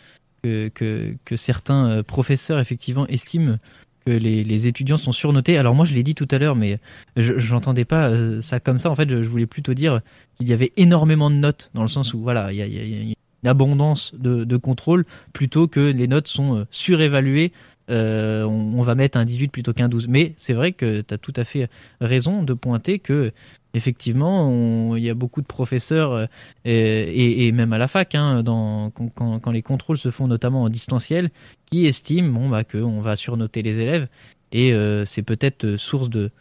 que, 0.43 1.35
certains 1.35 1.89
euh, 1.89 2.03
professeurs 2.03 2.59
effectivement 2.59 3.07
estiment 3.07 3.57
que 4.05 4.11
les, 4.11 4.43
les, 4.43 4.67
étudiants 4.67 4.97
sont 4.97 5.11
surnotés. 5.11 5.57
Alors 5.57 5.75
moi 5.75 5.85
je 5.85 5.93
l'ai 5.93 6.03
dit 6.03 6.15
tout 6.15 6.27
à 6.31 6.37
l'heure, 6.37 6.55
mais 6.55 6.79
je 7.17 7.51
n'entendais 7.51 7.85
pas 7.85 8.09
euh, 8.09 8.41
ça 8.41 8.59
comme 8.59 8.77
ça. 8.77 8.89
En 8.89 8.95
fait, 8.95 9.09
je, 9.09 9.29
voulais 9.29 9.45
plutôt 9.45 9.73
dire 9.73 10.01
qu'il 10.37 10.47
y 10.47 10.53
avait 10.53 10.71
énormément 10.77 11.29
de 11.29 11.35
notes, 11.35 11.69
dans 11.73 11.81
le 11.81 11.87
sens 11.87 12.13
où 12.13 12.19
voilà, 12.19 12.51
il 12.51 12.57
y 12.57 12.61
a, 12.61 12.65
une 12.65 13.15
abondance 13.47 14.13
de, 14.15 14.43
de, 14.43 14.57
contrôle, 14.57 15.05
plutôt 15.33 15.67
que 15.67 15.79
les 15.79 16.07
notes 16.07 16.27
sont 16.27 16.57
euh, 16.57 16.67
surévaluées. 16.71 17.51
on, 17.89 17.93
on, 17.95 18.81
va 18.81 18.95
mettre 18.95 19.17
un 19.17 19.25
18 19.25 19.49
plutôt 19.49 19.73
qu'un 19.73 19.89
12. 19.89 20.07
Mais 20.07 20.33
c'est 20.37 20.53
vrai 20.53 20.71
que 20.71 21.01
tu 21.01 21.13
as 21.13 21.17
tout 21.17 21.33
à 21.35 21.43
fait 21.43 21.69
raison 22.01 22.43
de 22.43 22.53
pointer 22.53 22.99
que 22.99 23.31
effectivement, 23.73 24.95
il 24.95 25.03
y 25.03 25.09
a 25.09 25.13
beaucoup 25.13 25.41
de 25.41 25.47
professeurs 25.47 26.13
euh, 26.13 26.25
et, 26.65 27.51
même 27.51 27.73
à 27.73 27.77
la 27.77 27.87
fac, 27.87 28.15
hein, 28.15 28.43
quand, 28.45 29.51
les 29.51 29.61
contrôles 29.61 29.97
se 29.97 30.11
font 30.11 30.27
notamment 30.27 30.63
en 30.63 30.69
distanciel, 30.69 31.29
qui 31.65 31.85
estiment 31.85 32.29
bon, 32.29 32.49
bah, 32.49 32.63
qu'on 32.63 33.01
va 33.01 33.15
surnoter 33.15 33.61
les 33.61 33.77
élèves 33.77 34.07
et 34.51 34.73
euh, 34.73 35.05
c'est 35.05 35.21
peut-être 35.21 35.77
source 35.77 36.09
de, 36.09 36.31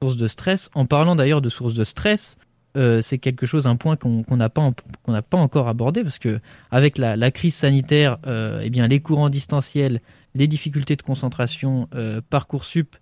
source 0.00 0.16
de 0.16 0.28
stress. 0.28 0.70
En 0.74 0.86
parlant 0.86 1.16
d'ailleurs 1.16 1.42
de 1.42 1.48
source 1.48 1.74
de 1.74 1.82
stress, 1.82 2.36
euh, 2.76 3.02
c'est 3.02 3.18
quelque 3.18 3.46
chose, 3.46 3.66
un 3.66 3.76
point 3.76 3.96
qu'on 3.96 4.24
n'a 4.30 4.48
pas, 4.48 4.70
qu'on 5.02 5.22
pas 5.22 5.38
encore 5.38 5.66
abordé 5.66 6.02
parce 6.02 6.18
que 6.18 6.40
avec 6.70 6.98
la, 6.98 7.30
crise 7.30 7.54
sanitaire, 7.54 8.18
eh 8.62 8.70
bien 8.70 8.86
les 8.86 9.00
cours 9.00 9.18
en 9.18 9.28
distanciel, 9.28 10.00
les 10.34 10.46
difficultés 10.46 10.94
de 10.94 11.02
concentration, 11.02 11.88
parcoursup 12.30 12.94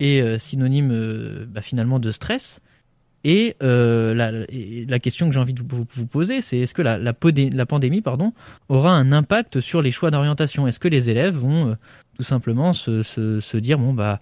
est 0.00 0.38
synonyme 0.38 1.46
bah, 1.46 1.62
finalement 1.62 1.98
de 1.98 2.10
stress. 2.10 2.60
Et, 3.24 3.56
euh, 3.62 4.14
la, 4.14 4.30
la, 4.32 4.98
question 4.98 5.28
que 5.28 5.34
j'ai 5.34 5.40
envie 5.40 5.52
de 5.52 5.62
vous, 5.62 6.06
poser, 6.06 6.40
c'est 6.40 6.58
est-ce 6.58 6.72
que 6.72 6.80
la, 6.80 7.12
pandémie 7.12 8.02
aura 8.68 8.92
un 8.92 9.12
impact 9.12 9.60
sur 9.60 9.82
les 9.82 9.90
choix 9.90 10.10
d'orientation? 10.10 10.66
Est-ce 10.66 10.80
que 10.80 10.88
les 10.88 11.10
élèves 11.10 11.36
vont 11.36 11.70
euh, 11.70 11.74
tout 12.16 12.22
simplement 12.22 12.72
se, 12.72 13.56
dire 13.58 13.78
bon 13.78 13.92
bah 13.92 14.20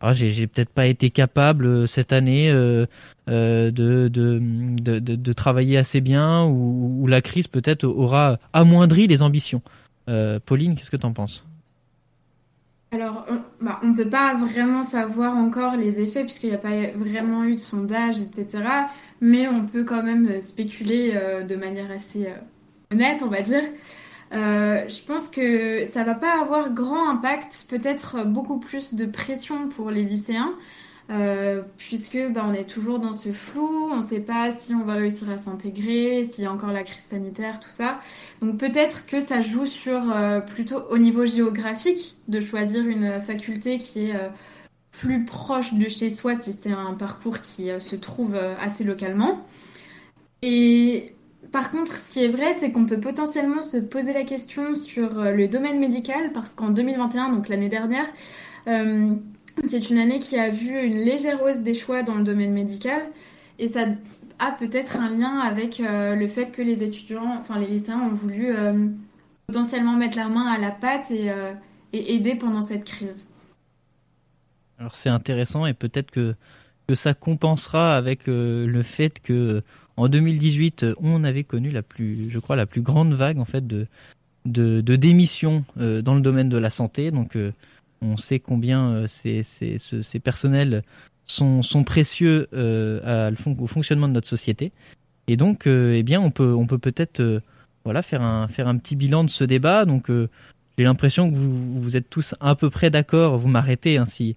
ah, 0.00 0.14
j'ai 0.14 0.46
peut-être 0.46 0.70
pas 0.70 0.86
été 0.86 1.10
capable 1.10 1.66
euh, 1.66 1.86
cette 1.86 2.12
année 2.12 2.50
de, 2.50 2.88
travailler 5.32 5.76
assez 5.76 6.00
bien 6.00 6.42
ou, 6.44 7.02
ou 7.02 7.06
la 7.06 7.20
crise 7.22 7.46
peut-être 7.46 7.84
aura 7.84 8.38
amoindri 8.52 9.06
les 9.06 9.22
ambitions? 9.22 9.62
Pauline, 10.44 10.74
qu'est-ce 10.74 10.90
que 10.90 10.96
tu 10.96 11.06
en 11.06 11.12
penses? 11.12 11.44
Alors, 12.92 13.24
on 13.28 13.64
bah, 13.64 13.78
ne 13.84 13.94
peut 13.94 14.10
pas 14.10 14.34
vraiment 14.34 14.82
savoir 14.82 15.36
encore 15.36 15.76
les 15.76 16.00
effets 16.00 16.22
puisqu'il 16.24 16.48
n'y 16.48 16.56
a 16.56 16.58
pas 16.58 16.74
vraiment 16.96 17.44
eu 17.44 17.54
de 17.54 17.60
sondage, 17.60 18.20
etc. 18.20 18.64
Mais 19.20 19.46
on 19.46 19.64
peut 19.66 19.84
quand 19.84 20.02
même 20.02 20.40
spéculer 20.40 21.12
euh, 21.14 21.42
de 21.42 21.54
manière 21.54 21.90
assez 21.92 22.26
euh, 22.26 22.92
honnête, 22.92 23.22
on 23.22 23.28
va 23.28 23.42
dire. 23.42 23.62
Euh, 24.32 24.88
je 24.88 25.06
pense 25.06 25.28
que 25.28 25.84
ça 25.84 26.02
va 26.02 26.14
pas 26.14 26.40
avoir 26.40 26.70
grand 26.70 27.08
impact, 27.10 27.66
peut-être 27.68 28.24
beaucoup 28.24 28.58
plus 28.58 28.94
de 28.94 29.06
pression 29.06 29.68
pour 29.68 29.90
les 29.90 30.02
lycéens, 30.02 30.52
euh, 31.10 31.62
puisque 31.76 32.18
bah, 32.30 32.44
on 32.46 32.52
est 32.52 32.68
toujours 32.68 33.00
dans 33.00 33.12
ce 33.12 33.32
flou, 33.32 33.88
on 33.90 33.96
ne 33.96 34.02
sait 34.02 34.20
pas 34.20 34.52
si 34.52 34.74
on 34.74 34.84
va 34.84 34.94
réussir 34.94 35.28
à 35.30 35.38
s'intégrer, 35.38 36.22
s'il 36.22 36.44
y 36.44 36.46
a 36.46 36.52
encore 36.52 36.72
la 36.72 36.84
crise 36.84 37.02
sanitaire, 37.02 37.58
tout 37.58 37.70
ça. 37.70 37.98
Donc 38.40 38.58
peut-être 38.58 39.06
que 39.06 39.18
ça 39.20 39.40
joue 39.40 39.66
sur 39.66 40.12
euh, 40.12 40.40
plutôt 40.40 40.82
au 40.90 40.98
niveau 40.98 41.26
géographique 41.26 42.16
de 42.28 42.40
choisir 42.40 42.86
une 42.86 43.20
faculté 43.20 43.78
qui 43.78 44.10
est 44.10 44.14
euh, 44.14 44.28
plus 44.92 45.24
proche 45.24 45.74
de 45.74 45.88
chez 45.88 46.10
soi 46.10 46.38
si 46.38 46.52
c'est 46.52 46.72
un 46.72 46.94
parcours 46.94 47.40
qui 47.40 47.70
se 47.78 47.96
trouve 47.96 48.36
assez 48.60 48.84
localement. 48.84 49.44
Et 50.42 51.14
par 51.52 51.70
contre, 51.70 51.96
ce 51.96 52.10
qui 52.10 52.22
est 52.22 52.28
vrai, 52.28 52.54
c'est 52.58 52.70
qu'on 52.70 52.84
peut 52.84 53.00
potentiellement 53.00 53.62
se 53.62 53.78
poser 53.78 54.12
la 54.12 54.24
question 54.24 54.74
sur 54.74 55.14
le 55.14 55.48
domaine 55.48 55.80
médical 55.80 56.32
parce 56.34 56.52
qu'en 56.52 56.68
2021, 56.68 57.30
donc 57.30 57.48
l'année 57.48 57.70
dernière, 57.70 58.06
c'est 59.64 59.90
une 59.90 59.98
année 59.98 60.18
qui 60.18 60.38
a 60.38 60.50
vu 60.50 60.78
une 60.80 60.96
légère 60.96 61.42
hausse 61.42 61.60
des 61.60 61.74
choix 61.74 62.02
dans 62.02 62.14
le 62.14 62.24
domaine 62.24 62.52
médical 62.52 63.02
et 63.58 63.68
ça 63.68 63.86
a 64.38 64.52
peut-être 64.52 64.96
un 64.98 65.10
lien 65.16 65.38
avec 65.38 65.80
euh, 65.80 66.14
le 66.14 66.26
fait 66.26 66.50
que 66.50 66.62
les 66.62 66.82
étudiants, 66.82 67.36
enfin 67.38 67.58
les 67.58 67.66
lycéens 67.66 68.00
ont 68.00 68.14
voulu 68.14 68.46
euh, 68.48 68.86
potentiellement 69.46 69.96
mettre 69.96 70.16
la 70.16 70.28
main 70.28 70.46
à 70.46 70.58
la 70.58 70.70
pâte 70.70 71.10
et, 71.10 71.30
euh, 71.30 71.52
et 71.92 72.14
aider 72.14 72.36
pendant 72.36 72.62
cette 72.62 72.84
crise. 72.84 73.26
Alors 74.78 74.94
c'est 74.94 75.10
intéressant 75.10 75.66
et 75.66 75.74
peut-être 75.74 76.10
que, 76.10 76.34
ça 76.94 77.14
compensera 77.14 77.96
avec 77.96 78.26
le 78.26 78.82
fait 78.82 79.20
que 79.20 79.62
en 79.96 80.08
2018 80.08 80.82
euh, 80.82 80.94
on 80.98 81.22
avait 81.22 81.44
connu 81.44 81.70
la 81.70 81.82
plus, 81.82 82.28
je 82.30 82.38
crois, 82.40 82.56
la 82.56 82.66
plus 82.66 82.80
grande 82.80 83.14
vague 83.14 83.38
en 83.38 83.44
fait 83.44 83.64
de 83.64 83.86
de, 84.44 84.80
démissions 84.96 85.64
dans 85.76 86.14
le 86.14 86.20
domaine 86.20 86.48
de 86.48 86.56
la 86.56 86.70
santé. 86.70 87.12
Donc 87.12 87.36
on 88.02 88.16
sait 88.16 88.38
combien 88.40 88.90
euh, 88.90 89.06
ces, 89.06 89.42
ces, 89.42 89.78
ce- 89.78 90.02
ces 90.02 90.20
personnels 90.20 90.82
sont, 91.24 91.62
sont 91.62 91.84
précieux 91.84 92.48
euh, 92.54 93.30
au 93.58 93.66
fonctionnement 93.66 94.08
de 94.08 94.14
notre 94.14 94.28
société. 94.28 94.72
Et 95.28 95.36
donc, 95.36 95.66
euh, 95.66 95.94
eh 95.94 96.02
bien, 96.02 96.20
on 96.20 96.30
peut 96.30 96.54
on 96.54 96.66
peut 96.66 96.78
peut-être 96.78 97.42
voilà 97.84 98.02
faire 98.02 98.22
un 98.22 98.48
faire 98.48 98.68
un 98.68 98.76
petit 98.78 98.96
bilan 98.96 99.24
de 99.24 99.30
ce 99.30 99.44
débat. 99.44 99.84
Donc 99.84 100.10
j'ai 100.78 100.84
l'impression 100.84 101.30
que 101.30 101.36
vous, 101.36 101.80
vous 101.80 101.96
êtes 101.96 102.10
tous 102.10 102.34
à 102.40 102.54
peu 102.54 102.70
près 102.70 102.90
d'accord. 102.90 103.38
Vous 103.38 103.48
m'arrêtez 103.48 103.96
hein, 103.98 104.06
si, 104.06 104.34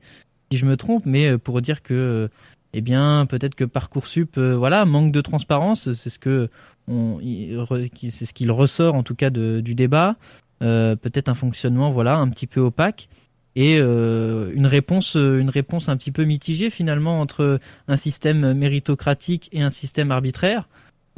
je 0.52 0.66
me 0.66 0.78
trompe, 0.78 1.06
mais 1.06 1.38
pour 1.38 1.62
dire 1.62 1.82
que, 1.82 2.30
eh 2.74 2.82
bien, 2.82 3.26
peut-être 3.28 3.56
que 3.56 3.64
parcoursup, 3.64 4.38
voilà, 4.38 4.86
manque 4.86 5.12
de 5.12 5.22
transparence. 5.22 5.92
C'est 5.94 6.10
ce 6.10 6.20
que 6.20 6.50
c'est 6.88 8.26
ce 8.26 8.34
qu'il 8.34 8.52
ressort 8.52 8.94
en 8.94 9.04
tout 9.04 9.16
cas 9.16 9.30
du 9.30 9.74
débat. 9.74 10.16
Peut-être 10.60 11.30
un 11.30 11.36
fonctionnement, 11.36 11.92
voilà, 11.92 12.18
un 12.18 12.30
petit 12.30 12.46
peu 12.48 12.60
opaque 12.60 13.10
et 13.56 13.78
euh, 13.80 14.52
une 14.54 14.66
réponse, 14.66 15.16
euh, 15.16 15.40
une 15.40 15.50
réponse 15.50 15.90
un 15.90 15.98
petit 15.98 16.12
peu 16.12 16.24
mitigée 16.24 16.70
finalement 16.70 17.22
entre 17.22 17.60
un 17.88 17.98
système 17.98 18.54
méritocratique 18.54 19.50
et 19.52 19.62
un 19.62 19.70
système 19.70 20.12
arbitraire. 20.12 20.68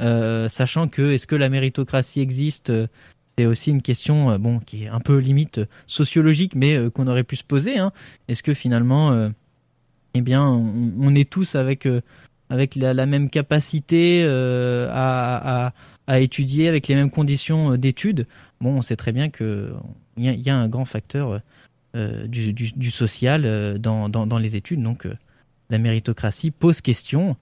Euh, 0.02 0.50
sachant 0.50 0.88
que 0.88 1.12
est-ce 1.12 1.26
que 1.26 1.36
la 1.36 1.48
méritocratie 1.48 2.20
existe 2.20 2.70
c'est 3.38 3.46
aussi 3.46 3.70
une 3.70 3.82
question 3.82 4.38
bon 4.38 4.60
qui 4.60 4.84
est 4.84 4.88
un 4.88 5.00
peu 5.00 5.18
limite 5.18 5.60
sociologique, 5.86 6.54
mais 6.54 6.78
qu'on 6.94 7.06
aurait 7.06 7.22
pu 7.22 7.36
se 7.36 7.44
poser. 7.44 7.76
Hein. 7.76 7.92
Est-ce 8.28 8.42
que 8.42 8.54
finalement, 8.54 9.30
eh 10.14 10.20
bien, 10.22 10.42
on, 10.42 11.14
est 11.14 11.28
tous 11.28 11.54
avec 11.54 11.86
avec 12.48 12.76
la, 12.76 13.04
même 13.04 13.28
capacité 13.28 14.24
à, 14.24 15.74
à, 16.06 16.20
étudier, 16.20 16.66
avec 16.66 16.88
les 16.88 16.94
mêmes 16.94 17.10
conditions 17.10 17.76
d'études? 17.76 18.26
Bon, 18.62 18.78
on 18.78 18.80
sait 18.80 18.96
très 18.96 19.12
bien 19.12 19.28
que 19.28 19.70
il 20.16 20.24
y, 20.24 20.48
a- 20.48 20.56
un 20.56 20.68
grand 20.68 20.86
facteur 20.86 21.42
du, 22.26 22.52
du, 22.52 22.90
social 22.90 23.42
euh, 23.44 23.78
dans, 23.78 24.08
dans, 24.08 24.38
les 24.38 24.56
études, 24.56 24.82
donc 24.82 25.06
euh, 25.06 25.16
la 25.70 25.78
méritocratie 25.78 26.50
pose 26.50 26.80
question 26.80 27.36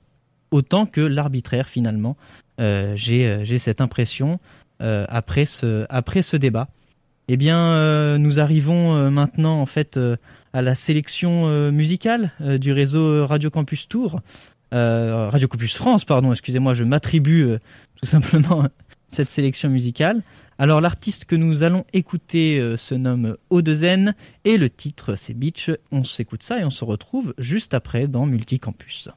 autant 0.50 0.86
que 0.86 1.00
l'arbitraire 1.00 1.68
finalement. 1.68 2.16
Euh, 2.60 2.94
J'ai 2.96 3.26
euh, 3.26 3.58
cette 3.58 3.80
impression 3.80 4.38
euh, 4.80 5.06
après 5.08 5.44
ce 5.44 5.86
après 5.88 6.22
ce 6.22 6.36
débat. 6.36 6.68
Eh 7.28 7.36
bien, 7.36 7.58
euh, 7.58 8.18
nous 8.18 8.38
arrivons 8.38 8.94
euh, 8.96 9.10
maintenant 9.10 9.60
en 9.60 9.66
fait 9.66 9.96
euh, 9.96 10.16
à 10.52 10.62
la 10.62 10.74
sélection 10.74 11.48
euh, 11.48 11.70
musicale 11.70 12.32
euh, 12.40 12.58
du 12.58 12.72
réseau 12.72 13.26
Radio 13.26 13.50
Campus 13.50 13.88
Tour, 13.88 14.20
Euh, 14.74 15.30
Radio 15.30 15.46
Campus 15.46 15.76
France, 15.76 16.04
pardon. 16.04 16.32
Excusez-moi, 16.32 16.74
je 16.74 16.82
m'attribue 16.82 17.44
euh, 17.44 17.58
tout 18.00 18.06
simplement 18.06 18.66
cette 19.08 19.30
sélection 19.30 19.68
musicale. 19.70 20.22
Alors, 20.58 20.80
l'artiste 20.80 21.24
que 21.24 21.34
nous 21.34 21.62
allons 21.62 21.84
écouter 21.92 22.58
euh, 22.58 22.76
se 22.76 22.94
nomme 22.94 23.36
O2N 23.50 24.14
et 24.44 24.56
le 24.56 24.70
titre 24.70 25.16
c'est 25.16 25.34
Beach. 25.34 25.70
On 25.90 26.04
s'écoute 26.04 26.42
ça 26.42 26.60
et 26.60 26.64
on 26.64 26.70
se 26.70 26.84
retrouve 26.84 27.34
juste 27.38 27.74
après 27.74 28.06
dans 28.06 28.26
Multicampus. 28.26 29.08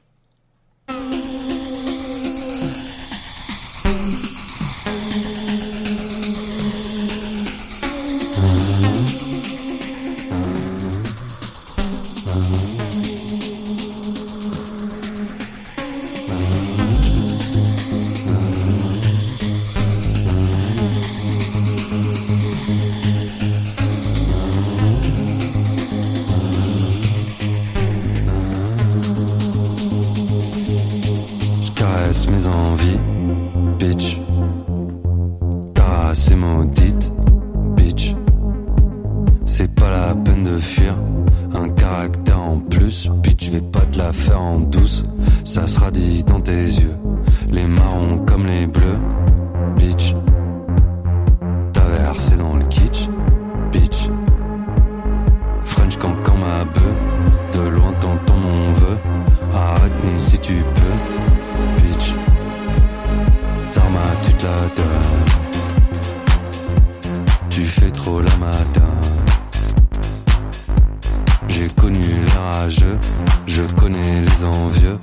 Je 72.70 73.62
connais 73.76 74.20
les 74.20 74.44
envieux. 74.44 74.98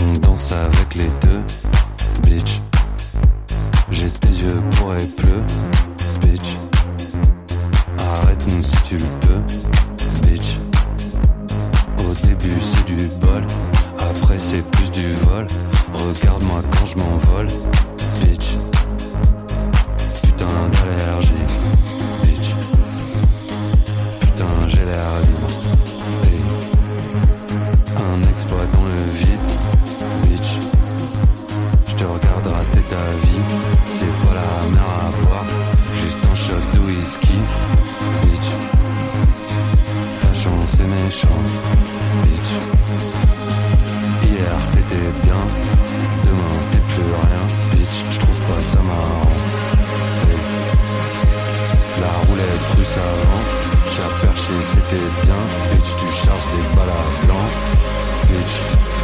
On 0.00 0.18
danse 0.18 0.50
avec 0.52 0.94
les 0.94 1.08
deux, 1.22 1.42
bitch. 2.22 2.60
J'ai 3.90 4.10
tes 4.10 4.28
yeux 4.28 4.62
pour 4.76 4.94
et 4.94 5.06
pleu, 5.06 5.42
bitch. 6.20 6.56
Arrête-nous 7.98 8.62
si 8.62 8.76
tu 8.84 8.96
le 8.96 9.04
peux, 9.20 10.26
bitch. 10.26 10.58
Au 12.00 12.26
début 12.26 12.60
c'est 12.60 12.86
du 12.86 13.06
bol, 13.20 13.46
après 13.98 14.38
c'est 14.38 14.68
plus 14.72 14.90
du 14.90 15.12
vol. 15.28 15.46
Regarde-moi 15.92 16.62
quand 16.72 16.86
je 16.86 16.96
m'envole, 16.98 17.46
c'est 33.90 34.14
pas 34.22 34.34
la 34.34 34.70
mer 34.70 34.82
à 34.82 35.22
boire, 35.22 35.44
juste 35.94 36.24
un 36.30 36.34
shot 36.34 36.64
de 36.74 36.78
whisky, 36.80 37.38
bitch. 38.22 38.50
La 40.22 40.32
chance 40.34 40.74
est 40.80 40.86
méchante, 40.86 41.54
bitch. 42.22 42.50
Hier 44.22 44.58
t'étais 44.72 45.10
bien, 45.24 45.42
demain 46.24 46.56
t'es 46.70 46.78
plus 46.78 47.10
rien, 47.24 47.44
bitch. 47.72 47.96
Je 48.12 48.18
trouve 48.20 48.40
pas 48.48 48.62
ça 48.62 48.80
marrant. 48.82 49.32
La 52.00 52.12
roulette 52.26 52.66
russe 52.76 52.96
avant, 52.96 53.42
j'ai 53.90 54.26
perché 54.26 54.54
c'était 54.72 55.08
bien, 55.24 55.40
bitch. 55.72 55.90
Tu 55.98 56.06
charges 56.24 56.48
des 56.54 56.76
balles 56.76 56.94
à 56.94 57.26
blanc, 57.26 57.46
bitch. 58.28 59.03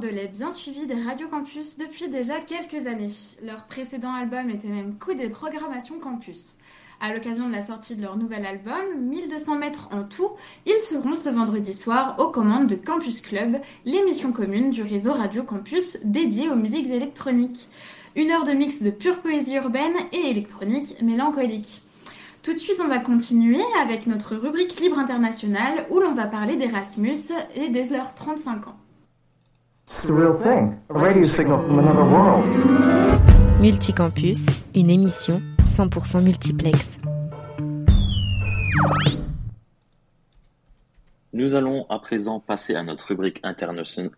Bordelais 0.00 0.28
bien 0.28 0.50
suivi 0.50 0.86
des 0.86 0.94
Radio 0.94 1.28
Campus 1.28 1.76
depuis 1.76 2.08
déjà 2.08 2.40
quelques 2.40 2.86
années. 2.86 3.12
Leur 3.44 3.64
précédent 3.64 4.14
album 4.14 4.48
était 4.48 4.68
même 4.68 4.94
coup 4.94 5.12
des 5.12 5.28
programmations 5.28 5.98
campus. 5.98 6.56
À 7.02 7.12
l'occasion 7.12 7.46
de 7.46 7.52
la 7.52 7.60
sortie 7.60 7.96
de 7.96 8.00
leur 8.00 8.16
nouvel 8.16 8.46
album, 8.46 8.98
1200 8.98 9.58
mètres 9.58 9.90
en 9.92 10.04
tout, 10.04 10.30
ils 10.64 10.80
seront 10.80 11.16
ce 11.16 11.28
vendredi 11.28 11.74
soir 11.74 12.14
aux 12.18 12.28
commandes 12.28 12.66
de 12.66 12.76
Campus 12.76 13.20
Club, 13.20 13.58
l'émission 13.84 14.32
commune 14.32 14.70
du 14.70 14.82
réseau 14.82 15.12
Radio 15.12 15.42
Campus 15.42 15.98
dédiée 16.02 16.48
aux 16.48 16.56
musiques 16.56 16.88
électroniques. 16.88 17.68
Une 18.16 18.30
heure 18.30 18.44
de 18.44 18.52
mix 18.52 18.80
de 18.80 18.90
pure 18.90 19.18
poésie 19.18 19.56
urbaine 19.56 19.96
et 20.14 20.30
électronique 20.30 20.96
mélancolique. 21.02 21.82
Tout 22.42 22.54
de 22.54 22.58
suite, 22.58 22.80
on 22.82 22.88
va 22.88 23.00
continuer 23.00 23.62
avec 23.82 24.06
notre 24.06 24.34
rubrique 24.34 24.80
Libre 24.80 24.98
International 24.98 25.86
où 25.90 26.00
l'on 26.00 26.14
va 26.14 26.26
parler 26.26 26.56
d'Erasmus 26.56 27.34
et 27.54 27.68
de 27.68 27.92
leurs 27.92 28.14
35 28.14 28.68
ans. 28.68 28.76
Multicampus, 33.60 34.40
une 34.74 34.88
émission 34.88 35.42
100% 35.66 36.22
multiplex. 36.22 36.98
Nous 41.32 41.54
allons 41.54 41.86
à 41.90 41.98
présent 41.98 42.40
passer 42.40 42.74
à 42.74 42.82
notre 42.82 43.08
rubrique 43.08 43.42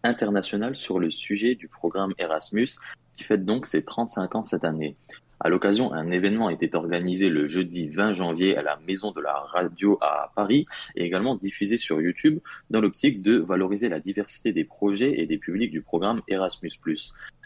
internationale 0.04 0.76
sur 0.76 0.98
le 0.98 1.10
sujet 1.10 1.54
du 1.56 1.68
programme 1.68 2.12
Erasmus 2.18 2.68
qui 3.14 3.24
fête 3.24 3.44
donc 3.44 3.66
ses 3.66 3.82
35 3.82 4.34
ans 4.36 4.44
cette 4.44 4.64
année. 4.64 4.96
À 5.44 5.48
l'occasion, 5.48 5.92
un 5.92 6.12
événement 6.12 6.50
était 6.50 6.76
organisé 6.76 7.28
le 7.28 7.48
jeudi 7.48 7.88
20 7.88 8.12
janvier 8.12 8.56
à 8.56 8.62
la 8.62 8.78
Maison 8.86 9.10
de 9.10 9.20
la 9.20 9.34
Radio 9.40 9.98
à 10.00 10.30
Paris 10.36 10.66
et 10.94 11.04
également 11.04 11.34
diffusé 11.34 11.78
sur 11.78 12.00
YouTube 12.00 12.38
dans 12.70 12.80
l'optique 12.80 13.22
de 13.22 13.38
valoriser 13.38 13.88
la 13.88 13.98
diversité 13.98 14.52
des 14.52 14.62
projets 14.62 15.20
et 15.20 15.26
des 15.26 15.38
publics 15.38 15.72
du 15.72 15.82
programme 15.82 16.22
Erasmus+. 16.28 16.70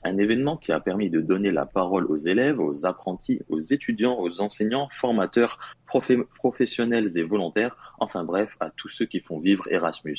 Un 0.05 0.19
événement 0.19 0.59
qui 0.59 0.73
a 0.73 0.81
permis 0.81 1.09
de 1.09 1.23
donner 1.23 1.51
la 1.51 1.65
parole 1.65 2.05
aux 2.05 2.19
élèves, 2.19 2.61
aux 2.61 2.85
apprentis, 2.85 3.41
aux 3.49 3.61
étudiants, 3.61 4.21
aux 4.21 4.43
enseignants, 4.43 4.91
formateurs, 4.93 5.59
professionnels 5.87 7.17
et 7.17 7.23
volontaires, 7.23 7.95
enfin 7.99 8.25
bref, 8.25 8.55
à 8.61 8.69
tous 8.69 8.91
ceux 8.91 9.07
qui 9.07 9.21
font 9.21 9.39
vivre 9.39 9.73
Erasmus. 9.73 10.19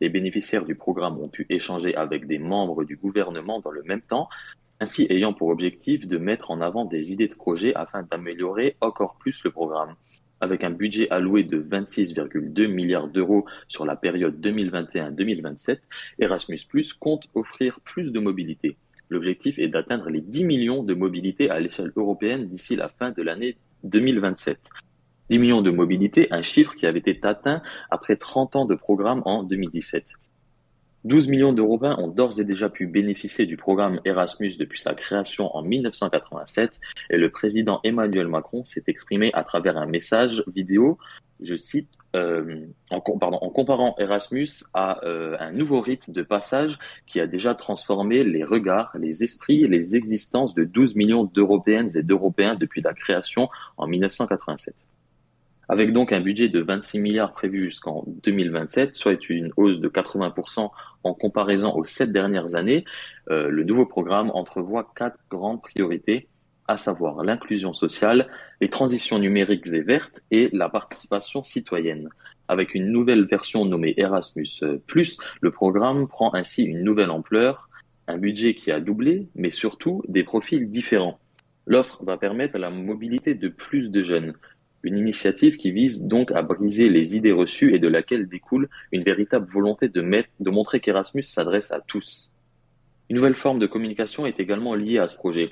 Les 0.00 0.08
bénéficiaires 0.08 0.64
du 0.64 0.74
programme 0.74 1.18
ont 1.20 1.28
pu 1.28 1.44
échanger 1.50 1.94
avec 1.94 2.26
des 2.26 2.38
membres 2.38 2.84
du 2.84 2.96
gouvernement 2.96 3.60
dans 3.60 3.70
le 3.70 3.82
même 3.82 4.00
temps, 4.00 4.30
ainsi 4.84 5.06
ayant 5.08 5.32
pour 5.32 5.48
objectif 5.48 6.06
de 6.06 6.18
mettre 6.18 6.50
en 6.50 6.60
avant 6.60 6.84
des 6.84 7.10
idées 7.10 7.28
de 7.28 7.34
projet 7.34 7.74
afin 7.74 8.02
d'améliorer 8.02 8.76
encore 8.82 9.16
plus 9.16 9.42
le 9.42 9.50
programme. 9.50 9.94
Avec 10.42 10.62
un 10.62 10.68
budget 10.68 11.08
alloué 11.08 11.42
de 11.42 11.58
26,2 11.58 12.66
milliards 12.66 13.08
d'euros 13.08 13.46
sur 13.66 13.86
la 13.86 13.96
période 13.96 14.38
2021-2027, 14.46 15.78
Erasmus 16.18 16.58
compte 17.00 17.28
offrir 17.32 17.80
plus 17.80 18.12
de 18.12 18.20
mobilité. 18.20 18.76
L'objectif 19.08 19.58
est 19.58 19.68
d'atteindre 19.68 20.10
les 20.10 20.20
10 20.20 20.44
millions 20.44 20.82
de 20.82 20.92
mobilités 20.92 21.48
à 21.48 21.60
l'échelle 21.60 21.92
européenne 21.96 22.46
d'ici 22.46 22.76
la 22.76 22.88
fin 22.88 23.10
de 23.10 23.22
l'année 23.22 23.56
2027. 23.84 24.68
10 25.30 25.38
millions 25.38 25.62
de 25.62 25.70
mobilités, 25.70 26.28
un 26.30 26.42
chiffre 26.42 26.74
qui 26.74 26.84
avait 26.84 26.98
été 26.98 27.18
atteint 27.22 27.62
après 27.90 28.16
30 28.16 28.56
ans 28.56 28.66
de 28.66 28.74
programme 28.74 29.22
en 29.24 29.44
2017. 29.44 30.16
12 31.04 31.28
millions 31.28 31.52
d'Européens 31.52 31.96
ont 31.98 32.08
d'ores 32.08 32.40
et 32.40 32.44
déjà 32.44 32.70
pu 32.70 32.86
bénéficier 32.86 33.44
du 33.44 33.58
programme 33.58 34.00
Erasmus 34.06 34.56
depuis 34.58 34.80
sa 34.80 34.94
création 34.94 35.54
en 35.54 35.62
1987 35.62 36.80
et 37.10 37.18
le 37.18 37.30
président 37.30 37.80
Emmanuel 37.84 38.26
Macron 38.26 38.64
s'est 38.64 38.84
exprimé 38.86 39.30
à 39.34 39.44
travers 39.44 39.76
un 39.76 39.84
message 39.84 40.42
vidéo, 40.54 40.96
je 41.40 41.56
cite, 41.56 41.90
euh, 42.16 42.66
en, 42.90 43.00
comparant 43.00 43.94
Erasmus 43.98 44.48
à 44.72 45.04
euh, 45.04 45.36
un 45.40 45.52
nouveau 45.52 45.80
rite 45.80 46.10
de 46.10 46.22
passage 46.22 46.78
qui 47.06 47.20
a 47.20 47.26
déjà 47.26 47.54
transformé 47.54 48.24
les 48.24 48.44
regards, 48.44 48.96
les 48.98 49.24
esprits 49.24 49.64
et 49.64 49.68
les 49.68 49.96
existences 49.96 50.54
de 50.54 50.64
12 50.64 50.94
millions 50.94 51.24
d'Européennes 51.24 51.90
et 51.96 52.02
d'Européens 52.02 52.54
depuis 52.54 52.82
la 52.82 52.94
création 52.94 53.50
en 53.76 53.88
1987. 53.88 54.74
Avec 55.68 55.92
donc 55.92 56.12
un 56.12 56.20
budget 56.20 56.48
de 56.48 56.60
26 56.60 57.00
milliards 57.00 57.32
prévu 57.32 57.64
jusqu'en 57.64 58.04
2027, 58.22 58.94
soit 58.94 59.28
une 59.28 59.50
hausse 59.56 59.80
de 59.80 59.88
80% 59.88 60.70
en 61.04 61.14
comparaison 61.14 61.74
aux 61.74 61.84
sept 61.84 62.12
dernières 62.12 62.54
années, 62.54 62.84
euh, 63.30 63.48
le 63.48 63.64
nouveau 63.64 63.86
programme 63.86 64.30
entrevoit 64.34 64.92
quatre 64.94 65.18
grandes 65.30 65.62
priorités, 65.62 66.28
à 66.68 66.76
savoir 66.76 67.22
l'inclusion 67.24 67.74
sociale, 67.74 68.28
les 68.60 68.68
transitions 68.68 69.18
numériques 69.18 69.66
et 69.68 69.80
vertes 69.80 70.22
et 70.30 70.48
la 70.52 70.68
participation 70.68 71.42
citoyenne. 71.44 72.08
Avec 72.48 72.74
une 72.74 72.90
nouvelle 72.90 73.26
version 73.26 73.64
nommée 73.64 73.94
Erasmus+, 73.96 74.60
le 74.60 75.50
programme 75.50 76.08
prend 76.08 76.34
ainsi 76.34 76.62
une 76.62 76.82
nouvelle 76.82 77.10
ampleur, 77.10 77.68
un 78.06 78.18
budget 78.18 78.54
qui 78.54 78.70
a 78.70 78.80
doublé, 78.80 79.28
mais 79.34 79.50
surtout 79.50 80.02
des 80.08 80.24
profils 80.24 80.70
différents. 80.70 81.18
L'offre 81.66 82.04
va 82.04 82.18
permettre 82.18 82.58
la 82.58 82.70
mobilité 82.70 83.34
de 83.34 83.48
plus 83.48 83.90
de 83.90 84.02
jeunes, 84.02 84.34
une 84.84 84.98
initiative 84.98 85.56
qui 85.56 85.72
vise 85.72 86.02
donc 86.02 86.30
à 86.30 86.42
briser 86.42 86.88
les 86.88 87.16
idées 87.16 87.32
reçues 87.32 87.74
et 87.74 87.78
de 87.78 87.88
laquelle 87.88 88.28
découle 88.28 88.68
une 88.92 89.02
véritable 89.02 89.46
volonté 89.46 89.88
de, 89.88 90.50
montrer 90.50 90.78
qu'Erasmus 90.80 91.22
s'adresse 91.22 91.72
à 91.72 91.80
tous. 91.80 92.32
Une 93.08 93.16
nouvelle 93.16 93.34
forme 93.34 93.58
de 93.58 93.66
communication 93.66 94.26
est 94.26 94.38
également 94.38 94.74
liée 94.74 94.98
à 94.98 95.08
ce 95.08 95.16
projet. 95.16 95.50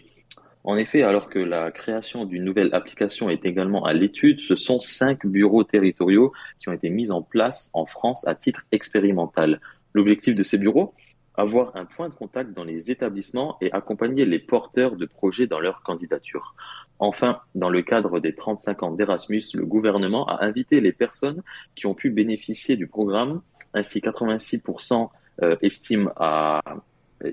En 0.65 0.77
effet, 0.77 1.03
alors 1.03 1.29
que 1.29 1.41
la 1.41 1.73
création 1.73 2.25
d'une 2.25 2.45
nouvelle 2.45 2.71
application 2.73 3.31
est 3.31 3.45
également 3.45 3.85
à 3.85 3.93
l'étude, 3.93 4.41
ce 4.41 4.55
sont 4.55 4.79
cinq 4.79 5.27
bureaux 5.27 5.65
territoriaux 5.65 6.33
qui 6.61 6.69
ont 6.69 6.73
été 6.73 6.89
mis 6.89 7.11
en 7.11 7.23
place 7.23 7.71
en 7.73 7.85
France 7.85 8.27
à 8.29 8.35
titre 8.35 8.65
expérimental. 8.71 9.61
L'objectif 9.93 10.35
de 10.35 10.43
ces 10.43 10.59
bureaux 10.59 10.95
avoir 11.35 11.77
un 11.77 11.85
point 11.85 12.09
de 12.09 12.15
contact 12.15 12.53
dans 12.53 12.65
les 12.65 12.91
établissements 12.91 13.57
et 13.61 13.73
accompagner 13.73 14.25
les 14.25 14.39
porteurs 14.39 14.97
de 14.97 15.07
projets 15.07 15.47
dans 15.47 15.61
leur 15.61 15.83
candidature. 15.83 16.55
Enfin, 16.99 17.41
dans 17.55 17.71
le 17.71 17.83
cadre 17.83 18.21
des 18.21 18.35
35 18.35 18.83
ans 18.83 18.91
d'Erasmus, 18.93 19.43
le 19.55 19.65
gouvernement 19.65 20.27
a 20.27 20.45
invité 20.45 20.81
les 20.81 20.93
personnes 20.93 21.43
qui 21.75 21.87
ont 21.87 21.95
pu 21.95 22.11
bénéficier 22.11 22.77
du 22.77 22.87
programme, 22.87 23.43
ainsi 23.75 24.01
86% 24.01 25.09
euh, 25.43 25.57
estiment 25.63 26.11
à 26.17 26.61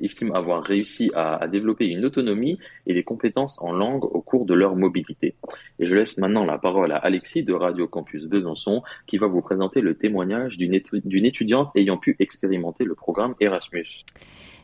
estiment 0.01 0.35
avoir 0.35 0.63
réussi 0.63 1.11
à, 1.15 1.47
développer 1.47 1.87
une 1.87 2.05
autonomie 2.05 2.59
et 2.85 2.93
des 2.93 3.03
compétences 3.03 3.61
en 3.61 3.71
langue 3.71 4.03
au 4.03 4.21
cours 4.21 4.45
de 4.45 4.53
leur 4.53 4.75
mobilité. 4.75 5.35
Et 5.79 5.85
je 5.85 5.95
laisse 5.95 6.17
maintenant 6.17 6.45
la 6.45 6.57
parole 6.57 6.91
à 6.91 6.97
Alexis 6.97 7.43
de 7.43 7.53
Radio 7.53 7.87
Campus 7.87 8.25
Besançon 8.25 8.83
qui 9.07 9.17
va 9.17 9.27
vous 9.27 9.41
présenter 9.41 9.81
le 9.81 9.95
témoignage 9.95 10.57
d'une 10.57 10.73
étudiante 11.25 11.71
ayant 11.75 11.97
pu 11.97 12.15
expérimenter 12.19 12.83
le 12.83 12.95
programme 12.95 13.35
Erasmus. 13.39 14.03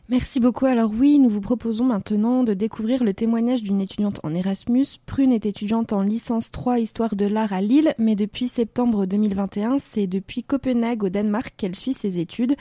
Merci 0.08 0.38
beaucoup. 0.38 0.66
Alors 0.66 0.92
oui, 0.96 1.18
nous 1.18 1.28
vous 1.28 1.40
proposons 1.40 1.84
maintenant 1.84 2.44
de 2.44 2.54
découvrir 2.54 3.02
le 3.02 3.12
témoignage 3.12 3.64
d'une 3.64 3.80
étudiante 3.80 4.20
en 4.22 4.32
Erasmus. 4.36 4.86
Prune 5.04 5.32
est 5.32 5.46
étudiante 5.46 5.92
en 5.92 6.02
licence 6.02 6.48
3 6.52 6.78
Histoire 6.78 7.16
de 7.16 7.26
l'art 7.26 7.52
à 7.52 7.60
Lille, 7.60 7.92
mais 7.98 8.14
depuis 8.14 8.46
septembre 8.46 9.06
2021, 9.06 9.78
c'est 9.78 10.06
depuis 10.06 10.44
Copenhague 10.44 11.02
au 11.02 11.08
Danemark 11.08 11.54
qu'elle 11.56 11.74
suit 11.74 11.92
ses 11.92 12.20
études. 12.20 12.54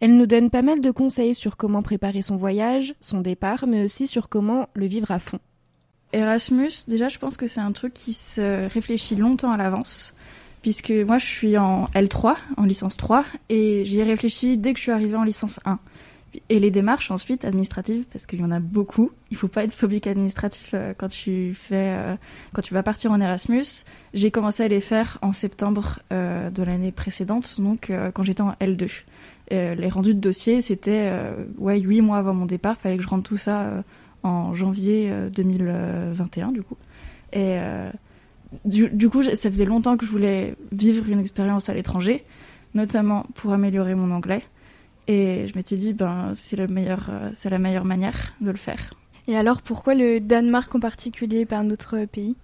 Elle 0.00 0.16
nous 0.16 0.24
donne 0.24 0.48
pas 0.48 0.62
mal 0.62 0.80
de 0.80 0.90
conseils 0.90 1.34
sur 1.34 1.58
comment 1.58 1.82
préparer 1.82 2.22
son 2.22 2.36
voyage, 2.36 2.94
son 3.02 3.20
départ, 3.20 3.66
mais 3.66 3.84
aussi 3.84 4.06
sur 4.06 4.30
comment 4.30 4.70
le 4.72 4.86
vivre 4.86 5.10
à 5.10 5.18
fond. 5.18 5.38
Erasmus, 6.14 6.86
déjà 6.88 7.10
je 7.10 7.18
pense 7.18 7.36
que 7.36 7.46
c'est 7.46 7.60
un 7.60 7.72
truc 7.72 7.92
qui 7.92 8.14
se 8.14 8.72
réfléchit 8.72 9.16
longtemps 9.16 9.52
à 9.52 9.58
l'avance 9.58 10.14
puisque 10.62 10.90
moi 10.90 11.18
je 11.18 11.26
suis 11.26 11.58
en 11.58 11.84
L3, 11.94 12.34
en 12.56 12.64
licence 12.64 12.96
3, 12.96 13.24
et 13.50 13.84
j'y 13.84 14.00
ai 14.00 14.02
réfléchi 14.02 14.58
dès 14.58 14.72
que 14.72 14.78
je 14.78 14.82
suis 14.82 14.90
arrivée 14.90 15.14
en 15.14 15.22
licence 15.22 15.60
1. 15.64 15.78
Et 16.48 16.58
les 16.58 16.70
démarches 16.70 17.10
ensuite 17.10 17.44
administratives, 17.44 18.04
parce 18.12 18.26
qu'il 18.26 18.40
y 18.40 18.44
en 18.44 18.50
a 18.50 18.60
beaucoup. 18.60 19.10
Il 19.30 19.36
faut 19.36 19.48
pas 19.48 19.64
être 19.64 19.72
phobique 19.72 20.06
administratif 20.06 20.70
euh, 20.74 20.94
quand 20.96 21.08
tu 21.08 21.54
fais, 21.54 21.94
euh, 21.96 22.16
quand 22.52 22.62
tu 22.62 22.74
vas 22.74 22.82
partir 22.82 23.12
en 23.12 23.20
Erasmus. 23.20 23.84
J'ai 24.14 24.30
commencé 24.30 24.62
à 24.62 24.68
les 24.68 24.80
faire 24.80 25.18
en 25.22 25.32
septembre 25.32 26.00
euh, 26.12 26.50
de 26.50 26.62
l'année 26.62 26.92
précédente, 26.92 27.60
donc 27.60 27.92
quand 28.14 28.22
j'étais 28.22 28.42
en 28.42 28.52
L2. 28.60 28.90
les 29.50 29.88
rendus 29.88 30.14
de 30.14 30.20
dossier, 30.20 30.60
c'était 30.60 31.12
ouais 31.58 31.78
huit 31.78 32.00
mois 32.00 32.18
avant 32.18 32.34
mon 32.34 32.46
départ. 32.46 32.76
Fallait 32.78 32.96
que 32.96 33.02
je 33.02 33.08
rende 33.08 33.22
tout 33.22 33.36
ça 33.36 33.84
en 34.22 34.54
janvier 34.54 35.12
2021 35.32 36.52
du 36.52 36.62
coup. 36.62 36.76
Et 37.32 37.58
du, 38.64 38.88
du, 38.88 39.08
coup, 39.08 39.22
ça 39.22 39.50
faisait 39.50 39.64
longtemps 39.64 39.96
que 39.96 40.06
je 40.06 40.10
voulais 40.10 40.54
vivre 40.72 41.08
une 41.08 41.20
expérience 41.20 41.68
à 41.68 41.74
l'étranger, 41.74 42.24
notamment 42.74 43.26
pour 43.34 43.52
améliorer 43.52 43.94
mon 43.94 44.10
anglais. 44.14 44.42
Et 45.08 45.46
je 45.46 45.56
m'étais 45.56 45.76
dit, 45.76 45.92
ben, 45.92 46.32
c'est 46.34 46.56
la 46.56 46.66
meilleure, 46.66 47.06
euh, 47.10 47.30
c'est 47.32 47.50
la 47.50 47.58
meilleure 47.58 47.84
manière 47.84 48.34
de 48.40 48.50
le 48.50 48.56
faire. 48.56 48.94
Et 49.28 49.36
alors, 49.36 49.62
pourquoi 49.62 49.94
le 49.94 50.20
Danemark 50.20 50.74
en 50.74 50.80
particulier, 50.80 51.46
pas 51.46 51.58
un 51.58 51.70
autre 51.70 52.04
pays? 52.06 52.36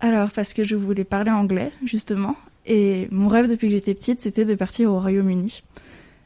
Alors, 0.00 0.30
parce 0.32 0.52
que 0.52 0.64
je 0.64 0.76
voulais 0.76 1.04
parler 1.04 1.30
anglais, 1.30 1.72
justement. 1.84 2.36
Et 2.66 3.08
mon 3.10 3.28
rêve 3.28 3.48
depuis 3.48 3.68
que 3.68 3.74
j'étais 3.74 3.94
petite, 3.94 4.20
c'était 4.20 4.44
de 4.44 4.54
partir 4.54 4.90
au 4.90 5.00
Royaume-Uni. 5.00 5.62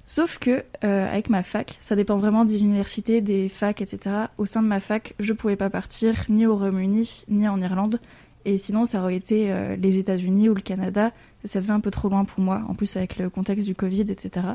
Sauf 0.06 0.38
que, 0.38 0.64
euh, 0.82 1.08
avec 1.08 1.30
ma 1.30 1.44
fac, 1.44 1.78
ça 1.80 1.94
dépend 1.94 2.16
vraiment 2.16 2.44
des 2.44 2.62
universités, 2.62 3.20
des 3.20 3.48
facs, 3.48 3.80
etc. 3.80 4.16
Au 4.38 4.46
sein 4.46 4.62
de 4.62 4.66
ma 4.66 4.80
fac, 4.80 5.14
je 5.20 5.32
pouvais 5.32 5.54
pas 5.54 5.70
partir 5.70 6.24
ni 6.28 6.46
au 6.46 6.56
Royaume-Uni, 6.56 7.24
ni 7.28 7.46
en 7.46 7.60
Irlande. 7.60 8.00
Et 8.44 8.58
sinon, 8.58 8.86
ça 8.86 9.02
aurait 9.02 9.14
été 9.14 9.52
euh, 9.52 9.76
les 9.76 9.98
États-Unis 9.98 10.48
ou 10.48 10.54
le 10.54 10.62
Canada. 10.62 11.12
Ça 11.44 11.60
faisait 11.60 11.72
un 11.72 11.80
peu 11.80 11.92
trop 11.92 12.08
loin 12.08 12.24
pour 12.24 12.40
moi, 12.40 12.62
en 12.68 12.74
plus 12.74 12.96
avec 12.96 13.18
le 13.18 13.30
contexte 13.30 13.66
du 13.66 13.74
Covid, 13.74 14.00
etc. 14.00 14.46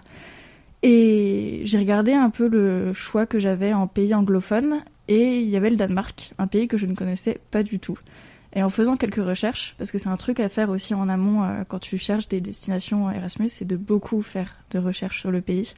Et 0.84 1.61
j'ai 1.63 1.78
regardé 1.78 2.13
un 2.13 2.30
peu 2.30 2.47
le 2.47 2.93
choix 2.93 3.26
que 3.26 3.39
j'avais 3.39 3.73
en 3.73 3.88
pays 3.88 4.13
anglophone, 4.13 4.84
et 5.07 5.39
il 5.41 5.49
y 5.49 5.55
avait 5.55 5.69
le 5.69 5.76
Danemark, 5.76 6.34
un 6.38 6.47
pays 6.47 6.67
que 6.67 6.78
je 6.78 6.86
ne 6.86 6.95
connaissais 6.95 7.39
pas 7.51 7.63
du 7.63 7.80
tout. 7.80 7.97
Et 8.53 8.63
en 8.63 8.69
faisant 8.69 8.95
quelques 8.95 9.15
recherches, 9.23 9.76
parce 9.78 9.91
que 9.91 9.97
c'est 9.97 10.09
un 10.09 10.15
truc 10.15 10.39
à 10.39 10.47
faire 10.47 10.69
aussi 10.69 10.93
en 10.93 11.09
amont 11.09 11.43
euh, 11.43 11.63
quand 11.67 11.80
tu 11.80 11.97
cherches 11.97 12.28
des 12.30 12.39
destinations 12.39 13.11
Erasmus, 13.11 13.49
c'est 13.49 13.65
de 13.65 13.76
beaucoup 13.76 14.21
faire 14.21 14.55
de 14.71 14.80
recherches 14.80 15.19
sur 15.19 15.32
le 15.32 15.41
pays. 15.41 15.73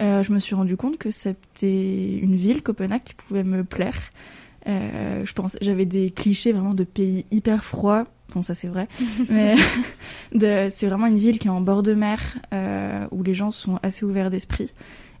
Euh, 0.00 0.22
je 0.22 0.32
me 0.32 0.40
suis 0.40 0.54
rendu 0.54 0.76
compte 0.76 0.98
que 0.98 1.10
c'était 1.10 2.18
une 2.18 2.36
ville, 2.36 2.62
Copenhague, 2.62 3.02
qui 3.04 3.14
pouvait 3.14 3.44
me 3.44 3.64
plaire. 3.64 3.98
Euh, 4.66 5.24
je 5.24 5.32
pense, 5.32 5.56
j'avais 5.60 5.86
des 5.86 6.10
clichés 6.10 6.52
vraiment 6.52 6.74
de 6.74 6.84
pays 6.84 7.24
hyper 7.30 7.64
froids. 7.64 8.06
Ça 8.42 8.54
c'est 8.54 8.68
vrai, 8.68 8.88
mais 9.28 9.56
c'est 10.70 10.86
vraiment 10.86 11.06
une 11.06 11.18
ville 11.18 11.38
qui 11.38 11.48
est 11.48 11.50
en 11.50 11.60
bord 11.60 11.82
de 11.82 11.94
mer, 11.94 12.20
euh, 12.52 13.06
où 13.10 13.22
les 13.22 13.34
gens 13.34 13.50
sont 13.50 13.78
assez 13.82 14.04
ouverts 14.04 14.30
d'esprit 14.30 14.72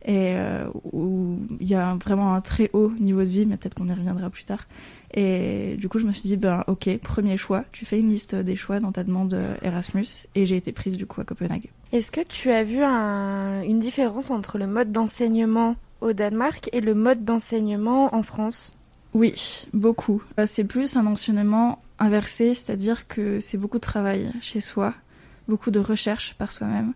et 0.04 0.32
euh, 0.36 0.66
où 0.92 1.38
il 1.60 1.66
y 1.66 1.74
a 1.74 1.94
vraiment 2.02 2.34
un 2.34 2.40
très 2.40 2.70
haut 2.72 2.92
niveau 3.00 3.20
de 3.20 3.24
vie, 3.28 3.44
mais 3.46 3.56
peut-être 3.56 3.74
qu'on 3.74 3.88
y 3.88 3.92
reviendra 3.92 4.30
plus 4.30 4.44
tard. 4.44 4.66
Et 5.12 5.74
du 5.78 5.88
coup, 5.88 5.98
je 5.98 6.06
me 6.06 6.12
suis 6.12 6.28
dit, 6.28 6.36
ben 6.36 6.64
ok, 6.66 6.98
premier 6.98 7.36
choix, 7.36 7.64
tu 7.72 7.84
fais 7.84 7.98
une 7.98 8.08
liste 8.10 8.34
des 8.34 8.56
choix 8.56 8.78
dans 8.80 8.92
ta 8.92 9.02
demande 9.04 9.36
Erasmus, 9.62 10.06
et 10.34 10.46
j'ai 10.46 10.56
été 10.56 10.72
prise 10.72 10.96
du 10.96 11.04
coup 11.06 11.20
à 11.20 11.24
Copenhague. 11.24 11.66
Est-ce 11.92 12.10
que 12.12 12.20
tu 12.22 12.50
as 12.50 12.62
vu 12.64 12.80
un- 12.82 13.62
une 13.62 13.80
différence 13.80 14.30
entre 14.30 14.56
le 14.58 14.66
mode 14.66 14.92
d'enseignement 14.92 15.74
au 16.00 16.12
Danemark 16.12 16.70
et 16.72 16.80
le 16.80 16.94
mode 16.94 17.24
d'enseignement 17.24 18.14
en 18.14 18.22
France? 18.22 18.74
Oui, 19.14 19.66
beaucoup. 19.72 20.22
Euh, 20.38 20.46
C'est 20.46 20.64
plus 20.64 20.96
un 20.96 21.06
enseignement 21.06 21.80
inversé, 21.98 22.54
c'est-à-dire 22.54 23.08
que 23.08 23.40
c'est 23.40 23.58
beaucoup 23.58 23.78
de 23.78 23.82
travail 23.82 24.30
chez 24.40 24.60
soi, 24.60 24.94
beaucoup 25.48 25.70
de 25.70 25.80
recherche 25.80 26.34
par 26.38 26.52
soi-même. 26.52 26.92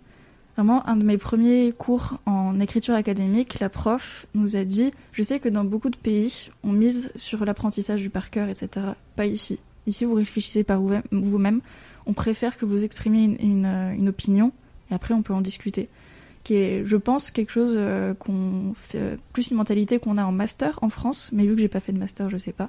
Vraiment, 0.56 0.86
un 0.86 0.96
de 0.96 1.04
mes 1.04 1.16
premiers 1.16 1.72
cours 1.72 2.18
en 2.26 2.60
écriture 2.60 2.94
académique, 2.94 3.58
la 3.58 3.70
prof 3.70 4.26
nous 4.34 4.54
a 4.56 4.64
dit, 4.64 4.92
je 5.12 5.22
sais 5.22 5.40
que 5.40 5.48
dans 5.48 5.64
beaucoup 5.64 5.88
de 5.88 5.96
pays, 5.96 6.50
on 6.62 6.72
mise 6.72 7.10
sur 7.16 7.44
l'apprentissage 7.46 8.02
du 8.02 8.10
par 8.10 8.28
cœur, 8.30 8.48
etc. 8.50 8.68
Pas 9.16 9.24
ici. 9.26 9.58
Ici, 9.86 10.04
vous 10.04 10.14
réfléchissez 10.14 10.62
par 10.62 10.80
vous- 10.80 10.92
vous-même. 11.10 11.60
On 12.04 12.12
préfère 12.12 12.58
que 12.58 12.66
vous 12.66 12.84
exprimiez 12.84 13.24
une, 13.24 13.36
une, 13.40 13.64
euh, 13.64 13.92
une 13.94 14.08
opinion, 14.10 14.52
et 14.90 14.94
après 14.94 15.14
on 15.14 15.22
peut 15.22 15.32
en 15.32 15.40
discuter. 15.40 15.88
Qui 16.45 16.55
est, 16.55 16.82
je 16.84 16.97
pense, 16.97 17.30
quelque 17.30 17.51
chose 17.53 17.74
euh, 17.76 18.14
qu'on 18.14 18.74
fait, 18.80 18.99
euh, 18.99 19.16
plus 19.32 19.51
une 19.51 19.57
mentalité 19.57 19.99
qu'on 20.01 20.18
a 20.18 20.24
en 20.24 20.32
master 20.32 20.78
en 20.82 20.88
France, 20.88 21.30
mais 21.32 21.45
vu 21.47 21.55
que 21.55 21.61
j'ai 21.61 21.68
pas 21.68 21.78
fait 21.80 21.93
de 21.93 21.99
master, 21.99 22.28
je 22.30 22.36
sais 22.36 22.53
pas. 22.53 22.68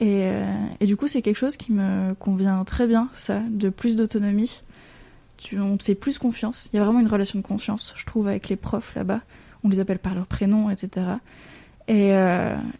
Et, 0.00 0.22
euh, 0.24 0.44
et 0.80 0.86
du 0.86 0.96
coup, 0.96 1.08
c'est 1.08 1.20
quelque 1.22 1.36
chose 1.36 1.56
qui 1.56 1.72
me 1.72 2.14
convient 2.14 2.62
très 2.64 2.86
bien, 2.86 3.08
ça, 3.12 3.40
de 3.50 3.68
plus 3.68 3.96
d'autonomie. 3.96 4.62
Tu, 5.38 5.58
on 5.58 5.76
te 5.76 5.82
fait 5.82 5.96
plus 5.96 6.18
confiance. 6.18 6.70
Il 6.72 6.76
y 6.76 6.78
a 6.78 6.84
vraiment 6.84 7.00
une 7.00 7.08
relation 7.08 7.38
de 7.38 7.44
confiance, 7.44 7.94
je 7.96 8.06
trouve, 8.06 8.28
avec 8.28 8.48
les 8.48 8.56
profs 8.56 8.94
là-bas. 8.94 9.20
On 9.64 9.68
les 9.68 9.80
appelle 9.80 9.98
par 9.98 10.14
leur 10.14 10.26
prénom, 10.28 10.70
etc. 10.70 11.06
Et, 11.88 12.10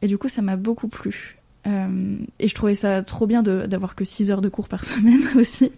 et 0.03 0.07
du 0.07 0.17
coup, 0.19 0.29
ça 0.29 0.43
m'a 0.43 0.57
beaucoup 0.57 0.87
plu. 0.89 1.39
Et 1.67 2.49
je 2.49 2.55
trouvais 2.55 2.75
ça 2.75 3.03
trop 3.03 3.27
bien 3.27 3.43
de- 3.43 3.67
d'avoir 3.67 3.95
que 3.95 4.05
6 4.05 4.31
heures 4.31 4.41
de 4.43 4.49
cours 4.49 4.69
par 4.69 4.85
semaine 4.85 5.23
aussi. 5.37 5.73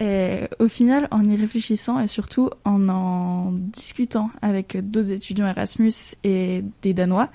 Et 0.00 0.48
au 0.58 0.68
final, 0.68 1.08
en 1.10 1.22
y 1.24 1.36
réfléchissant 1.36 2.00
et 2.00 2.08
surtout 2.08 2.48
en 2.64 2.88
en 2.88 3.52
discutant 3.52 4.30
avec 4.40 4.78
d'autres 4.90 5.12
étudiants 5.12 5.46
Erasmus 5.46 5.92
et 6.24 6.64
des 6.80 6.94
Danois, 6.94 7.28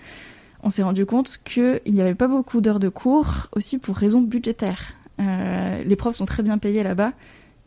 on 0.64 0.72
s'est 0.72 0.82
rendu 0.82 1.06
compte 1.06 1.40
qu'il 1.46 1.80
n'y 1.86 2.02
avait 2.02 2.16
pas 2.16 2.28
beaucoup 2.28 2.62
d'heures 2.62 2.80
de 2.80 2.90
cours 2.90 3.50
aussi 3.52 3.78
pour 3.78 3.96
raisons 3.96 4.22
budgétaires. 4.22 4.96
Euh, 5.20 5.84
les 5.84 5.96
profs 5.96 6.16
sont 6.16 6.26
très 6.26 6.42
bien 6.42 6.58
payés 6.58 6.82
là-bas, 6.82 7.14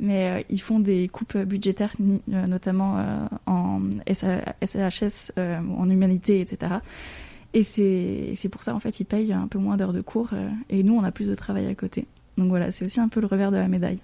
mais 0.00 0.28
euh, 0.28 0.42
ils 0.48 0.60
font 0.60 0.80
des 0.80 1.08
coupes 1.08 1.36
budgétaires, 1.38 1.92
euh, 2.00 2.46
notamment 2.46 3.28
en 3.46 3.80
euh, 4.08 5.60
en 5.78 5.90
humanité, 5.90 6.40
etc. 6.40 6.74
Et 7.54 7.62
c'est 7.62 8.48
pour 8.50 8.62
ça, 8.62 8.74
en 8.74 8.80
fait, 8.80 9.00
ils 9.00 9.04
payent 9.04 9.32
un 9.32 9.46
peu 9.46 9.58
moins 9.58 9.76
d'heures 9.76 9.92
de 9.92 10.00
cours 10.00 10.30
et 10.68 10.82
nous, 10.82 10.94
on 10.94 11.02
a 11.02 11.10
plus 11.10 11.26
de 11.26 11.34
travail 11.34 11.66
à 11.66 11.74
côté. 11.74 12.06
Donc 12.36 12.50
voilà, 12.50 12.70
c'est 12.70 12.84
aussi 12.84 13.00
un 13.00 13.08
peu 13.08 13.20
le 13.20 13.26
revers 13.26 13.50
de 13.50 13.56
la 13.56 13.68
médaille. 13.68 14.00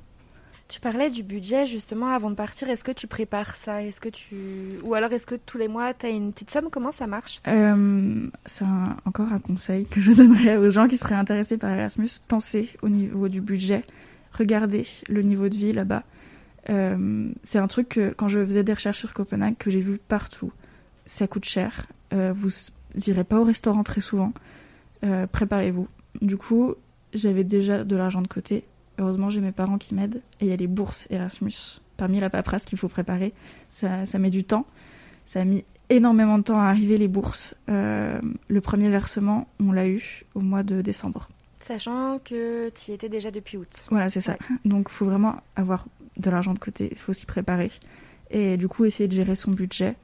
Tu 0.74 0.80
parlais 0.80 1.08
du 1.08 1.22
budget 1.22 1.68
justement 1.68 2.08
avant 2.08 2.30
de 2.30 2.34
partir. 2.34 2.68
Est-ce 2.68 2.82
que 2.82 2.90
tu 2.90 3.06
prépares 3.06 3.54
ça? 3.54 3.84
Est-ce 3.84 4.00
que 4.00 4.08
tu 4.08 4.34
ou 4.82 4.94
alors 4.94 5.12
est-ce 5.12 5.24
que 5.24 5.36
tous 5.36 5.56
les 5.56 5.68
mois 5.68 5.94
tu 5.94 6.06
as 6.06 6.08
une 6.08 6.32
petite 6.32 6.50
somme? 6.50 6.68
Comment 6.68 6.90
ça 6.90 7.06
marche? 7.06 7.40
Euh, 7.46 8.26
c'est 8.44 8.64
encore 9.04 9.32
un 9.32 9.38
conseil 9.38 9.86
que 9.86 10.00
je 10.00 10.10
donnerais 10.10 10.56
aux 10.56 10.70
gens 10.70 10.88
qui 10.88 10.96
seraient 10.96 11.14
intéressés 11.14 11.58
par 11.58 11.70
Erasmus. 11.70 12.08
Pensez 12.26 12.70
au 12.82 12.88
niveau 12.88 13.28
du 13.28 13.40
budget. 13.40 13.84
Regardez 14.32 14.84
le 15.08 15.22
niveau 15.22 15.48
de 15.48 15.54
vie 15.54 15.70
là-bas. 15.70 16.02
Euh, 16.70 17.28
c'est 17.44 17.60
un 17.60 17.68
truc 17.68 17.90
que 17.90 18.12
quand 18.12 18.26
je 18.26 18.44
faisais 18.44 18.64
des 18.64 18.72
recherches 18.72 18.98
sur 18.98 19.12
Copenhague 19.12 19.56
que 19.56 19.70
j'ai 19.70 19.80
vu 19.80 19.98
partout. 19.98 20.50
Ça 21.06 21.28
coûte 21.28 21.44
cher. 21.44 21.86
Euh, 22.12 22.32
vous 22.34 22.50
irez 23.06 23.22
pas 23.22 23.38
au 23.38 23.44
restaurant 23.44 23.84
très 23.84 24.00
souvent. 24.00 24.32
Préparez-vous. 25.30 25.86
Du 26.20 26.36
coup, 26.36 26.74
j'avais 27.12 27.44
déjà 27.44 27.84
de 27.84 27.94
l'argent 27.94 28.22
de 28.22 28.26
côté. 28.26 28.64
Heureusement, 28.98 29.30
j'ai 29.30 29.40
mes 29.40 29.52
parents 29.52 29.78
qui 29.78 29.94
m'aident. 29.94 30.22
Et 30.40 30.46
il 30.46 30.48
y 30.48 30.52
a 30.52 30.56
les 30.56 30.66
bourses 30.66 31.06
Erasmus. 31.10 31.80
Parmi 31.96 32.20
la 32.20 32.30
paperasse 32.30 32.64
qu'il 32.64 32.78
faut 32.78 32.88
préparer, 32.88 33.32
ça, 33.70 34.06
ça 34.06 34.18
met 34.18 34.30
du 34.30 34.44
temps. 34.44 34.66
Ça 35.26 35.40
a 35.40 35.44
mis 35.44 35.64
énormément 35.90 36.38
de 36.38 36.44
temps 36.44 36.60
à 36.60 36.64
arriver 36.64 36.96
les 36.96 37.08
bourses. 37.08 37.54
Euh, 37.68 38.20
le 38.48 38.60
premier 38.60 38.88
versement, 38.88 39.48
on 39.60 39.72
l'a 39.72 39.86
eu 39.86 40.24
au 40.34 40.40
mois 40.40 40.62
de 40.62 40.82
décembre. 40.82 41.28
Sachant 41.60 42.20
que 42.22 42.68
tu 42.70 42.90
y 42.90 42.94
étais 42.94 43.08
déjà 43.08 43.30
depuis 43.30 43.56
août. 43.56 43.86
Voilà, 43.90 44.10
c'est 44.10 44.20
ça. 44.20 44.36
Donc, 44.64 44.88
il 44.90 44.94
faut 44.94 45.06
vraiment 45.06 45.36
avoir 45.56 45.86
de 46.16 46.30
l'argent 46.30 46.52
de 46.52 46.58
côté. 46.58 46.88
Il 46.90 46.98
faut 46.98 47.12
s'y 47.12 47.26
préparer. 47.26 47.70
Et 48.30 48.56
du 48.56 48.68
coup, 48.68 48.84
essayer 48.84 49.08
de 49.08 49.14
gérer 49.14 49.34
son 49.34 49.50
budget. 49.50 49.96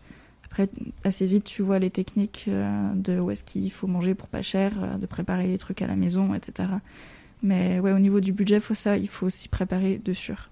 Après, 0.45 0.68
assez 1.05 1.26
vite, 1.26 1.45
tu 1.45 1.62
vois 1.62 1.78
les 1.78 1.91
techniques 1.91 2.47
euh, 2.49 2.93
de 2.95 3.20
où 3.20 3.30
est-ce 3.30 3.45
qu'il 3.45 3.70
faut 3.70 3.86
manger 3.86 4.14
pour 4.14 4.28
pas 4.28 4.43
cher, 4.43 4.72
euh, 4.82 4.97
de 4.97 5.07
préparer 5.07 5.47
les 5.47 5.59
trucs 5.59 5.80
à 5.80 5.86
la 5.86 5.97
maison, 5.97 6.34
etc. 6.34 6.68
Mais 7.43 7.80
ouais, 7.80 7.93
au 7.93 7.99
niveau 7.99 8.20
du 8.20 8.32
budget, 8.32 8.61
faut 8.61 8.74
ça, 8.74 8.97
il 8.97 9.09
faut 9.09 9.28
s'y 9.28 9.49
préparer 9.49 9.99
de 9.99 10.12
sûr. 10.12 10.51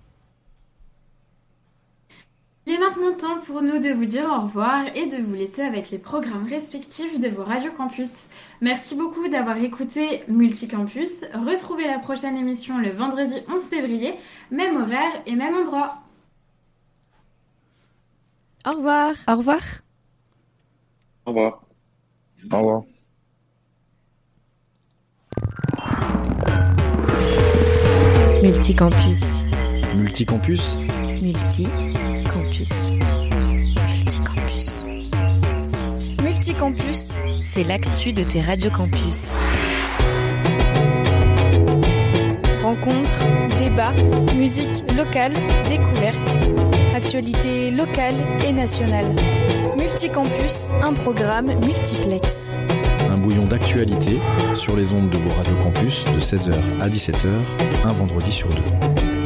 Il 2.68 2.74
est 2.74 2.78
maintenant 2.78 3.16
temps 3.16 3.41
pour 3.47 3.62
nous 3.62 3.78
de 3.78 3.95
vous 3.95 4.05
dire 4.05 4.24
au 4.24 4.43
revoir 4.43 4.84
et 4.95 5.07
de 5.09 5.16
vous 5.16 5.32
laisser 5.32 5.62
avec 5.62 5.91
les 5.91 5.97
programmes 5.97 6.47
respectifs 6.47 7.18
de 7.18 7.28
vos 7.28 7.43
radios 7.43 7.72
campus. 7.72 8.28
Merci 8.61 8.95
beaucoup 8.95 9.26
d'avoir 9.28 9.57
écouté 9.57 10.22
Multicampus. 10.28 11.24
Retrouvez 11.32 11.86
la 11.86 11.99
prochaine 11.99 12.36
émission 12.36 12.76
le 12.78 12.91
vendredi 12.91 13.36
11 13.49 13.62
février, 13.62 14.12
même 14.51 14.76
horaire 14.76 15.22
et 15.24 15.34
même 15.34 15.55
endroit. 15.55 16.03
Au 18.66 18.72
revoir. 18.76 19.14
Au 19.26 19.36
revoir. 19.36 19.62
Au 21.24 21.30
revoir. 21.30 21.62
Au 22.53 22.59
revoir. 22.59 22.82
Multicampus. 28.43 29.47
Multicampus 29.97 30.76
Multicampus. 31.20 32.91
Multicampus. 33.86 34.84
Multicampus, 36.22 37.18
C'est 37.41 37.64
l'actu 37.64 38.12
de 38.12 38.22
tes 38.22 38.41
radiocampus. 38.41 39.32
rencontres, 42.62 43.24
débats, 43.59 43.95
musique 44.34 44.84
locale, 44.95 45.32
découvertes, 45.68 46.36
actualités 46.95 47.70
locales 47.70 48.16
et 48.47 48.53
nationales. 48.53 49.14
Multicampus, 49.76 50.72
un 50.82 50.93
programme 50.93 51.47
multiplex. 51.64 52.51
Bouillon 53.19 53.45
d'actualité 53.45 54.19
sur 54.55 54.77
les 54.77 54.93
ondes 54.93 55.11
de 55.11 55.19
vos 55.19 55.31
radios 55.31 55.57
campus 55.62 56.05
de 56.05 56.21
16h 56.21 56.55
à 56.81 56.89
17h, 56.89 57.29
un 57.85 57.93
vendredi 57.93 58.33
sur 58.33 58.49
deux. 58.49 59.18